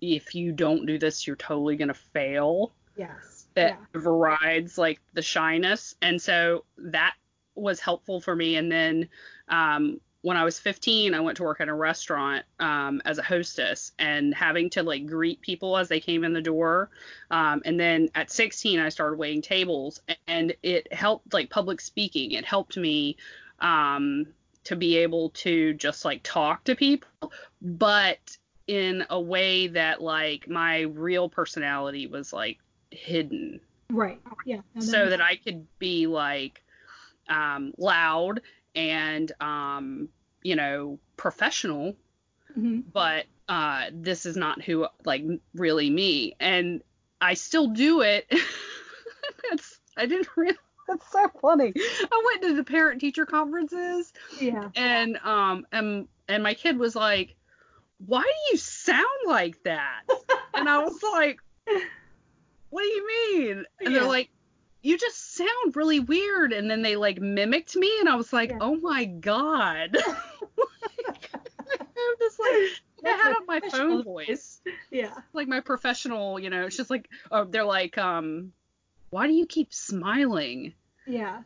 if 0.00 0.34
you 0.34 0.50
don't 0.50 0.86
do 0.86 0.98
this, 0.98 1.24
you're 1.24 1.36
totally 1.36 1.76
gonna 1.76 1.94
fail. 1.94 2.72
yes. 2.96 3.46
That 3.54 3.78
yeah. 3.78 3.98
overrides 4.00 4.76
like 4.76 5.00
the 5.12 5.22
shyness, 5.22 5.94
and 6.02 6.20
so 6.20 6.64
that 6.78 7.14
was 7.54 7.78
helpful 7.78 8.20
for 8.20 8.34
me. 8.34 8.56
And 8.56 8.70
then 8.70 9.08
um, 9.48 10.00
when 10.22 10.36
I 10.36 10.44
was 10.44 10.58
15, 10.58 11.14
I 11.14 11.20
went 11.20 11.36
to 11.38 11.42
work 11.42 11.60
at 11.60 11.68
a 11.68 11.74
restaurant 11.74 12.44
um, 12.58 13.00
as 13.04 13.18
a 13.18 13.22
hostess, 13.22 13.92
and 13.98 14.34
having 14.34 14.70
to 14.70 14.82
like 14.82 15.06
greet 15.06 15.40
people 15.40 15.76
as 15.76 15.88
they 15.88 16.00
came 16.00 16.24
in 16.24 16.32
the 16.32 16.42
door. 16.42 16.90
Um, 17.30 17.62
and 17.64 17.78
then 17.78 18.10
at 18.14 18.30
16, 18.30 18.78
I 18.78 18.88
started 18.88 19.18
waiting 19.18 19.42
tables, 19.42 20.00
and 20.26 20.54
it 20.62 20.92
helped 20.92 21.32
like 21.32 21.50
public 21.50 21.80
speaking. 21.80 22.32
It 22.32 22.44
helped 22.44 22.76
me 22.76 23.16
um, 23.60 24.26
to 24.64 24.76
be 24.76 24.96
able 24.98 25.30
to 25.30 25.74
just 25.74 26.04
like 26.04 26.20
talk 26.22 26.64
to 26.64 26.74
people, 26.74 27.32
but 27.62 28.36
in 28.66 29.04
a 29.10 29.20
way 29.20 29.66
that 29.68 30.00
like 30.00 30.48
my 30.48 30.82
real 30.82 31.28
personality 31.28 32.06
was 32.06 32.32
like 32.32 32.58
hidden 32.90 33.60
Right. 33.90 34.20
Yeah. 34.46 34.60
No, 34.74 34.80
so 34.80 35.08
that 35.08 35.20
I 35.20 35.36
could 35.36 35.66
be 35.78 36.06
like 36.06 36.62
um, 37.28 37.74
loud 37.76 38.40
and 38.74 39.30
um, 39.40 40.08
you 40.42 40.56
know 40.56 40.98
professional, 41.16 41.96
Mhm. 42.56 42.84
but 42.92 43.26
uh, 43.48 43.86
this 43.92 44.26
is 44.26 44.36
not 44.36 44.62
who 44.62 44.86
like 45.04 45.24
really 45.54 45.90
me, 45.90 46.34
and 46.40 46.82
I 47.20 47.34
still 47.34 47.68
do 47.68 48.00
it. 48.02 48.30
That's 49.50 49.80
I 49.96 50.06
didn't 50.06 50.28
really. 50.36 50.56
That's 50.88 51.10
so 51.12 51.28
funny. 51.40 51.72
I 51.76 52.22
went 52.26 52.42
to 52.42 52.56
the 52.56 52.64
parent 52.64 53.00
teacher 53.00 53.24
conferences 53.24 54.12
Yeah. 54.40 54.70
and 54.74 55.16
um 55.18 55.66
and 55.70 56.08
and 56.28 56.42
my 56.42 56.54
kid 56.54 56.78
was 56.78 56.96
like, 56.96 57.36
"Why 58.04 58.22
do 58.22 58.52
you 58.52 58.56
sound 58.56 59.06
like 59.26 59.62
that?" 59.64 60.02
and 60.54 60.68
I 60.68 60.78
was 60.78 61.00
like, 61.12 61.38
"What 62.70 62.82
do 62.82 62.88
you 62.88 63.06
mean?" 63.06 63.64
And 63.80 63.94
Yeah. 63.94 64.00
they're 64.00 64.08
like, 64.08 64.30
"You 64.82 64.96
just 64.98 65.34
sound 65.34 65.76
really 65.76 66.00
weird." 66.00 66.52
And 66.52 66.70
then 66.70 66.82
they 66.82 66.96
like 66.96 67.20
mimicked 67.20 67.76
me, 67.76 67.90
and 68.00 68.08
I 68.08 68.16
was 68.16 68.32
like, 68.32 68.50
Yeah. 68.50 68.58
"Oh 68.60 68.76
my 68.76 69.04
god!" 69.04 69.96
like, 69.96 71.30
I'm 71.34 72.16
just 72.18 72.38
like, 72.40 72.80
I 73.04 73.08
had 73.16 73.36
on 73.36 73.46
my 73.46 73.60
phone 73.70 74.02
voice, 74.02 74.60
Yeah. 74.90 75.14
like 75.32 75.48
my 75.48 75.60
professional, 75.60 76.38
you 76.38 76.50
know. 76.50 76.66
It's 76.66 76.76
just 76.76 76.90
like, 76.90 77.08
oh, 77.30 77.44
they're 77.44 77.64
like, 77.64 77.98
um, 77.98 78.52
"Why 79.10 79.26
do 79.26 79.32
you 79.32 79.46
keep 79.46 79.72
smiling?" 79.72 80.74
Yeah. 81.06 81.42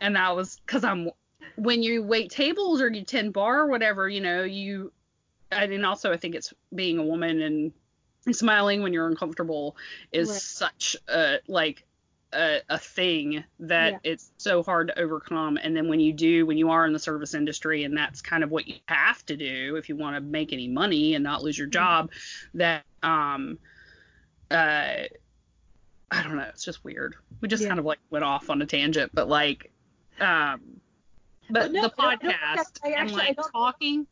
and 0.00 0.16
that 0.16 0.34
was 0.34 0.60
because 0.66 0.82
I'm 0.84 1.10
when 1.56 1.82
you 1.82 2.02
wait 2.02 2.30
tables 2.30 2.80
or 2.80 2.88
you 2.90 3.04
tend 3.04 3.32
bar 3.32 3.60
or 3.60 3.66
whatever, 3.68 4.08
you 4.08 4.20
know, 4.20 4.42
you 4.42 4.92
and 5.52 5.86
also 5.86 6.12
I 6.12 6.16
think 6.16 6.34
it's 6.34 6.52
being 6.74 6.98
a 6.98 7.02
woman 7.02 7.40
and 7.40 7.72
smiling 8.34 8.82
when 8.82 8.92
you're 8.92 9.06
uncomfortable 9.06 9.76
is 10.10 10.30
Right. 10.30 10.40
such 10.40 10.96
a 11.08 11.38
like 11.46 11.84
a, 12.34 12.60
a 12.68 12.78
thing 12.78 13.44
that 13.60 13.92
Yeah. 13.92 13.98
it's 14.12 14.32
so 14.38 14.62
hard 14.62 14.88
to 14.88 14.98
overcome 14.98 15.56
and 15.62 15.76
then 15.76 15.88
when 15.88 16.00
you 16.00 16.12
do 16.12 16.44
when 16.46 16.56
you 16.58 16.70
are 16.70 16.84
in 16.86 16.92
the 16.92 16.98
service 16.98 17.32
industry 17.34 17.84
and 17.84 17.96
that's 17.96 18.20
kind 18.20 18.42
of 18.44 18.50
what 18.50 18.66
you 18.66 18.74
have 18.86 19.24
to 19.26 19.36
do 19.36 19.76
if 19.76 19.88
you 19.88 19.96
want 19.96 20.16
to 20.16 20.20
make 20.20 20.52
any 20.52 20.68
money 20.68 21.14
and 21.14 21.22
not 21.24 21.42
lose 21.42 21.56
your 21.56 21.68
job 21.68 22.10
that 22.54 22.84
um 23.02 23.58
uh 24.50 25.04
I 26.10 26.22
don't 26.22 26.36
know 26.36 26.46
it's 26.48 26.64
just 26.64 26.84
weird 26.84 27.14
we 27.40 27.48
just 27.48 27.62
Yeah. 27.62 27.68
kind 27.68 27.78
of 27.80 27.86
like 27.86 27.98
went 28.10 28.24
off 28.24 28.50
on 28.50 28.60
a 28.62 28.66
tangent 28.66 29.10
but 29.14 29.28
like 29.28 29.70
um 30.20 30.80
but 31.50 31.72
no, 31.72 31.82
the 31.82 31.92
I 31.98 32.12
I 32.12 32.16
podcast 32.16 32.78
I 32.84 32.88
and 32.88 32.94
actually- 32.96 33.22
I 33.22 33.26
like 33.26 33.52
talking 33.52 34.06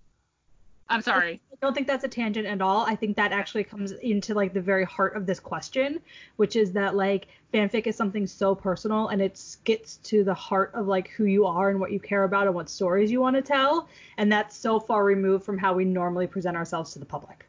I'm 0.89 1.03
sorry 1.03 1.41
I 1.63 1.67
don't 1.67 1.75
think 1.75 1.87
that's 1.87 2.03
a 2.03 2.09
tangent 2.09 2.45
at 2.45 2.61
all. 2.61 2.85
I 2.87 2.97
think 2.97 3.17
that 3.17 3.31
actually 3.31 3.63
comes 3.63 3.93
into 3.93 4.35
like 4.35 4.53
the 4.53 4.61
very 4.61 4.85
heart 4.85 5.15
of 5.15 5.27
this 5.27 5.39
question, 5.39 6.01
which 6.35 6.57
is 6.57 6.73
that 6.73 6.97
like 6.97 7.29
fanfic 7.55 7.87
is 7.87 7.95
something 7.95 8.27
so 8.27 8.53
personal 8.53 9.09
and 9.09 9.23
it 9.23 9.41
gets 9.63 9.99
to 9.99 10.25
the 10.25 10.35
heart 10.35 10.73
of 10.75 10.89
like 10.89 11.11
who 11.11 11.25
you 11.25 11.47
are 11.47 11.71
and 11.71 11.79
what 11.79 11.93
you 11.93 12.01
care 12.01 12.25
about 12.25 12.47
and 12.47 12.55
what 12.57 12.69
stories 12.69 13.13
you 13.13 13.21
want 13.21 13.37
to 13.37 13.43
tell, 13.43 13.89
and 14.17 14.33
that's 14.33 14.57
so 14.57 14.81
far 14.81 15.05
removed 15.05 15.45
from 15.45 15.57
how 15.57 15.73
we 15.73 15.85
normally 15.85 16.27
present 16.27 16.57
ourselves 16.57 16.93
to 16.95 16.99
the 16.99 17.05
public. 17.05 17.47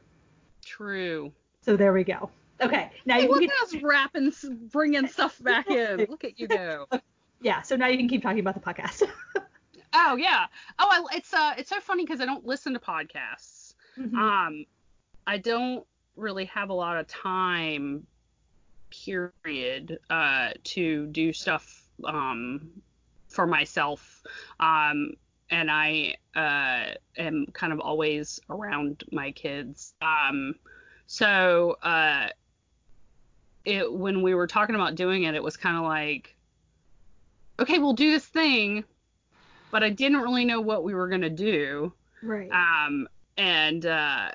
true 0.63 1.31
So 1.61 1.75
there 1.75 1.91
we 1.91 2.03
go. 2.03 2.29
Okay, 2.61 2.91
now 3.05 3.15
Hey, 3.15 3.23
you 3.23 3.29
look 3.29 3.39
can 3.41 3.49
at 3.49 3.75
us 3.75 3.81
wrapping, 3.81 4.31
bringing 4.71 5.07
stuff 5.07 5.41
back 5.41 5.67
in. 5.71 6.05
Look 6.07 6.23
at 6.23 6.39
you 6.39 6.47
go. 6.47 6.87
yeah. 7.41 7.63
So 7.63 7.75
now 7.75 7.87
you 7.87 7.97
can 7.97 8.07
keep 8.07 8.21
talking 8.21 8.41
about 8.41 8.53
the 8.53 8.61
podcast. 8.61 9.09
Oh 9.93 10.15
yeah. 10.15 10.47
Oh, 10.79 10.87
I, 10.89 11.17
it's 11.17 11.33
uh, 11.33 11.53
it's 11.57 11.69
so 11.69 11.79
funny 11.79 12.03
because 12.05 12.21
I 12.21 12.25
don't 12.25 12.45
listen 12.45 12.73
to 12.73 12.79
podcasts. 12.79 13.75
Mhm. 13.97 14.15
Um, 14.17 14.65
I 15.27 15.37
don't 15.37 15.85
really 16.15 16.45
have 16.45 16.69
a 16.69 16.73
lot 16.73 16.97
of 16.97 17.07
time, 17.07 18.05
period, 19.05 19.99
uh, 20.09 20.51
to 20.63 21.07
do 21.07 21.31
stuff 21.33 21.87
um 22.05 22.69
for 23.29 23.45
myself. 23.47 24.23
Um, 24.59 25.13
and 25.49 25.69
I 25.69 26.15
uh 26.35 26.95
am 27.17 27.45
kind 27.53 27.71
of 27.73 27.79
always 27.79 28.39
around 28.49 29.03
my 29.11 29.31
kids. 29.31 29.93
Um, 30.01 30.55
so 31.05 31.77
uh, 31.83 32.29
it 33.65 33.91
when 33.91 34.21
we 34.21 34.33
were 34.33 34.47
talking 34.47 34.75
about 34.75 34.95
doing 34.95 35.23
it, 35.23 35.35
it 35.35 35.43
was 35.43 35.57
kind 35.57 35.77
of 35.77 35.83
like, 35.83 36.35
okay, 37.59 37.77
we'll 37.79 37.93
do 37.93 38.11
this 38.11 38.25
thing, 38.25 38.83
but 39.73 39.83
I 39.83 39.89
didn't 39.89 40.21
really 40.21 40.45
know 40.45 40.61
what 40.61 40.83
we 40.83 40.93
were 40.93 41.09
gonna 41.09 41.31
do. 41.31 41.91
right. 42.21 42.49
Um, 42.51 43.09
and 43.37 43.83
uh, 43.85 44.29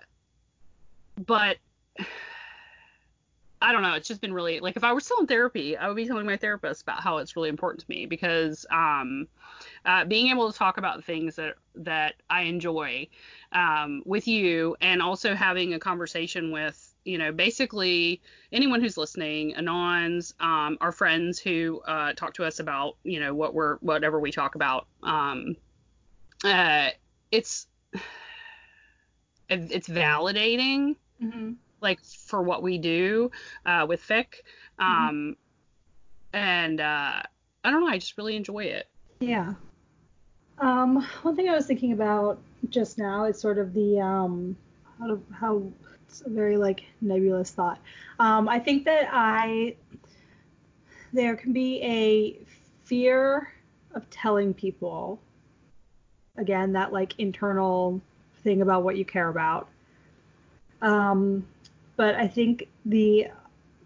but 1.25 1.59
I 3.63 3.73
don't 3.73 3.83
know. 3.83 3.95
It's 3.95 4.09
just 4.09 4.21
been 4.21 4.33
really 4.33 4.59
like 4.59 4.77
if 4.77 4.83
I 4.83 4.93
were 4.93 5.01
still 5.01 5.21
in 5.21 5.29
therapy, 5.29 5.77
I 5.77 5.87
would 5.87 5.97
be 5.97 6.07
telling 6.07 6.27
my 6.27 6.37
therapist 6.37 6.83
about 6.83 7.03
how 7.03 7.19
it's 7.19 7.37
really 7.37 7.49
important 7.49 7.81
to 7.81 7.87
me 7.89 8.07
because 8.07 8.67
um, 8.71 9.29
uh, 9.85 10.05
being 10.05 10.29
able 10.29 10.51
to 10.51 10.59
talk 10.59 10.77
about 10.77 11.05
things 11.05 11.37
that 11.37 11.55
that 11.77 12.15
I 12.29 12.43
enjoy 12.43 13.07
um, 13.53 14.03
with 14.05 14.27
you, 14.27 14.77
and 14.81 15.01
also 15.01 15.37
having 15.37 15.73
a 15.73 15.79
conversation 15.79 16.51
with 16.51 16.88
you 17.09 17.17
know 17.17 17.33
basically 17.33 18.21
anyone 18.53 18.83
who's 18.83 18.99
listening, 18.99 19.55
anons, 19.55 20.35
um, 20.41 20.77
our 20.83 20.93
friends 20.93 21.39
who 21.39 21.81
uh, 21.87 22.13
talk 22.13 22.35
to 22.35 22.45
us 22.45 22.61
about 22.61 22.97
you 23.03 23.19
know 23.19 23.35
what 23.35 23.55
we're 23.55 23.77
whatever 23.79 24.21
we 24.21 24.31
talk 24.31 24.55
about. 24.55 24.87
Um, 25.03 25.57
uh, 26.45 26.91
it's 27.33 27.67
it's 29.49 29.89
validating 29.89 30.97
hmm 31.21 31.53
like 31.81 32.01
for 32.05 32.43
what 32.43 32.63
we 32.63 32.77
do 32.77 33.31
uh, 33.65 33.87
with 33.89 34.03
fic 34.03 34.27
Mm-hmm. 34.89 35.09
um 35.09 35.37
and 36.33 36.81
uh 36.81 37.23
i 37.65 37.71
don't 37.71 37.81
know 37.81 37.89
i 37.89 37.97
just 37.99 38.19
really 38.19 38.37
enjoy 38.37 38.65
it 38.65 38.87
Yeah. 39.21 39.55
Um, 40.59 41.03
one 41.23 41.37
thing 41.37 41.49
I 41.49 41.55
was 41.55 41.67
thinking 41.67 41.93
about 41.93 42.39
just 42.69 42.99
now 42.99 43.25
is 43.25 43.39
sort 43.39 43.59
of 43.59 43.73
the 43.75 44.01
um, 44.01 44.57
how 44.99 45.19
how 45.33 45.63
a 46.25 46.31
very 46.31 46.57
like 46.57 46.85
nebulous 47.01 47.51
thought. 47.51 47.81
Um, 48.19 48.49
I 48.49 48.59
think 48.59 48.85
that 48.85 49.09
I 49.13 49.77
there 51.13 51.37
can 51.37 51.53
be 51.53 51.83
a 51.83 52.39
fear 52.85 53.53
of 53.95 54.09
telling 54.11 54.53
people 54.53 55.21
again 56.37 56.73
that 56.73 56.93
like 56.93 57.15
internal 57.19 58.01
thing 58.43 58.63
about 58.63 58.83
what 58.83 58.97
you 58.97 59.05
care 59.05 59.29
about. 59.29 59.69
Um, 60.83 61.47
but 61.97 62.15
I 62.15 62.29
think 62.29 62.69
the 62.85 63.29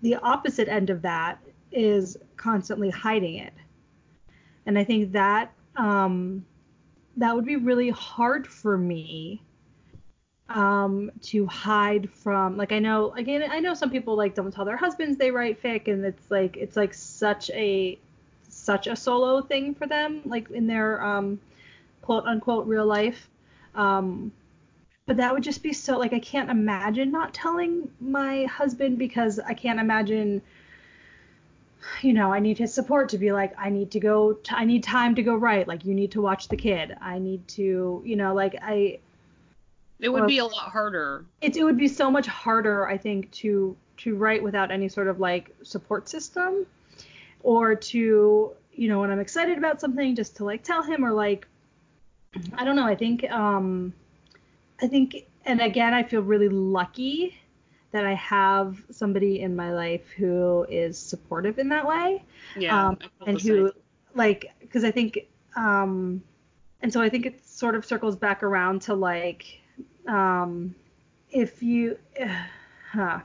the 0.02 0.16
opposite 0.16 0.68
end 0.68 0.90
of 0.90 1.02
that 1.02 1.38
is 1.70 2.16
constantly 2.36 2.90
hiding 2.90 3.36
it 3.36 3.54
and 4.66 4.78
I 4.78 4.84
think 4.84 5.12
that 5.12 5.52
um, 5.76 6.44
that 7.16 7.34
would 7.34 7.44
be 7.44 7.56
really 7.56 7.90
hard 7.90 8.46
for 8.46 8.76
me 8.76 9.42
um, 10.48 11.10
to 11.22 11.46
hide 11.46 12.10
from. 12.10 12.56
Like 12.56 12.72
I 12.72 12.78
know, 12.78 13.12
again, 13.12 13.48
I 13.50 13.60
know 13.60 13.74
some 13.74 13.90
people 13.90 14.16
like 14.16 14.34
don't 14.34 14.52
tell 14.52 14.64
their 14.64 14.76
husbands 14.76 15.18
they 15.18 15.30
write 15.30 15.62
fic, 15.62 15.88
and 15.88 16.04
it's 16.04 16.30
like 16.30 16.56
it's 16.56 16.76
like 16.76 16.94
such 16.94 17.50
a 17.50 17.98
such 18.48 18.86
a 18.86 18.96
solo 18.96 19.42
thing 19.42 19.74
for 19.74 19.86
them, 19.86 20.22
like 20.24 20.50
in 20.50 20.66
their 20.66 21.02
um, 21.02 21.40
quote 22.02 22.24
unquote 22.24 22.66
real 22.66 22.86
life. 22.86 23.28
Um, 23.74 24.32
but 25.06 25.16
that 25.16 25.32
would 25.34 25.42
just 25.42 25.62
be 25.62 25.72
so 25.72 25.98
like 25.98 26.12
I 26.12 26.20
can't 26.20 26.50
imagine 26.50 27.10
not 27.10 27.34
telling 27.34 27.90
my 28.00 28.44
husband 28.44 28.98
because 28.98 29.38
I 29.38 29.54
can't 29.54 29.80
imagine 29.80 30.42
you 32.02 32.12
know, 32.12 32.32
I 32.32 32.38
need 32.40 32.58
his 32.58 32.72
support 32.72 33.08
to 33.10 33.18
be 33.18 33.32
like, 33.32 33.52
I 33.58 33.70
need 33.70 33.90
to 33.92 34.00
go, 34.00 34.34
t- 34.34 34.54
I 34.54 34.64
need 34.64 34.82
time 34.82 35.14
to 35.16 35.22
go 35.22 35.34
write. 35.34 35.68
Like, 35.68 35.84
you 35.84 35.94
need 35.94 36.12
to 36.12 36.22
watch 36.22 36.48
the 36.48 36.56
kid. 36.56 36.96
I 37.00 37.18
need 37.18 37.46
to, 37.48 38.02
you 38.04 38.16
know, 38.16 38.34
like, 38.34 38.56
I, 38.62 39.00
it 40.02 40.08
would 40.10 40.20
Well- 40.20 40.28
be 40.28 40.38
a 40.38 40.44
lot 40.44 40.70
harder 40.70 41.24
it, 41.40 41.56
it 41.56 41.64
would 41.64 41.78
be 41.78 41.88
so 41.88 42.10
much 42.10 42.26
harder, 42.26 42.86
I 42.86 42.98
think, 42.98 43.30
to, 43.32 43.76
to 43.98 44.14
write 44.16 44.42
without 44.42 44.70
any 44.70 44.88
sort 44.88 45.08
of 45.08 45.20
like 45.20 45.54
support 45.62 46.08
system 46.08 46.66
or 47.42 47.74
to, 47.74 48.52
you 48.74 48.88
know, 48.88 49.00
when 49.00 49.10
I'm 49.10 49.20
excited 49.20 49.58
about 49.58 49.80
something, 49.80 50.14
just 50.14 50.36
to 50.36 50.44
like 50.44 50.62
tell 50.62 50.82
him 50.82 51.04
or 51.04 51.12
like, 51.12 51.46
I 52.54 52.64
don't 52.64 52.76
know. 52.76 52.86
I 52.86 52.94
think, 52.94 53.28
um, 53.30 53.92
I 54.80 54.86
think, 54.86 55.26
and 55.44 55.60
again, 55.60 55.92
I 55.94 56.02
feel 56.02 56.22
really 56.22 56.48
lucky 56.48 57.36
that 57.92 58.06
I 58.06 58.14
have 58.14 58.82
somebody 58.90 59.40
in 59.40 59.54
my 59.54 59.72
life 59.72 60.08
who 60.16 60.64
is 60.68 60.98
supportive 60.98 61.58
in 61.58 61.68
that 61.70 61.86
way. 61.86 62.22
yeah 62.56 62.88
um, 62.88 62.98
and 63.26 63.36
the 63.36 63.40
same. 63.40 63.56
who 63.56 63.72
like 64.14 64.52
because 64.60 64.84
I 64.84 64.90
think 64.90 65.26
um 65.56 66.22
and 66.80 66.92
so 66.92 67.00
I 67.00 67.08
think 67.08 67.26
it 67.26 67.46
sort 67.46 67.74
of 67.74 67.84
circles 67.84 68.16
back 68.16 68.42
around 68.42 68.82
to 68.82 68.94
like 68.94 69.60
um 70.06 70.74
if 71.30 71.62
you 71.62 71.98
huh, 72.90 73.20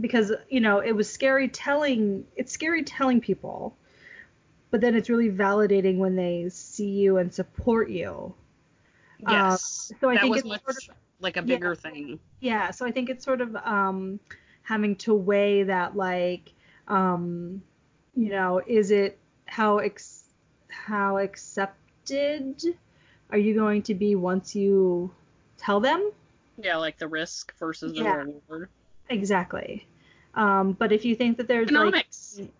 because 0.00 0.32
you 0.48 0.60
know 0.60 0.78
it 0.80 0.92
was 0.92 1.10
scary 1.10 1.48
telling 1.48 2.24
it's 2.36 2.52
scary 2.52 2.82
telling 2.82 3.20
people 3.20 3.76
but 4.70 4.80
then 4.80 4.94
it's 4.94 5.10
really 5.10 5.28
validating 5.30 5.98
when 5.98 6.16
they 6.16 6.48
see 6.48 6.88
you 6.88 7.18
and 7.18 7.32
support 7.34 7.90
you. 7.90 8.34
Yes. 9.28 9.92
so 10.00 10.08
I 10.08 10.14
that 10.14 10.22
think 10.22 10.30
was 10.34 10.40
it's 10.40 10.48
much 10.48 10.62
sort 10.62 10.76
of- 10.88 10.96
like 11.20 11.36
a 11.36 11.40
yeah. 11.40 11.44
bigger 11.54 11.74
thing. 11.76 12.18
Yeah 12.40 12.70
so 12.72 12.84
i 12.86 12.90
think 12.90 13.08
it's 13.10 13.24
sort 13.24 13.40
of 13.40 13.54
um 13.56 14.18
having 14.62 14.96
to 14.96 15.14
weigh 15.14 15.62
that 15.64 15.94
like 15.96 16.52
um 16.88 17.62
you 18.16 18.30
know 18.30 18.60
is 18.66 18.90
it 18.90 19.18
how 19.44 19.78
ex- 19.78 20.24
how 20.68 21.18
accepted 21.18 22.62
are 23.30 23.38
you 23.38 23.54
going 23.54 23.82
to 23.82 23.94
be 23.94 24.14
once 24.16 24.56
you 24.56 25.10
tell 25.58 25.78
them 25.78 26.10
yeah 26.58 26.76
like 26.76 26.98
the 26.98 27.08
risk 27.08 27.56
versus 27.58 27.94
the 27.94 28.02
Yeah. 28.02 28.14
reward 28.14 28.68
exactly 29.08 29.86
um 30.34 30.72
but 30.72 30.92
if 30.92 31.04
you 31.04 31.14
think 31.14 31.36
that 31.36 31.48
there's 31.48 31.66
economics 31.68 32.40
like 32.40 32.52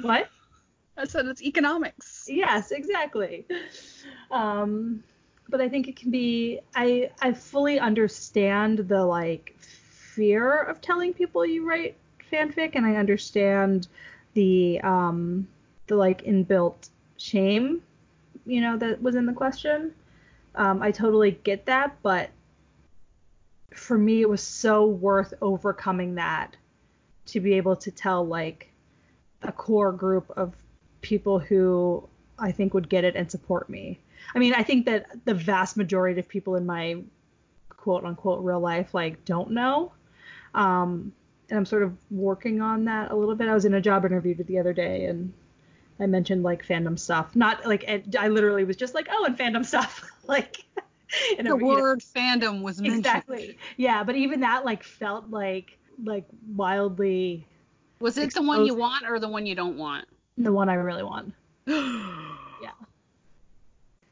what 0.00 0.28
i 0.96 1.04
said 1.04 1.26
it's 1.26 1.42
economics 1.42 2.26
Yes, 2.28 2.72
exactly. 2.72 3.46
Um, 4.30 5.02
but 5.48 5.60
I 5.62 5.68
think 5.68 5.88
it 5.88 5.96
can 5.96 6.10
be. 6.10 6.60
I 6.74 7.10
I 7.22 7.32
fully 7.32 7.78
understand 7.78 8.80
the 8.80 9.02
like 9.04 9.56
fear 9.58 10.60
of 10.62 10.82
telling 10.82 11.14
people 11.14 11.46
you 11.46 11.66
write 11.66 11.96
fanfic, 12.30 12.72
and 12.74 12.84
I 12.84 12.96
understand 12.96 13.88
the 14.34 14.78
um 14.82 15.48
the 15.86 15.96
like 15.96 16.22
inbuilt 16.24 16.90
shame, 17.16 17.82
you 18.44 18.60
know, 18.60 18.76
that 18.76 19.00
was 19.00 19.14
in 19.14 19.24
the 19.24 19.32
question. 19.32 19.94
Um, 20.54 20.82
I 20.82 20.90
totally 20.90 21.30
get 21.44 21.64
that, 21.66 21.96
but 22.02 22.28
for 23.74 23.98
me, 23.98 24.20
it 24.22 24.28
was 24.28 24.42
so 24.42 24.86
worth 24.86 25.34
overcoming 25.40 26.14
that 26.16 26.56
to 27.26 27.40
be 27.40 27.54
able 27.54 27.76
to 27.76 27.90
tell 27.90 28.26
like 28.26 28.72
a 29.42 29.52
core 29.52 29.92
group 29.92 30.30
of 30.36 30.54
people 31.00 31.38
who 31.38 32.08
I 32.38 32.52
think 32.52 32.74
would 32.74 32.88
get 32.88 33.04
it 33.04 33.16
and 33.16 33.30
support 33.30 33.68
me. 33.68 34.00
I 34.34 34.38
mean, 34.38 34.54
I 34.54 34.62
think 34.62 34.86
that 34.86 35.06
the 35.24 35.34
vast 35.34 35.76
majority 35.76 36.18
of 36.18 36.28
people 36.28 36.56
in 36.56 36.66
my 36.66 37.02
quote 37.68 38.04
unquote 38.04 38.42
real 38.42 38.60
life 38.60 38.94
like 38.94 39.24
don't 39.24 39.50
know. 39.52 39.92
Um, 40.54 41.12
and 41.50 41.58
I'm 41.58 41.66
sort 41.66 41.82
of 41.82 41.96
working 42.10 42.60
on 42.60 42.84
that 42.86 43.10
a 43.10 43.16
little 43.16 43.34
bit. 43.34 43.48
I 43.48 43.54
was 43.54 43.64
in 43.64 43.74
a 43.74 43.80
job 43.80 44.04
interview 44.04 44.34
the 44.34 44.58
other 44.58 44.72
day 44.72 45.04
and 45.04 45.32
I 46.00 46.06
mentioned 46.06 46.42
like 46.42 46.66
fandom 46.66 46.98
stuff. 46.98 47.34
Not 47.34 47.66
like 47.66 47.84
I 48.18 48.28
literally 48.28 48.64
was 48.64 48.76
just 48.76 48.94
like, 48.94 49.08
oh, 49.10 49.24
and 49.24 49.38
fandom 49.38 49.64
stuff. 49.64 50.04
like 50.26 50.64
the 51.42 51.56
word 51.56 52.02
know, 52.14 52.20
fandom 52.20 52.62
was 52.62 52.80
mentioned. 52.80 53.06
Exactly. 53.06 53.58
Yeah, 53.76 54.02
but 54.04 54.16
even 54.16 54.40
that 54.40 54.64
like 54.64 54.82
felt 54.82 55.30
like 55.30 55.78
like 56.04 56.24
wildly. 56.54 57.46
Was 58.00 58.16
it 58.18 58.24
exposed. 58.24 58.44
the 58.44 58.48
one 58.48 58.66
you 58.66 58.74
want 58.74 59.04
or 59.08 59.18
the 59.18 59.28
one 59.28 59.46
you 59.46 59.54
don't 59.54 59.76
want? 59.76 60.06
The 60.36 60.52
one 60.52 60.68
I 60.68 60.74
really 60.74 61.02
want. 61.02 61.34
yeah. 61.66 62.70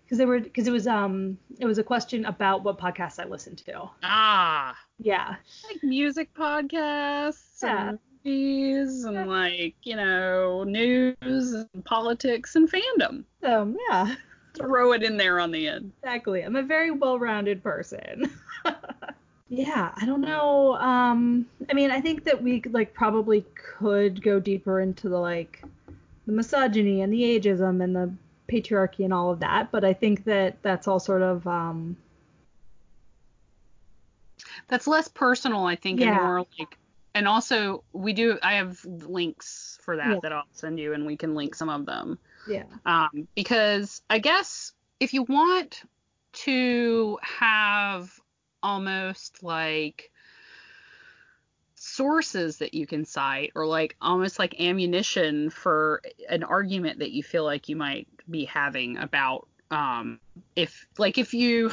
Because 0.05 0.19
they 0.19 0.25
were 0.25 0.41
because 0.41 0.67
it 0.67 0.73
was 0.73 0.87
um 0.87 1.39
it 1.59 1.67
was 1.67 1.79
a 1.79 1.85
question 1.85 2.25
about 2.25 2.65
what 2.65 2.79
podcasts 2.79 3.19
I 3.19 3.29
listened 3.29 3.59
to. 3.59 3.89
Ah. 4.03 4.77
Yeah. 4.99 5.37
Like 5.71 5.83
music 5.83 6.33
podcasts. 6.35 7.63
Yeah. 7.63 7.91
And 7.91 7.99
movies 8.25 9.05
and 9.05 9.29
like 9.29 9.77
you 9.83 9.97
know 9.97 10.65
news 10.65 11.53
and 11.53 11.85
politics 11.85 12.57
and 12.57 12.71
fandom. 12.71 13.25
Um. 13.43 13.77
Yeah 13.89 14.17
throw 14.57 14.93
it 14.93 15.03
in 15.03 15.17
there 15.17 15.41
on 15.41 15.51
the 15.51 15.69
end. 15.69 15.93
Exactly. 16.03 16.43
I'm 16.43 16.57
a 16.57 16.63
very 16.63 16.91
well-rounded 16.91 17.63
person. 17.63 18.31
yeah, 19.49 19.93
I 19.97 20.07
don't 20.07 20.23
know. 20.23 20.77
Um, 20.77 21.47
I 21.71 21.75
mean, 21.75 21.91
I 21.91 22.01
think 22.01 22.25
that 22.25 22.43
we 22.43 22.63
like 22.71 22.95
probably 22.95 23.45
could 23.79 24.23
go 24.23 24.41
deeper 24.41 24.81
into 24.81 25.09
the 25.09 25.19
like 25.19 25.63
the 26.27 26.33
misogyny 26.33 27.03
and 27.03 27.13
the 27.13 27.23
ageism 27.23 27.83
and 27.83 27.95
the 27.95 28.13
patriarchy 28.49 29.05
and 29.05 29.13
all 29.13 29.31
of 29.31 29.41
that, 29.41 29.71
but 29.71 29.85
I 29.85 29.93
think 29.93 30.25
that 30.25 30.63
that's 30.63 30.89
all 30.89 31.01
sort 31.01 31.23
of 31.23 31.47
um 31.47 31.97
that's 34.69 34.87
less 34.87 35.09
personal, 35.09 35.65
I 35.65 35.77
think, 35.77 36.01
yeah. 36.01 36.09
and 36.09 36.17
more 36.17 36.47
like 36.59 36.79
and 37.15 37.27
also 37.27 37.83
we 37.93 38.13
do 38.13 38.39
I 38.43 38.55
have 38.55 38.85
links 38.85 39.79
for 39.83 39.97
that 39.97 40.09
yeah. 40.09 40.19
that 40.23 40.33
I'll 40.33 40.45
send 40.53 40.79
you 40.79 40.93
and 40.93 41.07
we 41.07 41.17
can 41.17 41.35
link 41.35 41.55
some 41.55 41.69
of 41.69 41.87
them. 41.87 42.19
Yeah. 42.49 42.65
Um, 42.85 43.29
because 43.35 44.03
I 44.09 44.19
guess 44.19 44.73
if 45.01 45.13
you 45.13 45.23
want 45.25 45.83
to 46.33 47.19
have 47.23 48.11
almost 48.63 49.43
like 49.43 50.11
sources 51.75 52.59
that 52.59 52.75
you 52.75 52.87
can 52.87 53.05
cite 53.05 53.53
or 53.55 53.67
like 53.67 53.97
almost 54.01 54.39
like 54.39 54.61
ammunition 54.61 55.51
for 55.51 56.03
an 56.29 56.43
argument 56.43 56.99
that 56.99 57.13
you 57.13 57.23
feel 57.23 57.45
like 57.45 57.69
you 57.69 57.77
might 57.77 58.09
be 58.29 58.45
having 58.45 58.97
about 58.97 59.47
um 59.71 60.19
if 60.57 60.87
like 60.99 61.19
if 61.19 61.33
you 61.33 61.71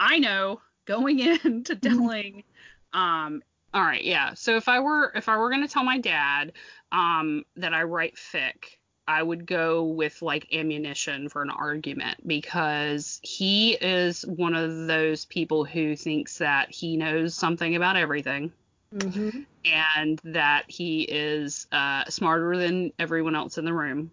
I 0.00 0.18
know 0.18 0.60
going 0.84 1.18
into 1.44 1.76
mm-hmm. 1.76 1.98
telling 1.98 2.44
um 2.92 3.42
all 3.72 3.82
right 3.82 4.04
yeah 4.04 4.34
so 4.34 4.56
if 4.56 4.68
I 4.68 4.80
were 4.80 5.12
if 5.14 5.28
I 5.28 5.36
were 5.38 5.50
going 5.50 5.66
to 5.66 5.72
tell 5.72 5.84
my 5.84 5.98
dad 5.98 6.52
um 6.92 7.44
that 7.56 7.72
I 7.72 7.84
write 7.84 8.16
fic 8.16 8.76
I 9.08 9.22
would 9.22 9.46
go 9.46 9.84
with 9.84 10.20
like 10.20 10.52
ammunition 10.52 11.30
for 11.30 11.40
an 11.40 11.48
argument 11.48 12.28
because 12.28 13.20
he 13.22 13.72
is 13.72 14.26
one 14.26 14.54
of 14.54 14.86
those 14.86 15.24
people 15.24 15.64
who 15.64 15.96
thinks 15.96 16.36
that 16.38 16.70
he 16.70 16.98
knows 16.98 17.34
something 17.34 17.74
about 17.74 17.96
everything. 17.96 18.52
Mm-hmm. 18.94 19.40
And 19.64 20.20
that 20.24 20.64
he 20.68 21.02
is 21.02 21.66
uh, 21.72 22.04
smarter 22.08 22.56
than 22.56 22.92
everyone 22.98 23.34
else 23.34 23.56
in 23.56 23.64
the 23.64 23.72
room. 23.72 24.10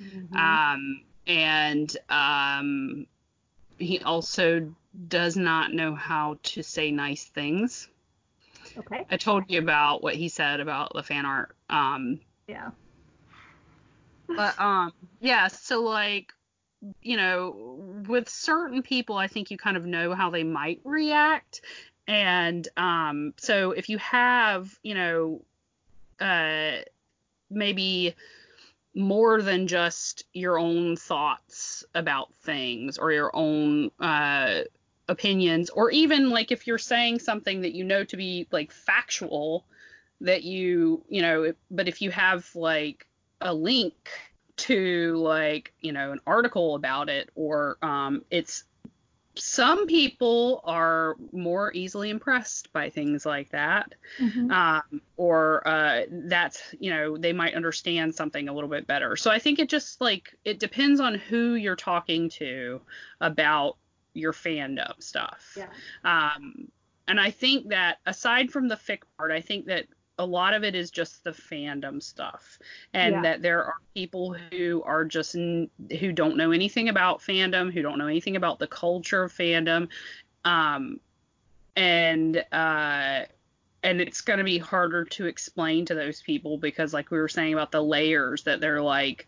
Mm-hmm. 0.00 0.36
Um, 0.36 1.02
and 1.26 1.96
um, 2.08 3.06
he 3.78 4.00
also 4.00 4.74
does 5.08 5.36
not 5.36 5.72
know 5.72 5.94
how 5.94 6.38
to 6.42 6.62
say 6.62 6.90
nice 6.90 7.24
things. 7.24 7.88
Okay. 8.76 9.06
I 9.08 9.16
told 9.16 9.44
you 9.48 9.60
about 9.60 10.02
what 10.02 10.16
he 10.16 10.28
said 10.28 10.58
about 10.58 10.92
the 10.94 11.02
fan 11.02 11.26
art. 11.26 11.54
Um, 11.70 12.20
yeah 12.48 12.70
but 14.36 14.58
um 14.60 14.92
yeah 15.20 15.48
so 15.48 15.82
like 15.82 16.32
you 17.00 17.16
know 17.16 17.76
with 18.08 18.28
certain 18.28 18.82
people 18.82 19.16
i 19.16 19.26
think 19.26 19.50
you 19.50 19.56
kind 19.56 19.76
of 19.76 19.84
know 19.84 20.14
how 20.14 20.30
they 20.30 20.44
might 20.44 20.80
react. 20.84 21.60
And 22.08 22.66
um 22.76 23.34
so 23.36 23.70
if 23.70 23.88
you 23.88 23.98
have 23.98 24.76
you 24.82 24.94
know 24.94 25.42
uh 26.20 26.82
maybe 27.50 28.14
more 28.94 29.40
than 29.40 29.66
just 29.66 30.24
your 30.32 30.58
own 30.58 30.96
thoughts 30.96 31.84
about 31.94 32.34
things 32.42 32.98
or 32.98 33.12
your 33.12 33.34
own 33.34 33.90
uh 34.00 34.62
opinions 35.08 35.70
or 35.70 35.90
even 35.90 36.30
like 36.30 36.50
if 36.50 36.66
you're 36.66 36.78
saying 36.78 37.18
something 37.18 37.62
that 37.62 37.74
you 37.74 37.84
know 37.84 38.04
to 38.04 38.16
be 38.16 38.46
like 38.50 38.72
factual 38.72 39.64
that 40.20 40.42
you 40.42 41.04
you 41.08 41.22
know 41.22 41.52
but 41.70 41.88
if 41.88 42.00
you 42.02 42.10
have 42.10 42.48
like 42.54 43.06
a 43.42 43.52
link 43.52 44.10
to 44.56 45.16
like 45.16 45.72
you 45.80 45.92
know 45.92 46.12
an 46.12 46.20
article 46.26 46.74
about 46.74 47.08
it 47.08 47.30
or 47.34 47.78
um, 47.82 48.22
it's 48.30 48.64
some 49.34 49.86
people 49.86 50.60
are 50.64 51.16
more 51.32 51.72
easily 51.72 52.10
impressed 52.10 52.70
by 52.72 52.90
things 52.90 53.24
like 53.24 53.50
that 53.50 53.94
mm-hmm. 54.20 54.50
um, 54.50 55.00
or 55.16 55.66
uh, 55.66 56.02
that's 56.10 56.74
you 56.78 56.90
know 56.90 57.16
they 57.16 57.32
might 57.32 57.54
understand 57.54 58.14
something 58.14 58.48
a 58.48 58.52
little 58.52 58.68
bit 58.68 58.86
better 58.86 59.16
so 59.16 59.30
i 59.30 59.38
think 59.38 59.58
it 59.58 59.68
just 59.68 60.00
like 60.00 60.34
it 60.44 60.58
depends 60.58 61.00
on 61.00 61.14
who 61.14 61.54
you're 61.54 61.76
talking 61.76 62.28
to 62.28 62.80
about 63.20 63.76
your 64.12 64.32
fandom 64.32 64.92
stuff 65.02 65.56
yeah. 65.56 65.66
um, 66.04 66.68
and 67.08 67.18
i 67.18 67.30
think 67.30 67.68
that 67.68 67.98
aside 68.04 68.50
from 68.50 68.68
the 68.68 68.76
fic 68.76 69.00
part 69.16 69.30
i 69.30 69.40
think 69.40 69.64
that 69.64 69.86
a 70.18 70.26
lot 70.26 70.54
of 70.54 70.62
it 70.64 70.74
is 70.74 70.90
just 70.90 71.24
the 71.24 71.30
fandom 71.30 72.02
stuff. 72.02 72.58
And 72.92 73.16
yeah. 73.16 73.22
that 73.22 73.42
there 73.42 73.64
are 73.64 73.74
people 73.94 74.36
who 74.50 74.82
are 74.84 75.04
just 75.04 75.34
who 75.34 76.12
don't 76.12 76.36
know 76.36 76.52
anything 76.52 76.88
about 76.88 77.20
fandom 77.20 77.72
who 77.72 77.82
don't 77.82 77.98
know 77.98 78.06
anything 78.06 78.36
about 78.36 78.58
the 78.58 78.66
culture 78.66 79.24
of 79.24 79.32
fandom. 79.32 79.88
Um 80.44 81.00
and 81.76 82.44
uh 82.52 83.24
and 83.84 84.00
it's 84.00 84.20
going 84.20 84.38
to 84.38 84.44
be 84.44 84.58
harder 84.58 85.04
to 85.04 85.26
explain 85.26 85.86
to 85.86 85.94
those 85.94 86.22
people 86.22 86.56
because 86.56 86.92
like 86.92 87.10
we 87.10 87.18
were 87.18 87.28
saying 87.28 87.52
about 87.52 87.72
the 87.72 87.82
layers 87.82 88.44
that 88.44 88.60
they're 88.60 88.82
like 88.82 89.26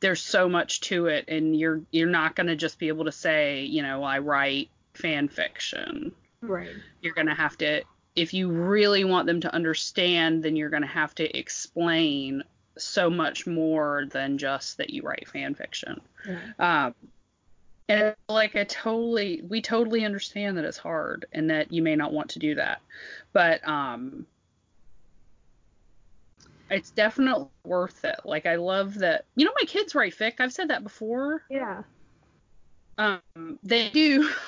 there's 0.00 0.22
so 0.22 0.48
much 0.48 0.80
to 0.82 1.06
it 1.06 1.24
and 1.26 1.58
you're 1.58 1.80
you're 1.90 2.08
not 2.08 2.36
going 2.36 2.46
to 2.46 2.54
just 2.54 2.78
be 2.78 2.86
able 2.88 3.06
to 3.06 3.10
say 3.10 3.64
you 3.64 3.82
know 3.82 4.04
i 4.04 4.18
write 4.18 4.70
fan 4.98 5.28
fiction. 5.28 6.12
Right. 6.40 6.70
You're 7.00 7.14
going 7.14 7.28
to 7.28 7.34
have 7.34 7.56
to 7.58 7.82
if 8.18 8.34
you 8.34 8.50
really 8.50 9.04
want 9.04 9.26
them 9.26 9.40
to 9.40 9.54
understand, 9.54 10.42
then 10.42 10.56
you're 10.56 10.70
going 10.70 10.82
to 10.82 10.88
have 10.88 11.14
to 11.14 11.38
explain 11.38 12.42
so 12.76 13.08
much 13.08 13.46
more 13.46 14.06
than 14.10 14.36
just 14.38 14.76
that 14.76 14.90
you 14.90 15.02
write 15.02 15.28
fan 15.28 15.54
fiction. 15.54 16.00
Yeah. 16.26 16.86
Um, 16.86 16.94
and 17.88 18.14
like 18.28 18.56
I 18.56 18.64
totally, 18.64 19.42
we 19.48 19.62
totally 19.62 20.04
understand 20.04 20.58
that 20.58 20.64
it's 20.64 20.76
hard 20.76 21.26
and 21.32 21.48
that 21.50 21.72
you 21.72 21.80
may 21.80 21.94
not 21.94 22.12
want 22.12 22.28
to 22.30 22.40
do 22.40 22.56
that, 22.56 22.80
but 23.32 23.66
um, 23.66 24.26
it's 26.70 26.90
definitely 26.90 27.46
worth 27.64 28.04
it. 28.04 28.20
Like 28.24 28.46
I 28.46 28.56
love 28.56 28.94
that. 28.94 29.26
You 29.36 29.46
know, 29.46 29.52
my 29.58 29.64
kids 29.64 29.94
write 29.94 30.16
fic. 30.16 30.34
I've 30.40 30.52
said 30.52 30.68
that 30.68 30.82
before. 30.82 31.44
Yeah. 31.48 31.82
Um, 32.98 33.58
they 33.62 33.90
do. 33.90 34.28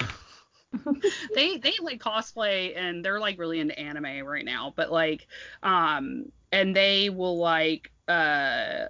they 1.35 1.57
they 1.57 1.73
like 1.83 2.01
cosplay 2.01 2.77
and 2.77 3.05
they're 3.05 3.21
like 3.21 3.39
really 3.39 3.61
into 3.61 3.79
anime 3.79 4.25
right 4.25 4.45
now, 4.45 4.73
but 4.77 4.93
like 4.93 5.27
um 5.63 6.31
and 6.53 6.75
they 6.75 7.11
will 7.11 7.39
like 7.39 7.91
uh 8.09 8.87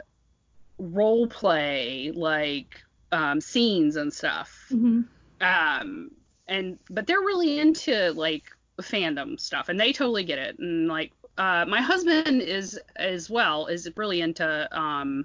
role 0.78 1.26
play 1.26 2.12
like 2.14 2.82
um 3.12 3.40
scenes 3.40 3.96
and 3.96 4.12
stuff. 4.12 4.66
Mm-hmm. 4.70 5.02
Um 5.40 6.10
and 6.48 6.78
but 6.90 7.06
they're 7.06 7.20
really 7.20 7.60
into 7.60 8.12
like 8.12 8.44
fandom 8.80 9.38
stuff 9.38 9.68
and 9.68 9.78
they 9.78 9.92
totally 9.92 10.24
get 10.24 10.38
it 10.38 10.58
and 10.58 10.88
like 10.88 11.12
uh 11.36 11.66
my 11.68 11.82
husband 11.82 12.40
is 12.40 12.80
as 12.96 13.28
well 13.28 13.66
is 13.66 13.88
really 13.96 14.22
into 14.22 14.68
um 14.78 15.24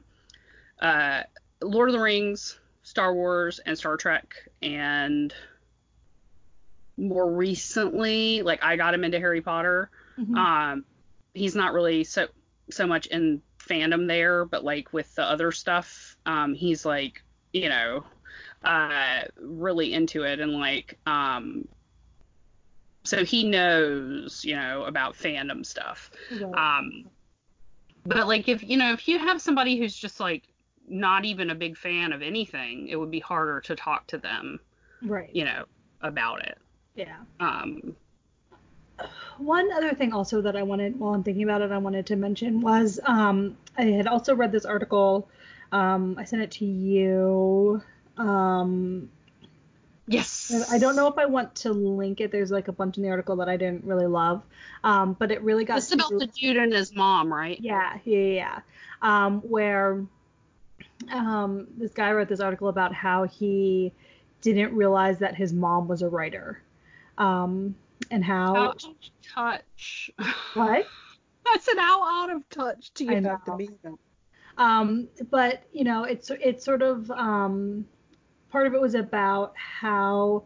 uh 0.82 1.22
Lord 1.62 1.88
of 1.90 1.94
the 1.94 2.02
Rings, 2.02 2.60
Star 2.84 3.14
Wars 3.14 3.60
and 3.66 3.78
Star 3.78 3.98
Trek 3.98 4.36
and 4.62 5.34
more 6.98 7.30
recently, 7.30 8.42
like 8.42 8.64
I 8.64 8.76
got 8.76 8.94
him 8.94 9.04
into 9.04 9.20
Harry 9.20 9.42
Potter. 9.42 9.90
Mm-hmm. 10.18 10.36
Um, 10.36 10.86
he's 11.34 11.56
not 11.56 11.74
really 11.74 12.04
so 12.04 12.28
so 12.70 12.88
much 12.88 13.08
in 13.08 13.42
fandom 13.60 14.08
there, 14.08 14.46
but 14.46 14.64
like 14.64 14.94
with 14.94 15.14
the 15.16 15.24
other 15.24 15.52
stuff, 15.52 16.18
um, 16.26 16.54
he's 16.54 16.86
like, 16.86 17.24
you 17.54 17.70
know, 17.70 18.04
uh, 18.64 19.22
really 19.40 19.94
into 19.94 20.24
it 20.24 20.40
and 20.40 20.54
like, 20.54 20.98
um, 21.06 21.68
so 23.04 23.24
he 23.24 23.44
knows, 23.44 24.44
you 24.44 24.56
know, 24.56 24.84
about 24.86 25.16
fandom 25.16 25.66
stuff. 25.66 26.10
Um, 26.54 27.06
but 28.06 28.28
like 28.28 28.48
if 28.48 28.64
you 28.64 28.78
know 28.78 28.94
if 28.94 29.08
you 29.08 29.20
have 29.20 29.42
somebody 29.42 29.78
who's 29.78 29.96
just 29.96 30.20
like 30.20 30.44
not 30.88 31.26
even 31.26 31.50
a 31.50 31.56
big 31.56 31.78
fan 31.78 32.14
of 32.14 32.22
anything, 32.22 32.88
it 32.88 32.96
would 32.96 33.12
be 33.12 33.20
harder 33.20 33.62
to 33.62 33.76
talk 33.76 34.08
to 34.08 34.18
them, 34.18 34.60
right? 35.02 35.30
You 35.34 35.46
know, 35.46 35.66
about 36.02 36.46
it. 36.46 36.58
Yeah. 36.96 37.18
Um, 37.40 37.96
one 39.38 39.72
other 39.74 39.94
thing 39.94 40.14
also 40.14 40.42
that 40.42 40.56
I 40.56 40.64
wanted, 40.64 41.00
while 41.00 41.14
I'm 41.14 41.24
thinking 41.24 41.44
about 41.44 41.62
it, 41.62 41.72
I 41.72 41.78
wanted 41.78 42.06
to 42.08 42.16
mention 42.16 42.62
was 42.62 43.00
um, 43.04 43.58
I 43.78 43.84
had 43.84 44.08
also 44.08 44.36
read 44.36 44.52
this 44.52 44.66
article. 44.66 45.28
Um, 45.72 46.16
I 46.18 46.24
sent 46.24 46.42
it 46.42 46.52
to 46.52 46.66
you. 46.66 47.82
Um, 48.18 49.10
yes. 50.08 50.66
I 50.72 50.78
don't 50.78 50.96
know 50.96 51.08
if 51.08 51.18
I 51.18 51.26
want 51.26 51.54
to 51.56 51.74
link 51.74 52.22
it. 52.22 52.32
There's 52.32 52.52
like 52.52 52.70
a 52.70 52.72
bunch 52.72 52.98
in 52.98 53.04
the 53.04 53.10
article 53.10 53.36
that 53.38 53.50
I 53.50 53.58
didn't 53.58 53.84
really 53.84 54.08
love, 54.08 54.44
um, 54.84 55.14
but 55.20 55.32
it 55.32 55.42
really 55.42 55.66
got. 55.66 55.80
It's 55.80 55.92
about 55.92 56.12
the 56.12 56.28
dude 56.28 56.58
and 56.58 56.72
his 56.72 56.96
mom, 56.96 57.34
right? 57.34 57.60
Yeah, 57.60 57.98
yeah, 58.06 58.18
yeah. 58.18 58.60
Um, 59.02 59.42
where 59.42 60.06
um, 61.12 61.68
this 61.78 61.92
guy 61.92 62.12
wrote 62.14 62.30
this 62.30 62.40
article 62.40 62.70
about 62.70 62.94
how 62.94 63.26
he 63.26 63.92
didn't 64.42 64.74
realize 64.76 65.20
that 65.20 65.36
his 65.36 65.52
mom 65.52 65.88
was 65.88 66.02
a 66.02 66.08
writer. 66.08 66.62
Um, 67.18 67.76
and 68.12 68.24
how 68.24 68.56
out 68.56 68.84
of 68.84 68.96
touch. 69.34 70.12
What? 70.54 70.86
I 71.48 71.58
said 71.60 71.78
how 71.78 72.24
out 72.24 72.36
of 72.36 72.48
touch 72.50 72.92
do 72.94 73.06
you 73.06 73.12
I 73.12 73.16
have 73.16 73.44
to 73.46 73.52
know. 73.52 73.58
be? 73.58 73.70
Um, 74.58 75.08
but 75.30 75.64
you 75.72 75.84
know, 75.84 76.04
it's 76.04 76.32
it's 76.32 76.64
sort 76.64 76.82
of 76.82 77.10
um, 77.12 77.86
part 78.50 78.68
of 78.68 78.74
it 78.74 78.82
was 78.82 78.96
about 78.96 79.54
how 79.56 80.44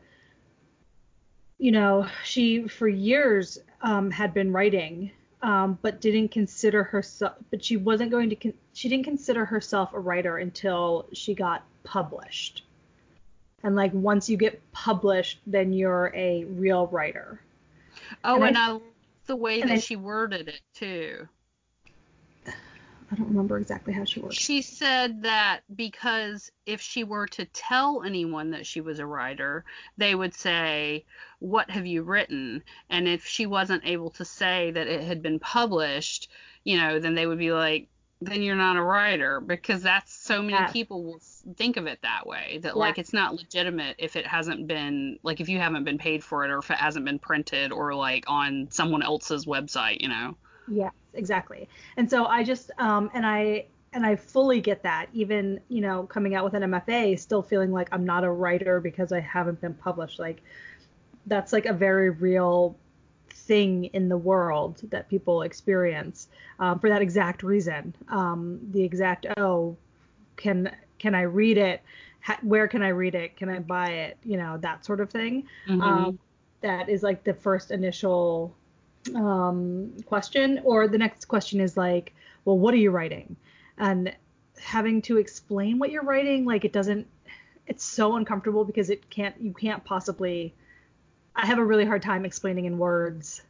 you 1.57 1.72
know 1.72 2.07
she 2.24 2.67
for 2.67 2.88
years 2.88 3.59
um, 3.82 4.11
had 4.11 4.34
been 4.34 4.51
writing, 4.51 5.11
um, 5.41 5.78
but 5.82 6.01
didn't 6.01 6.30
consider 6.30 6.84
herself. 6.84 7.36
But 7.51 7.63
she 7.63 7.78
wasn't 7.78 8.11
going 8.11 8.30
to. 8.30 8.36
Con- 8.36 8.53
she 8.74 8.89
didn't 8.89 9.05
consider 9.05 9.45
herself 9.45 9.93
a 9.93 9.99
writer 9.99 10.38
until 10.38 11.07
she 11.13 11.34
got 11.34 11.63
published. 11.84 12.63
And 13.64 13.76
like 13.76 13.93
once 13.93 14.30
you 14.30 14.38
get 14.38 14.62
published, 14.72 15.39
then 15.45 15.74
you're 15.74 16.12
a 16.16 16.45
real 16.45 16.88
writer. 16.88 17.41
Oh, 18.24 18.36
And 18.36 18.43
and, 18.49 18.57
I- 18.57 18.76
I, 18.76 18.80
the 19.26 19.36
way 19.36 19.62
that 19.62 19.72
I- 19.72 19.80
she 19.80 19.95
worded 19.95 20.47
it 20.47 20.62
too. 20.74 21.28
I 23.12 23.16
don't 23.16 23.28
remember 23.30 23.57
exactly 23.57 23.91
how 23.91 24.03
she 24.05 24.20
worked. 24.20 24.36
She 24.36 24.62
said 24.62 25.24
that 25.24 25.62
because 25.76 26.51
if 26.68 26.80
she 26.80 27.03
were 27.03 27.26
to 27.30 27.45
tell 27.45 28.03
anyone 28.03 28.51
that 28.51 28.68
she 28.68 28.82
was 28.82 28.99
a 28.99 29.05
writer, 29.05 29.66
they 29.97 30.14
would 30.14 30.36
say, 30.36 31.05
What 31.39 31.72
have 31.72 31.88
you 31.88 32.03
written? 32.03 32.64
And 32.91 33.07
if 33.07 33.26
she 33.26 33.47
wasn't 33.47 33.84
able 33.86 34.12
to 34.12 34.26
say 34.26 34.70
that 34.72 34.86
it 34.88 35.01
had 35.01 35.24
been 35.24 35.39
published, 35.39 36.30
you 36.64 36.78
know, 36.78 36.99
then 36.99 37.16
they 37.16 37.26
would 37.26 37.39
be 37.39 37.51
like, 37.51 37.88
Then 38.22 38.41
you're 38.41 38.55
not 38.55 38.76
a 38.76 38.82
writer 38.84 39.39
because 39.39 39.82
that's 39.82 40.13
so 40.13 40.41
many 40.41 40.53
Yeah. 40.53 40.67
people 40.72 41.03
will 41.03 41.22
think 41.55 41.78
of 41.78 41.88
it 41.88 42.01
that 42.01 42.28
way 42.28 42.59
that 42.63 42.74
Yeah. 42.76 42.80
like 42.80 42.97
it's 42.97 43.13
not 43.13 43.34
legitimate 43.36 43.95
if 43.97 44.17
it 44.17 44.28
hasn't 44.28 44.67
been 44.67 45.20
like 45.24 45.39
if 45.39 45.47
you 45.47 45.57
haven't 45.57 45.86
been 45.86 45.97
paid 45.97 46.22
for 46.24 46.43
it 46.43 46.51
or 46.51 46.57
if 46.57 46.70
it 46.70 46.78
hasn't 46.78 47.05
been 47.05 47.20
printed 47.20 47.72
or 47.72 47.95
like 47.95 48.26
on 48.28 48.67
someone 48.72 49.03
else's 49.03 49.45
website, 49.45 50.01
you 50.01 50.09
know. 50.09 50.36
Yes, 50.67 50.91
exactly. 51.13 51.70
And 51.95 52.09
so 52.09 52.26
I 52.26 52.43
just 52.43 52.72
um 52.78 53.09
and 53.13 53.26
I 53.26 53.67
and 53.93 54.05
I 54.05 54.17
fully 54.17 54.59
get 54.59 54.84
that. 54.84 55.07
Even 55.13 55.61
you 55.70 55.80
know 55.80 56.03
coming 56.03 56.36
out 56.36 56.43
with 56.43 56.55
an 56.55 56.63
MFA, 56.63 57.17
still 57.17 57.41
feeling 57.41 57.72
like 57.72 57.88
I'm 57.93 58.05
not 58.05 58.26
a 58.26 58.30
writer 58.32 58.82
because 58.82 59.13
I 59.13 59.22
haven't 59.22 59.61
been 59.61 59.74
published. 59.76 60.20
Like 60.20 60.41
that's 61.26 61.53
like 61.53 61.65
a 61.67 61.74
very 61.74 62.09
real 62.09 62.76
thing 63.50 63.86
in 63.86 64.10
the 64.10 64.18
world 64.18 64.82
that 64.91 65.10
people 65.10 65.41
experience 65.41 66.28
um, 66.60 66.80
for 66.80 66.88
that 66.88 67.02
exact 67.02 67.41
reason. 67.41 67.93
Um, 68.08 68.60
the 68.72 68.84
exact 68.84 69.26
oh, 69.38 69.76
can 70.38 70.72
can 71.00 71.16
I 71.16 71.24
read 71.24 71.58
it? 71.58 71.82
Ha- 72.22 72.39
where 72.43 72.68
can 72.68 72.82
I 72.84 72.89
read 72.89 73.16
it? 73.16 73.36
Can 73.36 73.50
I 73.50 73.60
buy 73.60 73.89
it? 74.06 74.18
You 74.24 74.38
know 74.38 74.58
that 74.58 74.86
sort 74.86 75.00
of 75.02 75.10
thing. 75.10 75.47
Mhm. 75.68 75.82
Um, 75.82 76.20
that 76.62 76.89
is 76.89 77.02
like 77.04 77.24
the 77.24 77.34
first 77.34 77.72
initial 77.72 78.54
um, 79.16 79.93
question. 80.06 80.62
Or 80.64 80.88
the 80.88 80.97
next 80.97 81.26
question 81.26 81.60
is 81.60 81.76
like, 81.76 82.14
well, 82.45 82.60
what 82.60 82.74
are 82.74 82.78
you 82.86 82.91
writing? 82.91 83.36
And 83.78 84.14
having 84.62 85.02
to 85.04 85.18
explain 85.18 85.80
what 85.80 85.89
you're 85.89 86.04
writing, 86.04 86.45
like 86.45 86.66
it 86.66 86.74
doesn't, 86.74 87.08
it's 87.66 87.84
so 87.84 88.18
uncomfortable 88.18 88.66
because 88.66 88.89
it 88.89 89.10
can't, 89.10 89.36
you 89.41 89.54
can't 89.54 89.84
possibly. 89.86 90.54
I 91.41 91.45
have 91.45 91.57
a 91.57 91.63
really 91.63 91.85
hard 91.85 92.01
time 92.01 92.25
explaining 92.25 92.65
in 92.65 92.77
words 92.77 93.43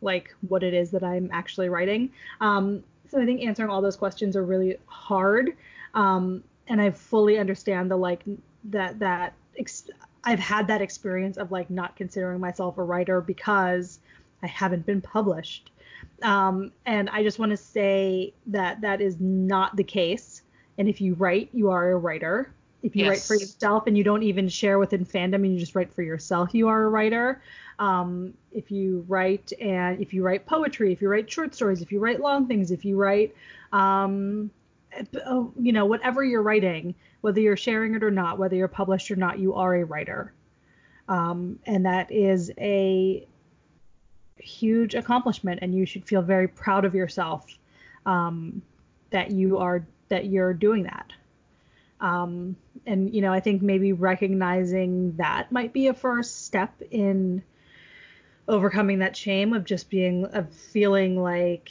like 0.00 0.34
what 0.48 0.62
it 0.62 0.72
is 0.72 0.90
that 0.92 1.04
I'm 1.04 1.28
actually 1.30 1.68
writing. 1.68 2.10
Um, 2.40 2.82
so 3.10 3.20
I 3.20 3.26
think 3.26 3.42
answering 3.42 3.68
all 3.68 3.82
those 3.82 3.96
questions 3.96 4.34
are 4.34 4.44
really 4.44 4.78
hard. 4.86 5.50
Um, 5.92 6.42
and 6.68 6.80
I 6.80 6.90
fully 6.90 7.38
understand 7.38 7.90
the 7.90 7.96
like 7.96 8.22
that 8.64 8.98
that 8.98 9.34
ex- 9.58 9.90
I've 10.24 10.38
had 10.38 10.66
that 10.68 10.80
experience 10.80 11.36
of 11.36 11.52
like 11.52 11.68
not 11.68 11.96
considering 11.96 12.40
myself 12.40 12.78
a 12.78 12.82
writer 12.82 13.20
because 13.20 14.00
I 14.42 14.46
haven't 14.46 14.86
been 14.86 15.02
published. 15.02 15.70
Um, 16.22 16.72
and 16.86 17.10
I 17.10 17.22
just 17.22 17.38
want 17.38 17.50
to 17.50 17.58
say 17.58 18.32
that 18.46 18.80
that 18.80 19.02
is 19.02 19.20
not 19.20 19.76
the 19.76 19.84
case. 19.84 20.42
And 20.78 20.88
if 20.88 21.00
you 21.00 21.12
write, 21.14 21.50
you 21.52 21.70
are 21.70 21.92
a 21.92 21.98
writer. 21.98 22.54
If 22.84 22.94
you 22.94 23.08
write 23.08 23.20
for 23.20 23.34
yourself 23.34 23.86
and 23.86 23.96
you 23.96 24.04
don't 24.04 24.22
even 24.22 24.46
share 24.46 24.78
within 24.78 25.06
fandom 25.06 25.36
and 25.36 25.54
you 25.54 25.58
just 25.58 25.74
write 25.74 25.90
for 25.90 26.02
yourself, 26.02 26.52
you 26.52 26.68
are 26.68 26.82
a 26.82 26.88
writer. 26.90 27.40
Um, 27.78 28.34
if 28.52 28.70
you 28.70 29.06
write 29.08 29.54
and 29.58 30.02
if 30.02 30.12
you 30.12 30.22
write 30.22 30.44
poetry, 30.44 30.92
if 30.92 31.00
you 31.00 31.08
write 31.08 31.30
short 31.30 31.54
stories, 31.54 31.80
if 31.80 31.90
you 31.90 31.98
write 31.98 32.20
long 32.20 32.46
things, 32.46 32.70
if 32.70 32.84
you 32.84 32.96
write, 32.96 33.34
um, 33.72 34.50
oh, 35.24 35.50
you 35.58 35.72
know, 35.72 35.86
whatever 35.86 36.22
you're 36.22 36.42
writing, 36.42 36.94
whether 37.22 37.40
you're 37.40 37.56
sharing 37.56 37.94
it 37.94 38.04
or 38.04 38.10
not, 38.10 38.38
whether 38.38 38.54
you're 38.54 38.68
published 38.68 39.10
or 39.10 39.16
not, 39.16 39.38
you 39.38 39.54
are 39.54 39.76
a 39.76 39.84
writer. 39.84 40.34
Um, 41.08 41.58
and 41.64 41.86
that 41.86 42.12
is 42.12 42.52
a 42.58 43.26
huge 44.36 44.94
accomplishment, 44.94 45.60
and 45.62 45.74
you 45.74 45.86
should 45.86 46.04
feel 46.04 46.20
very 46.20 46.48
proud 46.48 46.84
of 46.84 46.94
yourself 46.94 47.46
um, 48.04 48.60
that 49.08 49.30
you 49.30 49.56
are 49.56 49.86
that 50.10 50.26
you're 50.26 50.52
doing 50.52 50.82
that. 50.82 51.14
Um, 52.00 52.56
and 52.86 53.14
you 53.14 53.20
know, 53.22 53.32
I 53.32 53.40
think 53.40 53.62
maybe 53.62 53.92
recognizing 53.92 55.16
that 55.16 55.50
might 55.52 55.72
be 55.72 55.86
a 55.88 55.94
first 55.94 56.44
step 56.44 56.74
in 56.90 57.42
overcoming 58.48 58.98
that 58.98 59.16
shame 59.16 59.52
of 59.52 59.64
just 59.64 59.88
being 59.90 60.24
of 60.26 60.52
feeling 60.52 61.20
like 61.20 61.70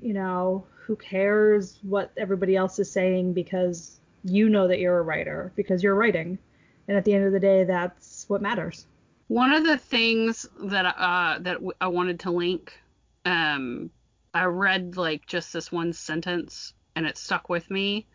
you 0.00 0.12
know 0.12 0.66
who 0.86 0.96
cares 0.96 1.78
what 1.82 2.12
everybody 2.16 2.56
else 2.56 2.78
is 2.78 2.90
saying 2.90 3.32
because 3.32 4.00
you 4.24 4.48
know 4.48 4.68
that 4.68 4.78
you're 4.78 4.98
a 4.98 5.02
writer 5.02 5.52
because 5.56 5.82
you're 5.82 5.94
writing 5.94 6.38
and 6.86 6.96
at 6.96 7.04
the 7.04 7.14
end 7.14 7.24
of 7.24 7.32
the 7.32 7.40
day 7.40 7.64
that's 7.64 8.24
what 8.28 8.42
matters 8.42 8.86
One 9.28 9.52
of 9.52 9.64
the 9.64 9.78
things 9.78 10.46
that 10.64 10.84
uh 10.86 11.38
that 11.40 11.54
w- 11.54 11.72
I 11.80 11.88
wanted 11.88 12.20
to 12.20 12.30
link, 12.30 12.78
um, 13.24 13.90
I 14.34 14.44
read 14.44 14.96
like 14.96 15.26
just 15.26 15.52
this 15.52 15.70
one 15.72 15.92
sentence 15.92 16.74
and 16.96 17.06
it 17.06 17.16
stuck 17.18 17.48
with 17.48 17.70
me. 17.70 18.06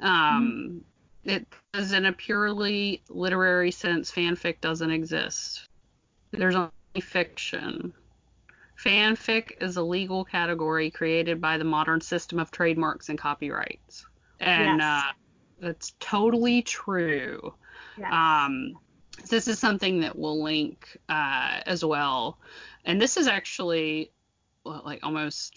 Um, 0.00 0.84
it 1.24 1.46
says 1.74 1.92
in 1.92 2.06
a 2.06 2.12
purely 2.12 3.02
literary 3.08 3.70
sense, 3.70 4.10
fanfic 4.10 4.60
doesn't 4.60 4.90
exist. 4.90 5.66
There's 6.32 6.54
only 6.54 6.70
fiction. 7.00 7.92
Fanfic 8.82 9.62
is 9.62 9.76
a 9.76 9.82
legal 9.82 10.24
category 10.24 10.90
created 10.90 11.40
by 11.40 11.58
the 11.58 11.64
modern 11.64 12.00
system 12.00 12.38
of 12.38 12.50
trademarks 12.50 13.08
and 13.08 13.18
copyrights, 13.18 14.04
and 14.40 14.80
Yes. 14.80 14.82
uh, 14.82 15.12
that's 15.60 15.94
totally 16.00 16.62
true. 16.62 17.54
yes. 17.96 18.12
Um, 18.12 18.78
this 19.30 19.46
is 19.46 19.58
something 19.60 20.00
that 20.00 20.18
we'll 20.18 20.42
link 20.42 20.98
uh, 21.08 21.60
as 21.66 21.84
well, 21.84 22.38
and 22.84 23.00
this 23.00 23.16
is 23.16 23.28
actually 23.28 24.10
well, 24.64 24.82
like 24.84 25.00
almost 25.04 25.56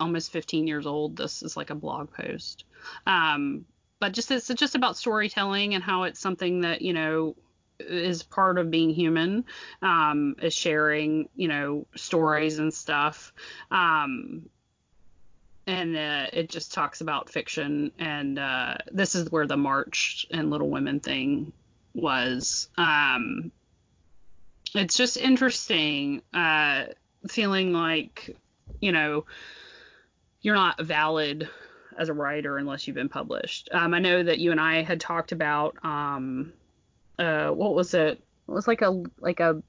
almost 0.00 0.32
15 0.32 0.66
years 0.66 0.86
old. 0.86 1.16
This 1.16 1.42
is 1.42 1.56
like 1.56 1.70
a 1.70 1.74
blog 1.74 2.10
post, 2.12 2.64
um, 3.06 3.64
but 4.00 4.12
just 4.12 4.30
it's 4.30 4.48
just 4.48 4.74
about 4.74 4.96
storytelling 4.96 5.74
and 5.74 5.82
how 5.82 6.04
it's 6.04 6.20
something 6.20 6.62
that 6.62 6.82
you 6.82 6.92
know 6.92 7.36
is 7.80 8.22
part 8.22 8.58
of 8.58 8.70
being 8.70 8.90
human, 8.90 9.44
um, 9.82 10.36
is 10.42 10.54
sharing 10.54 11.28
you 11.34 11.48
know 11.48 11.86
stories 11.96 12.58
and 12.58 12.72
stuff. 12.72 13.32
Um, 13.70 14.48
and 15.66 15.94
uh, 15.96 16.26
it 16.32 16.48
just 16.48 16.72
talks 16.72 17.02
about 17.02 17.28
fiction, 17.28 17.92
and 17.98 18.38
uh, 18.38 18.78
this 18.90 19.14
is 19.14 19.30
where 19.30 19.46
the 19.46 19.56
March 19.56 20.26
and 20.30 20.50
Little 20.50 20.70
Women 20.70 20.98
thing 20.98 21.52
was. 21.94 22.70
Um, 22.78 23.52
it's 24.74 24.96
just 24.96 25.18
interesting, 25.18 26.22
uh, 26.32 26.84
feeling 27.28 27.72
like, 27.72 28.36
you 28.80 28.92
know, 28.92 29.26
you're 30.40 30.54
not 30.54 30.80
valid 30.80 31.48
as 31.98 32.08
a 32.08 32.14
writer 32.14 32.58
unless 32.58 32.86
you've 32.86 32.94
been 32.94 33.08
published. 33.08 33.68
Um, 33.72 33.92
I 33.92 33.98
know 33.98 34.22
that 34.22 34.38
you 34.38 34.52
and 34.52 34.60
I 34.60 34.82
had 34.82 35.00
talked 35.00 35.32
about, 35.32 35.76
um, 35.82 36.52
uh, 37.18 37.48
what 37.48 37.74
was 37.74 37.94
it? 37.94 38.22
It 38.48 38.50
was 38.50 38.68
like 38.68 38.82
a 38.82 39.02
like 39.18 39.40
a 39.40 39.62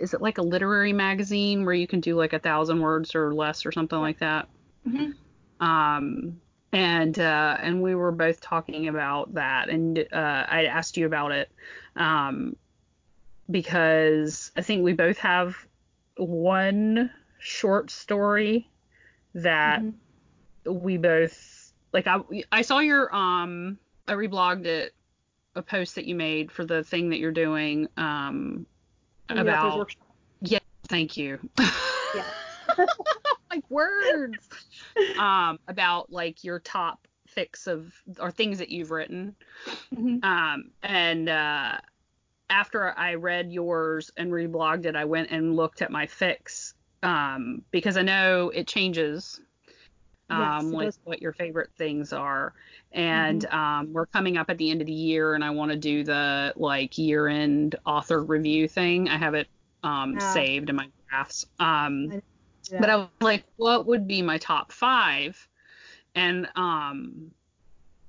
is 0.00 0.14
it 0.14 0.20
like 0.20 0.38
a 0.38 0.42
literary 0.42 0.92
magazine 0.92 1.64
where 1.64 1.74
you 1.74 1.86
can 1.86 2.00
do 2.00 2.16
like 2.16 2.32
a 2.32 2.38
thousand 2.38 2.80
words 2.80 3.14
or 3.14 3.34
less 3.34 3.66
or 3.66 3.72
something 3.72 3.98
like 3.98 4.18
that? 4.20 4.48
Mhm. 4.86 5.14
Um, 5.58 6.40
and 6.72 7.18
uh, 7.18 7.56
and 7.60 7.82
we 7.82 7.94
were 7.94 8.12
both 8.12 8.40
talking 8.40 8.88
about 8.88 9.34
that, 9.34 9.68
and 9.68 9.98
uh, 10.12 10.44
I 10.48 10.66
asked 10.66 10.96
you 10.96 11.06
about 11.06 11.32
it 11.32 11.50
um, 11.96 12.56
because 13.50 14.52
I 14.56 14.62
think 14.62 14.84
we 14.84 14.92
both 14.92 15.18
have 15.18 15.56
one 16.16 17.10
short 17.38 17.90
story 17.90 18.68
that 19.34 19.82
mm-hmm. 19.82 20.80
we 20.80 20.96
both 20.96 21.72
like 21.92 22.06
I 22.06 22.20
I 22.52 22.62
saw 22.62 22.78
your 22.80 23.14
um 23.14 23.78
I 24.06 24.12
reblogged 24.12 24.66
it 24.66 24.94
a 25.54 25.62
post 25.62 25.94
that 25.94 26.06
you 26.06 26.14
made 26.14 26.50
for 26.50 26.64
the 26.64 26.82
thing 26.82 27.10
that 27.10 27.18
you're 27.18 27.32
doing 27.32 27.88
um 27.96 28.66
about 29.28 29.90
yeah 30.40 30.58
thank 30.88 31.16
you. 31.16 31.38
Yeah. 31.58 32.24
Like 33.50 33.70
words. 33.70 34.48
Um 35.16 35.60
about 35.68 36.10
like 36.10 36.42
your 36.42 36.58
top 36.58 37.06
fics 37.36 37.68
of 37.68 37.92
or 38.18 38.32
things 38.32 38.58
that 38.58 38.68
you've 38.68 38.90
written. 38.90 39.36
Mm-hmm. 39.94 40.24
um 40.24 40.70
and 40.82 41.28
uh 41.28 41.78
after 42.50 42.96
I 42.98 43.14
read 43.14 43.52
yours 43.52 44.10
and 44.16 44.30
reblogged 44.30 44.86
it, 44.86 44.96
I 44.96 45.04
went 45.04 45.30
and 45.30 45.56
looked 45.56 45.82
at 45.82 45.90
my 45.90 46.06
fics 46.06 46.73
um, 47.04 47.62
because 47.70 47.96
I 47.96 48.02
know 48.02 48.50
it 48.50 48.66
changes 48.66 49.40
um, 50.30 50.72
yes, 50.72 50.72
like 50.72 50.94
what 51.04 51.22
your 51.22 51.32
favorite 51.32 51.70
things 51.76 52.12
are. 52.12 52.54
And 52.92 53.42
mm-hmm. 53.42 53.56
um, 53.56 53.92
we're 53.92 54.06
coming 54.06 54.36
up 54.36 54.50
at 54.50 54.58
the 54.58 54.70
end 54.70 54.80
of 54.80 54.86
the 54.86 54.92
year, 54.92 55.34
and 55.34 55.44
I 55.44 55.50
want 55.50 55.70
to 55.70 55.76
do 55.76 56.04
the 56.04 56.52
like 56.56 56.96
year 56.96 57.28
end 57.28 57.76
author 57.86 58.22
review 58.22 58.68
thing. 58.68 59.08
I 59.08 59.16
have 59.16 59.34
it 59.34 59.48
um, 59.82 60.14
yeah. 60.14 60.32
saved 60.32 60.70
in 60.70 60.76
my 60.76 60.88
drafts. 61.08 61.46
Um, 61.60 62.22
yeah. 62.70 62.80
But 62.80 62.90
I 62.90 62.96
was 62.96 63.08
like, 63.20 63.44
what 63.56 63.86
would 63.86 64.08
be 64.08 64.22
my 64.22 64.38
top 64.38 64.72
five? 64.72 65.48
And 66.14 66.48
um, 66.56 67.30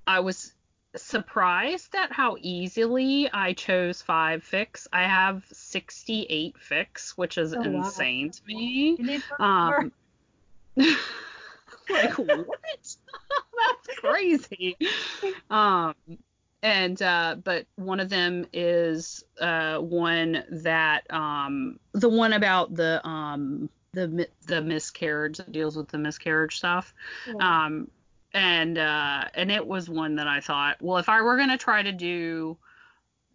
I 0.08 0.20
was 0.22 0.54
surprised 0.96 1.96
at 1.96 2.12
how 2.12 2.38
easily 2.42 3.30
I 3.32 3.54
chose 3.54 4.02
five 4.02 4.44
fics. 4.44 4.88
I 4.94 5.04
have 5.04 5.44
68 5.52 6.56
fics, 6.58 7.12
which 7.12 7.38
is 7.38 7.54
oh, 7.54 7.62
insane 7.62 8.28
wow. 8.28 8.32
to 8.32 8.46
me. 8.48 9.22
Um, 9.40 9.92
like 11.90 12.18
what? 12.18 12.60
That's 13.58 14.00
crazy. 14.00 14.78
Um, 15.50 15.96
and 16.62 17.02
uh, 17.02 17.36
but 17.44 17.68
one 17.76 18.00
of 18.00 18.10
them 18.10 18.48
is 18.52 19.24
uh, 19.40 19.78
one 19.78 20.44
that 20.50 21.12
um, 21.14 21.80
the 21.94 22.10
one 22.10 22.34
about 22.34 22.74
the 22.74 23.06
um, 23.08 23.70
the 23.94 24.28
the 24.48 24.62
miscarriage 24.62 25.38
that 25.38 25.52
deals 25.52 25.78
with 25.78 25.90
the 25.90 25.98
miscarriage 25.98 26.58
stuff. 26.58 26.94
Yeah. 27.28 27.66
Um, 27.66 27.90
and 28.36 28.78
uh, 28.78 29.24
and 29.34 29.50
it 29.50 29.66
was 29.66 29.90
one 29.90 30.16
that 30.18 30.28
I 30.28 30.42
thought, 30.42 30.82
well, 30.82 30.98
if 30.98 31.08
I 31.08 31.22
were 31.22 31.38
gonna 31.38 31.58
try 31.58 31.82
to 31.82 31.94
do 31.94 32.58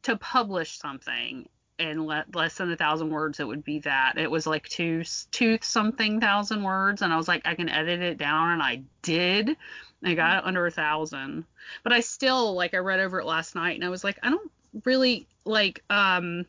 to 0.02 0.16
publish 0.16 0.78
something 0.78 1.48
in 1.78 2.06
le- 2.06 2.26
less 2.34 2.58
than 2.58 2.70
a 2.70 2.76
thousand 2.76 3.08
words, 3.08 3.40
it 3.40 3.46
would 3.46 3.64
be 3.64 3.78
that. 3.80 4.18
It 4.18 4.30
was 4.30 4.46
like 4.46 4.68
two 4.68 5.02
two 5.32 5.58
something 5.62 6.20
thousand 6.20 6.62
words, 6.62 7.00
and 7.00 7.14
I 7.14 7.16
was 7.16 7.28
like, 7.28 7.40
I 7.46 7.54
can 7.54 7.70
edit 7.70 8.00
it 8.02 8.18
down, 8.18 8.50
and 8.50 8.62
I 8.62 8.82
did. 9.00 9.56
I 10.04 10.14
got 10.14 10.38
it 10.38 10.44
under 10.46 10.66
a 10.66 10.70
thousand, 10.70 11.44
but 11.82 11.94
I 11.94 12.00
still 12.00 12.52
like 12.54 12.74
I 12.74 12.78
read 12.78 13.00
over 13.00 13.20
it 13.20 13.26
last 13.26 13.54
night, 13.54 13.76
and 13.76 13.84
I 13.84 13.88
was 13.88 14.04
like, 14.04 14.18
I 14.22 14.28
don't 14.28 14.50
really 14.84 15.26
like 15.46 15.82
um 15.88 16.44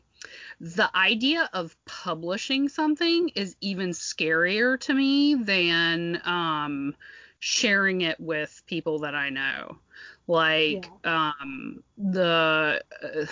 the 0.60 0.94
idea 0.94 1.48
of 1.54 1.74
publishing 1.86 2.68
something 2.68 3.30
is 3.30 3.56
even 3.62 3.90
scarier 3.90 4.78
to 4.80 4.92
me 4.92 5.36
than 5.36 6.20
um 6.26 6.94
sharing 7.44 8.02
it 8.02 8.20
with 8.20 8.62
people 8.66 9.00
that 9.00 9.16
I 9.16 9.28
know. 9.28 9.76
Like 10.28 10.88
yeah. 11.04 11.32
um 11.40 11.82
the 11.98 12.80
uh, 13.02 13.26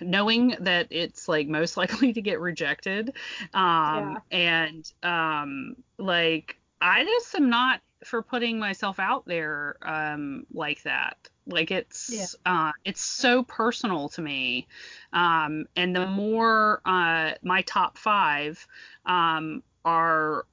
knowing 0.00 0.56
that 0.58 0.88
it's 0.90 1.28
like 1.28 1.46
most 1.46 1.76
likely 1.82 2.12
to 2.12 2.20
get 2.20 2.40
rejected 2.40 3.14
um 3.54 4.18
yeah. 4.32 4.36
and 4.36 4.92
um 5.04 5.76
like 5.98 6.58
I 6.80 7.04
just 7.04 7.32
am 7.36 7.48
not 7.48 7.80
for 8.02 8.22
putting 8.22 8.58
myself 8.58 8.98
out 8.98 9.24
there 9.24 9.76
um 9.82 10.46
like 10.52 10.82
that. 10.82 11.16
Like 11.46 11.70
it's 11.70 12.36
yeah. 12.44 12.52
uh 12.52 12.72
it's 12.84 13.04
so 13.04 13.44
personal 13.44 14.08
to 14.10 14.20
me. 14.20 14.66
Um 15.12 15.66
and 15.76 15.94
the 15.94 16.06
more 16.06 16.80
uh 16.84 17.34
my 17.42 17.62
top 17.62 17.98
5 17.98 18.66
um 19.06 19.62
are 19.84 20.44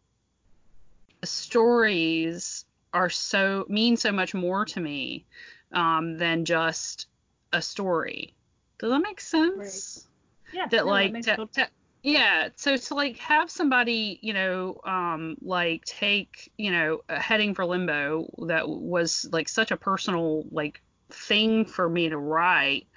stories 1.24 2.66
are 2.94 3.10
so 3.10 3.66
mean 3.70 3.98
so 3.98 4.12
much 4.12 4.34
more 4.34 4.66
to 4.66 4.80
me 4.80 5.26
um, 5.74 6.18
than 6.18 6.46
just 6.46 7.08
a 7.54 7.62
story. 7.62 8.34
Does 8.80 8.92
that 8.92 9.00
make 9.00 9.22
sense? 9.22 10.08
Right. 10.08 10.56
Yeah. 10.56 10.68
That 10.68 10.86
no, 10.86 10.92
like 10.92 11.14
that 11.24 11.38
to, 11.38 11.46
to, 11.54 11.68
yeah, 12.04 12.50
so 12.56 12.78
to 12.78 12.96
like 12.96 13.18
have 13.18 13.52
somebody, 13.52 14.20
you 14.22 14.34
know, 14.34 14.82
um, 14.86 15.38
like 15.42 15.86
take, 15.86 16.52
you 16.58 16.72
know, 16.72 17.02
a 17.10 17.20
heading 17.20 17.54
for 17.54 17.66
limbo 17.66 18.28
that 18.48 18.68
was 18.68 19.28
like 19.32 19.48
such 19.48 19.72
a 19.72 19.78
personal 19.78 20.46
like 20.52 20.82
thing 21.10 21.66
for 21.66 21.88
me 21.88 22.10
to 22.10 22.18
write, 22.18 22.88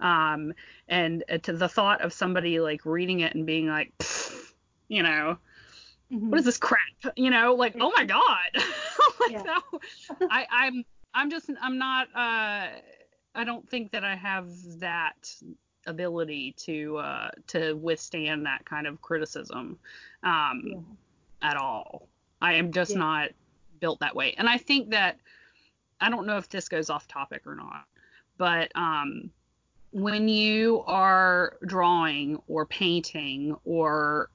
um, 0.00 0.54
and 0.88 1.24
uh, 1.30 1.38
to 1.38 1.52
the 1.52 1.68
thought 1.68 2.00
of 2.00 2.12
somebody 2.12 2.58
like 2.58 2.86
reading 2.86 3.20
it 3.20 3.34
and 3.34 3.44
being 3.44 3.68
like, 3.68 3.92
you 4.88 5.02
know, 5.02 5.36
mm-hmm. 6.14 6.30
what 6.30 6.38
is 6.38 6.44
this 6.44 6.58
crap? 6.58 6.80
You 7.16 7.30
know, 7.30 7.54
like 7.54 7.76
oh 7.80 7.92
my 7.96 8.04
god, 8.04 8.50
like 9.20 9.44
no, 9.44 9.80
I, 10.30 10.46
I'm 10.50 10.84
I'm 11.12 11.30
just 11.30 11.50
I'm 11.60 11.78
not 11.78 12.08
uh 12.14 12.68
I 13.34 13.44
don't 13.44 13.68
think 13.68 13.92
that 13.92 14.04
I 14.04 14.14
have 14.16 14.48
that 14.80 15.34
ability 15.86 16.54
to 16.58 16.96
uh 16.98 17.30
to 17.48 17.74
withstand 17.74 18.46
that 18.46 18.64
kind 18.64 18.86
of 18.86 19.00
criticism 19.02 19.78
um 20.22 20.86
at 21.42 21.56
all. 21.56 22.08
I 22.40 22.54
am 22.54 22.72
just 22.72 22.94
not 22.94 23.30
built 23.80 24.00
that 24.00 24.14
way. 24.14 24.34
And 24.36 24.48
I 24.48 24.58
think 24.58 24.90
that 24.90 25.18
I 26.00 26.10
don't 26.10 26.26
know 26.26 26.36
if 26.36 26.48
this 26.48 26.68
goes 26.68 26.90
off 26.90 27.06
topic 27.08 27.42
or 27.46 27.54
not, 27.54 27.84
but 28.38 28.70
um 28.74 29.30
when 29.92 30.26
you 30.26 30.82
are 30.88 31.56
drawing 31.66 32.42
or 32.48 32.66
painting 32.66 33.54
or 33.64 34.28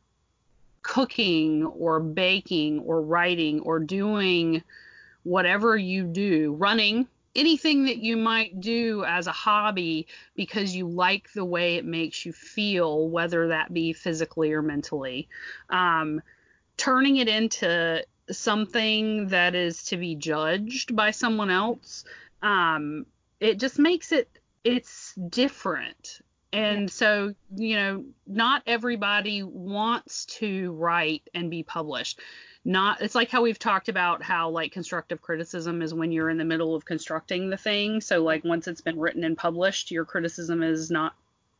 cooking 0.81 1.65
or 1.65 1.99
baking 1.99 2.79
or 2.79 3.01
writing 3.01 3.59
or 3.61 3.79
doing 3.79 4.63
whatever 5.23 5.77
you 5.77 6.03
do, 6.03 6.53
running, 6.53 7.07
anything 7.35 7.85
that 7.85 7.97
you 7.97 8.17
might 8.17 8.59
do 8.59 9.03
as 9.05 9.27
a 9.27 9.31
hobby 9.31 10.07
because 10.35 10.75
you 10.75 10.87
like 10.87 11.31
the 11.33 11.45
way 11.45 11.75
it 11.75 11.85
makes 11.85 12.25
you 12.25 12.33
feel, 12.33 13.09
whether 13.09 13.47
that 13.47 13.73
be 13.73 13.93
physically 13.93 14.51
or 14.51 14.61
mentally. 14.61 15.27
Um, 15.69 16.21
turning 16.77 17.17
it 17.17 17.27
into 17.27 18.03
something 18.31 19.27
that 19.27 19.55
is 19.55 19.83
to 19.83 19.97
be 19.97 20.15
judged 20.15 20.95
by 20.95 21.11
someone 21.11 21.49
else, 21.49 22.05
um, 22.41 23.05
it 23.39 23.59
just 23.59 23.79
makes 23.79 24.11
it 24.11 24.29
it's 24.63 25.13
different 25.29 26.21
and 26.51 26.89
so, 26.89 27.33
you 27.55 27.75
know, 27.75 28.05
not 28.25 28.63
everybody 28.65 29.43
wants 29.43 30.25
to 30.25 30.71
write 30.73 31.23
and 31.33 31.49
be 31.51 31.63
published. 31.63 32.19
Not 32.65 33.01
it's 33.01 33.15
like 33.15 33.29
how 33.29 33.41
we've 33.41 33.59
talked 33.59 33.89
about 33.89 34.21
how 34.23 34.49
like 34.49 34.71
constructive 34.71 35.21
criticism 35.21 35.81
is 35.81 35.93
when 35.93 36.11
you're 36.11 36.29
in 36.29 36.37
the 36.37 36.45
middle 36.45 36.75
of 36.75 36.85
constructing 36.85 37.49
the 37.49 37.57
thing. 37.57 38.01
So 38.01 38.23
like 38.23 38.43
once 38.43 38.67
it's 38.67 38.81
been 38.81 38.99
written 38.99 39.23
and 39.23 39.37
published, 39.37 39.91
your 39.91 40.05
criticism 40.05 40.63
is 40.63 40.91
not 40.91 41.13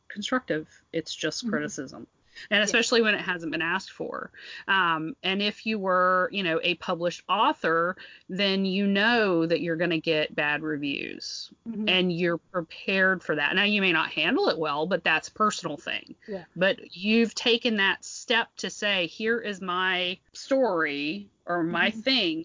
constructive. 0.08 0.68
It's 0.92 1.14
just 1.14 1.40
mm-hmm. 1.40 1.50
criticism 1.50 2.06
and 2.50 2.62
especially 2.62 3.00
yeah. 3.00 3.06
when 3.06 3.14
it 3.14 3.20
hasn't 3.20 3.52
been 3.52 3.62
asked 3.62 3.92
for. 3.92 4.30
Um, 4.68 5.14
and 5.22 5.42
if 5.42 5.66
you 5.66 5.78
were, 5.78 6.28
you 6.32 6.42
know, 6.42 6.60
a 6.62 6.74
published 6.76 7.22
author, 7.28 7.96
then 8.28 8.64
you 8.64 8.86
know 8.86 9.46
that 9.46 9.60
you're 9.60 9.76
going 9.76 9.90
to 9.90 10.00
get 10.00 10.34
bad 10.34 10.62
reviews, 10.62 11.50
mm-hmm. 11.68 11.88
and 11.88 12.12
you're 12.12 12.38
prepared 12.38 13.22
for 13.22 13.34
that. 13.36 13.54
Now 13.54 13.64
you 13.64 13.80
may 13.80 13.92
not 13.92 14.10
handle 14.10 14.48
it 14.48 14.58
well, 14.58 14.86
but 14.86 15.04
that's 15.04 15.28
a 15.28 15.32
personal 15.32 15.76
thing. 15.76 16.14
Yeah. 16.28 16.44
But 16.56 16.96
you've 16.96 17.34
taken 17.34 17.76
that 17.76 18.04
step 18.04 18.48
to 18.58 18.70
say, 18.70 19.06
here 19.06 19.38
is 19.38 19.60
my 19.60 20.18
story 20.32 21.28
or 21.46 21.62
my 21.62 21.90
mm-hmm. 21.90 22.00
thing 22.00 22.44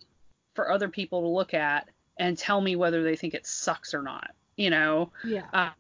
for 0.54 0.72
other 0.72 0.90
people 0.90 1.22
to 1.22 1.28
look 1.28 1.54
at 1.54 1.90
and 2.18 2.38
tell 2.38 2.62
me 2.62 2.76
whether 2.76 3.04
they 3.04 3.16
think 3.16 3.34
it 3.34 3.46
sucks 3.46 3.94
or 3.94 4.02
not. 4.02 4.32
You 4.56 4.70
know. 4.70 5.12
Yeah. 5.24 5.46
Um, 5.54 5.72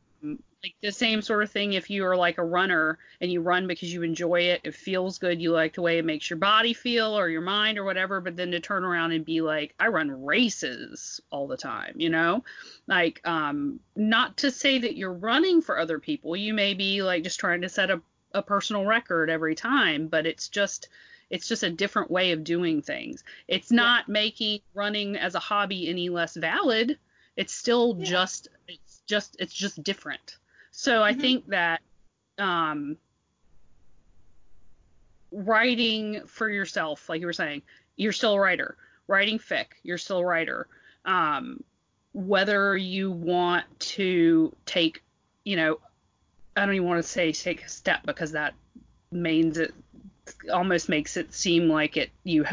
like 0.65 0.75
the 0.81 0.91
same 0.91 1.21
sort 1.21 1.43
of 1.43 1.51
thing 1.51 1.73
if 1.73 1.91
you 1.91 2.03
are 2.03 2.17
like 2.17 2.39
a 2.39 2.43
runner 2.43 2.97
and 3.21 3.31
you 3.31 3.39
run 3.39 3.67
because 3.67 3.93
you 3.93 4.01
enjoy 4.01 4.41
it, 4.41 4.61
it 4.63 4.73
feels 4.73 5.19
good, 5.19 5.39
you 5.39 5.51
like 5.51 5.75
the 5.75 5.81
way 5.83 5.99
it 5.99 6.05
makes 6.05 6.27
your 6.27 6.39
body 6.39 6.73
feel 6.73 7.15
or 7.15 7.29
your 7.29 7.41
mind 7.41 7.77
or 7.77 7.83
whatever, 7.83 8.19
but 8.19 8.35
then 8.35 8.49
to 8.49 8.59
turn 8.59 8.83
around 8.83 9.11
and 9.11 9.23
be 9.23 9.41
like, 9.41 9.75
I 9.79 9.89
run 9.89 10.25
races 10.25 11.21
all 11.29 11.45
the 11.45 11.55
time, 11.55 11.93
you 11.97 12.09
know? 12.09 12.43
Like, 12.87 13.21
um, 13.25 13.79
not 13.95 14.37
to 14.37 14.49
say 14.49 14.79
that 14.79 14.97
you're 14.97 15.13
running 15.13 15.61
for 15.61 15.77
other 15.77 15.99
people. 15.99 16.35
You 16.35 16.55
may 16.55 16.73
be 16.73 17.03
like 17.03 17.23
just 17.23 17.39
trying 17.39 17.61
to 17.61 17.69
set 17.69 17.91
a, 17.91 18.01
a 18.33 18.41
personal 18.41 18.85
record 18.85 19.29
every 19.29 19.53
time, 19.53 20.07
but 20.07 20.25
it's 20.25 20.49
just 20.49 20.89
it's 21.29 21.47
just 21.47 21.63
a 21.63 21.69
different 21.69 22.09
way 22.09 22.31
of 22.31 22.43
doing 22.43 22.81
things. 22.81 23.23
It's 23.47 23.71
not 23.71 24.05
yeah. 24.07 24.13
making 24.13 24.59
running 24.73 25.15
as 25.15 25.35
a 25.35 25.39
hobby 25.39 25.89
any 25.89 26.09
less 26.09 26.35
valid. 26.35 26.97
It's 27.35 27.53
still 27.53 27.95
yeah. 27.99 28.05
just 28.05 28.47
it's 28.67 29.01
just 29.05 29.35
it's 29.39 29.53
just 29.53 29.83
different. 29.83 30.37
So 30.77 31.01
I 31.01 31.13
mm-hmm. 31.13 31.21
think 31.21 31.47
that 31.47 31.81
um, 32.37 32.97
writing 35.31 36.21
for 36.27 36.49
yourself, 36.49 37.07
like 37.07 37.21
you 37.21 37.27
were 37.27 37.33
saying, 37.33 37.61
you're 37.95 38.11
still 38.11 38.33
a 38.33 38.39
writer. 38.39 38.75
Writing 39.07 39.39
fic, 39.39 39.67
you're 39.83 39.97
still 39.97 40.17
a 40.17 40.25
writer. 40.25 40.67
Um, 41.05 41.63
whether 42.13 42.75
you 42.75 43.09
want 43.09 43.63
to 43.79 44.53
take, 44.65 45.01
you 45.45 45.55
know, 45.55 45.79
I 46.57 46.65
don't 46.65 46.75
even 46.75 46.87
want 46.87 47.01
to 47.01 47.09
say 47.09 47.31
take 47.31 47.63
a 47.63 47.69
step 47.69 48.01
because 48.05 48.33
that 48.33 48.53
means 49.11 49.57
it 49.57 49.73
almost 50.51 50.89
makes 50.89 51.15
it 51.15 51.33
seem 51.33 51.69
like 51.69 51.95
it 51.95 52.09
you 52.25 52.45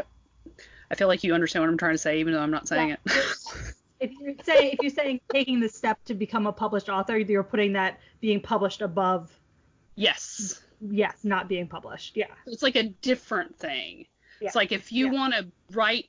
I 0.90 0.94
feel 0.94 1.08
like 1.08 1.24
you 1.24 1.34
understand 1.34 1.64
what 1.64 1.70
I'm 1.70 1.78
trying 1.78 1.94
to 1.94 1.98
say 1.98 2.20
even 2.20 2.34
though 2.34 2.40
I'm 2.40 2.50
not 2.52 2.68
saying 2.68 2.90
yeah. 2.90 2.96
it. 3.06 3.71
if 4.02 4.10
you're 4.20 4.34
saying 4.44 4.72
if 4.72 4.78
you're 4.82 4.90
saying 4.90 5.20
taking 5.32 5.60
the 5.60 5.68
step 5.68 6.02
to 6.04 6.14
become 6.14 6.46
a 6.46 6.52
published 6.52 6.88
author, 6.88 7.16
you're 7.16 7.42
putting 7.42 7.72
that 7.74 7.98
being 8.20 8.40
published 8.40 8.82
above 8.82 9.30
Yes. 9.94 10.60
Yes, 10.80 11.16
not 11.22 11.48
being 11.48 11.68
published. 11.68 12.16
Yeah. 12.16 12.26
It's 12.46 12.62
like 12.62 12.76
a 12.76 12.84
different 12.84 13.56
thing. 13.58 14.06
Yeah. 14.40 14.48
It's 14.48 14.56
like 14.56 14.72
if 14.72 14.90
you 14.92 15.06
yeah. 15.06 15.12
want 15.12 15.34
to 15.34 15.46
write, 15.70 16.08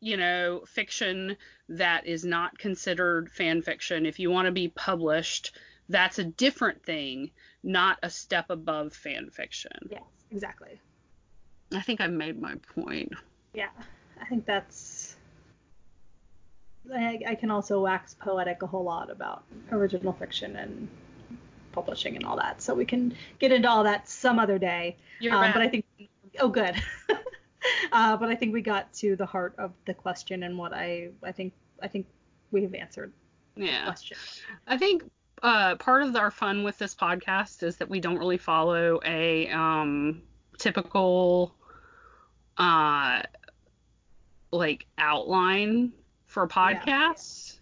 you 0.00 0.16
know, 0.16 0.62
fiction 0.66 1.36
that 1.68 2.06
is 2.06 2.24
not 2.24 2.58
considered 2.58 3.30
fan 3.30 3.62
fiction, 3.62 4.06
if 4.06 4.18
you 4.18 4.30
want 4.30 4.46
to 4.46 4.52
be 4.52 4.68
published, 4.68 5.56
that's 5.88 6.18
a 6.18 6.24
different 6.24 6.84
thing, 6.84 7.30
not 7.62 7.98
a 8.02 8.10
step 8.10 8.50
above 8.50 8.92
fan 8.92 9.30
fiction. 9.30 9.88
Yes, 9.90 10.02
exactly. 10.30 10.80
I 11.74 11.80
think 11.80 12.00
I've 12.00 12.12
made 12.12 12.40
my 12.40 12.54
point. 12.74 13.12
Yeah, 13.54 13.70
I 14.20 14.26
think 14.26 14.46
that's. 14.46 15.01
I, 16.92 17.20
I 17.28 17.34
can 17.34 17.50
also 17.50 17.80
wax 17.80 18.14
poetic 18.14 18.62
a 18.62 18.66
whole 18.66 18.84
lot 18.84 19.10
about 19.10 19.44
original 19.70 20.12
fiction 20.12 20.56
and 20.56 20.88
publishing 21.72 22.16
and 22.16 22.24
all 22.24 22.36
that, 22.36 22.60
so 22.62 22.74
we 22.74 22.84
can 22.84 23.14
get 23.38 23.52
into 23.52 23.68
all 23.68 23.84
that 23.84 24.08
some 24.08 24.38
other 24.38 24.58
day. 24.58 24.96
You're 25.20 25.34
um, 25.34 25.52
But 25.52 25.62
I 25.62 25.68
think. 25.68 25.84
Oh, 26.40 26.48
good. 26.48 26.74
uh, 27.92 28.16
but 28.16 28.28
I 28.28 28.34
think 28.34 28.52
we 28.52 28.62
got 28.62 28.92
to 28.94 29.16
the 29.16 29.26
heart 29.26 29.54
of 29.58 29.72
the 29.86 29.94
question 29.94 30.42
and 30.42 30.58
what 30.58 30.72
I 30.72 31.10
I 31.22 31.32
think 31.32 31.52
I 31.82 31.88
think 31.88 32.06
we've 32.50 32.74
answered. 32.74 33.12
Yeah. 33.54 33.84
question. 33.84 34.16
I 34.66 34.78
think 34.78 35.04
uh, 35.42 35.76
part 35.76 36.02
of 36.02 36.16
our 36.16 36.30
fun 36.30 36.62
with 36.64 36.78
this 36.78 36.94
podcast 36.94 37.62
is 37.62 37.76
that 37.76 37.90
we 37.90 38.00
don't 38.00 38.18
really 38.18 38.38
follow 38.38 39.00
a 39.04 39.48
um, 39.50 40.22
typical 40.58 41.54
uh, 42.56 43.22
like 44.52 44.86
outline 44.98 45.92
for 46.32 46.48
podcasts. 46.48 47.58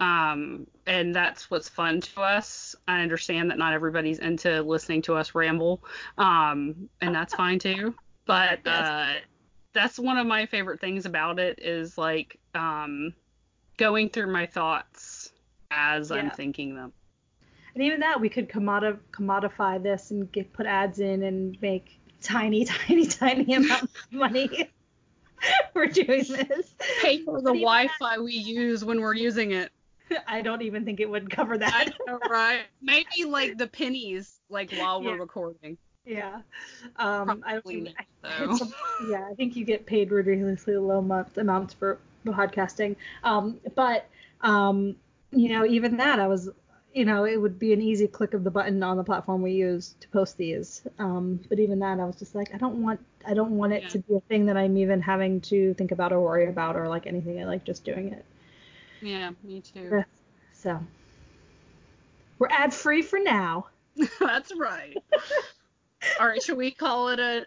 Yeah. 0.00 0.32
Um, 0.32 0.66
and 0.86 1.14
that's 1.14 1.50
what's 1.50 1.68
fun 1.68 2.00
to 2.00 2.20
us. 2.22 2.74
I 2.88 3.02
understand 3.02 3.50
that 3.50 3.58
not 3.58 3.72
everybody's 3.72 4.18
into 4.18 4.62
listening 4.62 5.02
to 5.02 5.14
us 5.14 5.34
ramble, 5.34 5.82
um, 6.18 6.88
and 7.00 7.14
that's 7.14 7.34
fine 7.34 7.58
too. 7.58 7.94
But 8.24 8.60
uh, 8.66 9.14
that's 9.72 9.98
one 9.98 10.16
of 10.18 10.26
my 10.26 10.46
favorite 10.46 10.80
things 10.80 11.04
about 11.04 11.38
it 11.38 11.58
is 11.62 11.98
like 11.98 12.38
um, 12.54 13.12
going 13.76 14.08
through 14.08 14.32
my 14.32 14.46
thoughts 14.46 15.32
as 15.70 16.10
yeah. 16.10 16.16
I'm 16.16 16.30
thinking 16.30 16.74
them. 16.74 16.92
And 17.74 17.84
even 17.84 18.00
that, 18.00 18.20
we 18.20 18.28
could 18.28 18.48
commodi- 18.48 18.98
commodify 19.12 19.82
this 19.82 20.10
and 20.10 20.30
get 20.32 20.52
put 20.52 20.66
ads 20.66 20.98
in 20.98 21.22
and 21.22 21.60
make 21.60 22.00
tiny, 22.22 22.64
tiny, 22.86 23.06
tiny 23.06 23.54
amount 23.54 23.82
of 23.82 24.12
money 24.12 24.70
for 25.72 25.86
doing 25.86 26.24
this. 26.24 26.74
Pay 27.02 27.22
for 27.22 27.40
the 27.40 27.52
Wi-Fi 27.52 28.18
we 28.18 28.34
use 28.34 28.84
when 28.84 29.00
we're 29.00 29.14
using 29.14 29.52
it. 29.52 29.70
I 30.26 30.42
don't 30.42 30.62
even 30.62 30.84
think 30.84 31.00
it 31.00 31.08
would 31.08 31.30
cover 31.30 31.58
that. 31.58 31.90
Know, 32.06 32.18
right? 32.30 32.62
Maybe 32.82 33.24
like 33.26 33.56
the 33.58 33.66
pennies, 33.66 34.40
like 34.48 34.72
while 34.72 35.02
we're 35.02 35.18
recording. 35.18 35.78
Yeah. 36.04 36.40
Um, 36.96 37.42
I 37.46 37.54
don't 37.54 37.66
think, 37.66 37.88
I, 38.24 38.68
yeah, 39.08 39.28
I 39.30 39.34
think 39.34 39.54
you 39.54 39.64
get 39.64 39.86
paid 39.86 40.10
ridiculously 40.10 40.76
low 40.76 41.00
month 41.00 41.38
amounts 41.38 41.74
for 41.74 41.98
podcasting. 42.26 42.96
Um, 43.22 43.60
but 43.74 44.06
um, 44.40 44.96
you 45.30 45.50
know, 45.50 45.64
even 45.64 45.96
that, 45.98 46.18
I 46.18 46.26
was 46.26 46.48
you 46.92 47.04
know, 47.04 47.24
it 47.24 47.36
would 47.36 47.58
be 47.58 47.72
an 47.72 47.80
easy 47.80 48.08
click 48.08 48.34
of 48.34 48.42
the 48.42 48.50
button 48.50 48.82
on 48.82 48.96
the 48.96 49.04
platform 49.04 49.42
we 49.42 49.52
use 49.52 49.94
to 50.00 50.08
post 50.08 50.36
these. 50.36 50.82
Um, 50.98 51.40
but 51.48 51.60
even 51.60 51.78
that, 51.80 52.00
I 52.00 52.04
was 52.04 52.16
just 52.16 52.34
like, 52.34 52.52
I 52.54 52.58
don't 52.58 52.82
want, 52.82 53.00
I 53.26 53.34
don't 53.34 53.56
want 53.56 53.72
it 53.72 53.82
yeah. 53.84 53.88
to 53.90 53.98
be 54.00 54.14
a 54.16 54.20
thing 54.20 54.46
that 54.46 54.56
I'm 54.56 54.76
even 54.76 55.00
having 55.00 55.40
to 55.42 55.74
think 55.74 55.92
about 55.92 56.12
or 56.12 56.20
worry 56.20 56.48
about 56.48 56.76
or 56.76 56.88
like 56.88 57.06
anything. 57.06 57.40
I 57.40 57.44
like 57.44 57.64
just 57.64 57.84
doing 57.84 58.12
it. 58.12 58.24
Yeah, 59.00 59.30
me 59.44 59.60
too. 59.60 60.04
So 60.52 60.80
we're 62.38 62.48
ad 62.50 62.74
free 62.74 63.02
for 63.02 63.18
now. 63.18 63.66
That's 64.20 64.54
right. 64.56 64.96
All 66.18 66.26
right, 66.26 66.42
should 66.42 66.56
we 66.56 66.70
call 66.70 67.08
it 67.08 67.20
a, 67.20 67.46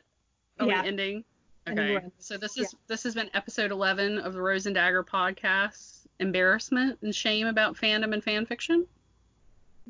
a 0.59 0.65
yeah. 0.65 0.83
ending? 0.83 1.23
Okay. 1.67 1.99
So 2.19 2.37
this 2.37 2.57
is 2.57 2.73
yeah. 2.73 2.79
this 2.87 3.03
has 3.03 3.15
been 3.15 3.29
episode 3.33 3.71
11 3.71 4.19
of 4.19 4.33
the 4.33 4.41
Rose 4.41 4.65
and 4.65 4.75
Dagger 4.75 5.03
podcast. 5.03 6.07
Embarrassment 6.19 6.99
and 7.01 7.13
shame 7.13 7.47
about 7.47 7.75
fandom 7.75 8.13
and 8.13 8.23
fan 8.23 8.45
fiction. 8.45 8.85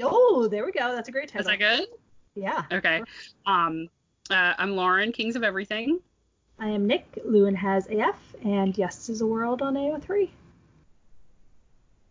Oh, 0.01 0.47
there 0.49 0.65
we 0.65 0.71
go. 0.71 0.95
That's 0.95 1.09
a 1.09 1.11
great 1.11 1.29
title. 1.29 1.41
Is 1.41 1.47
that 1.47 1.59
good? 1.59 1.87
Yeah. 2.35 2.63
Okay. 2.71 3.01
Um, 3.45 3.89
uh, 4.29 4.53
I'm 4.57 4.75
Lauren, 4.75 5.11
Kings 5.11 5.35
of 5.35 5.43
Everything. 5.43 5.99
I 6.59 6.69
am 6.69 6.87
Nick. 6.87 7.05
Lewin 7.25 7.55
has 7.55 7.87
AF, 7.87 8.15
and 8.43 8.77
Yes 8.77 9.09
is 9.09 9.21
a 9.21 9.25
World 9.25 9.61
on 9.61 9.75
AO3. 9.75 10.29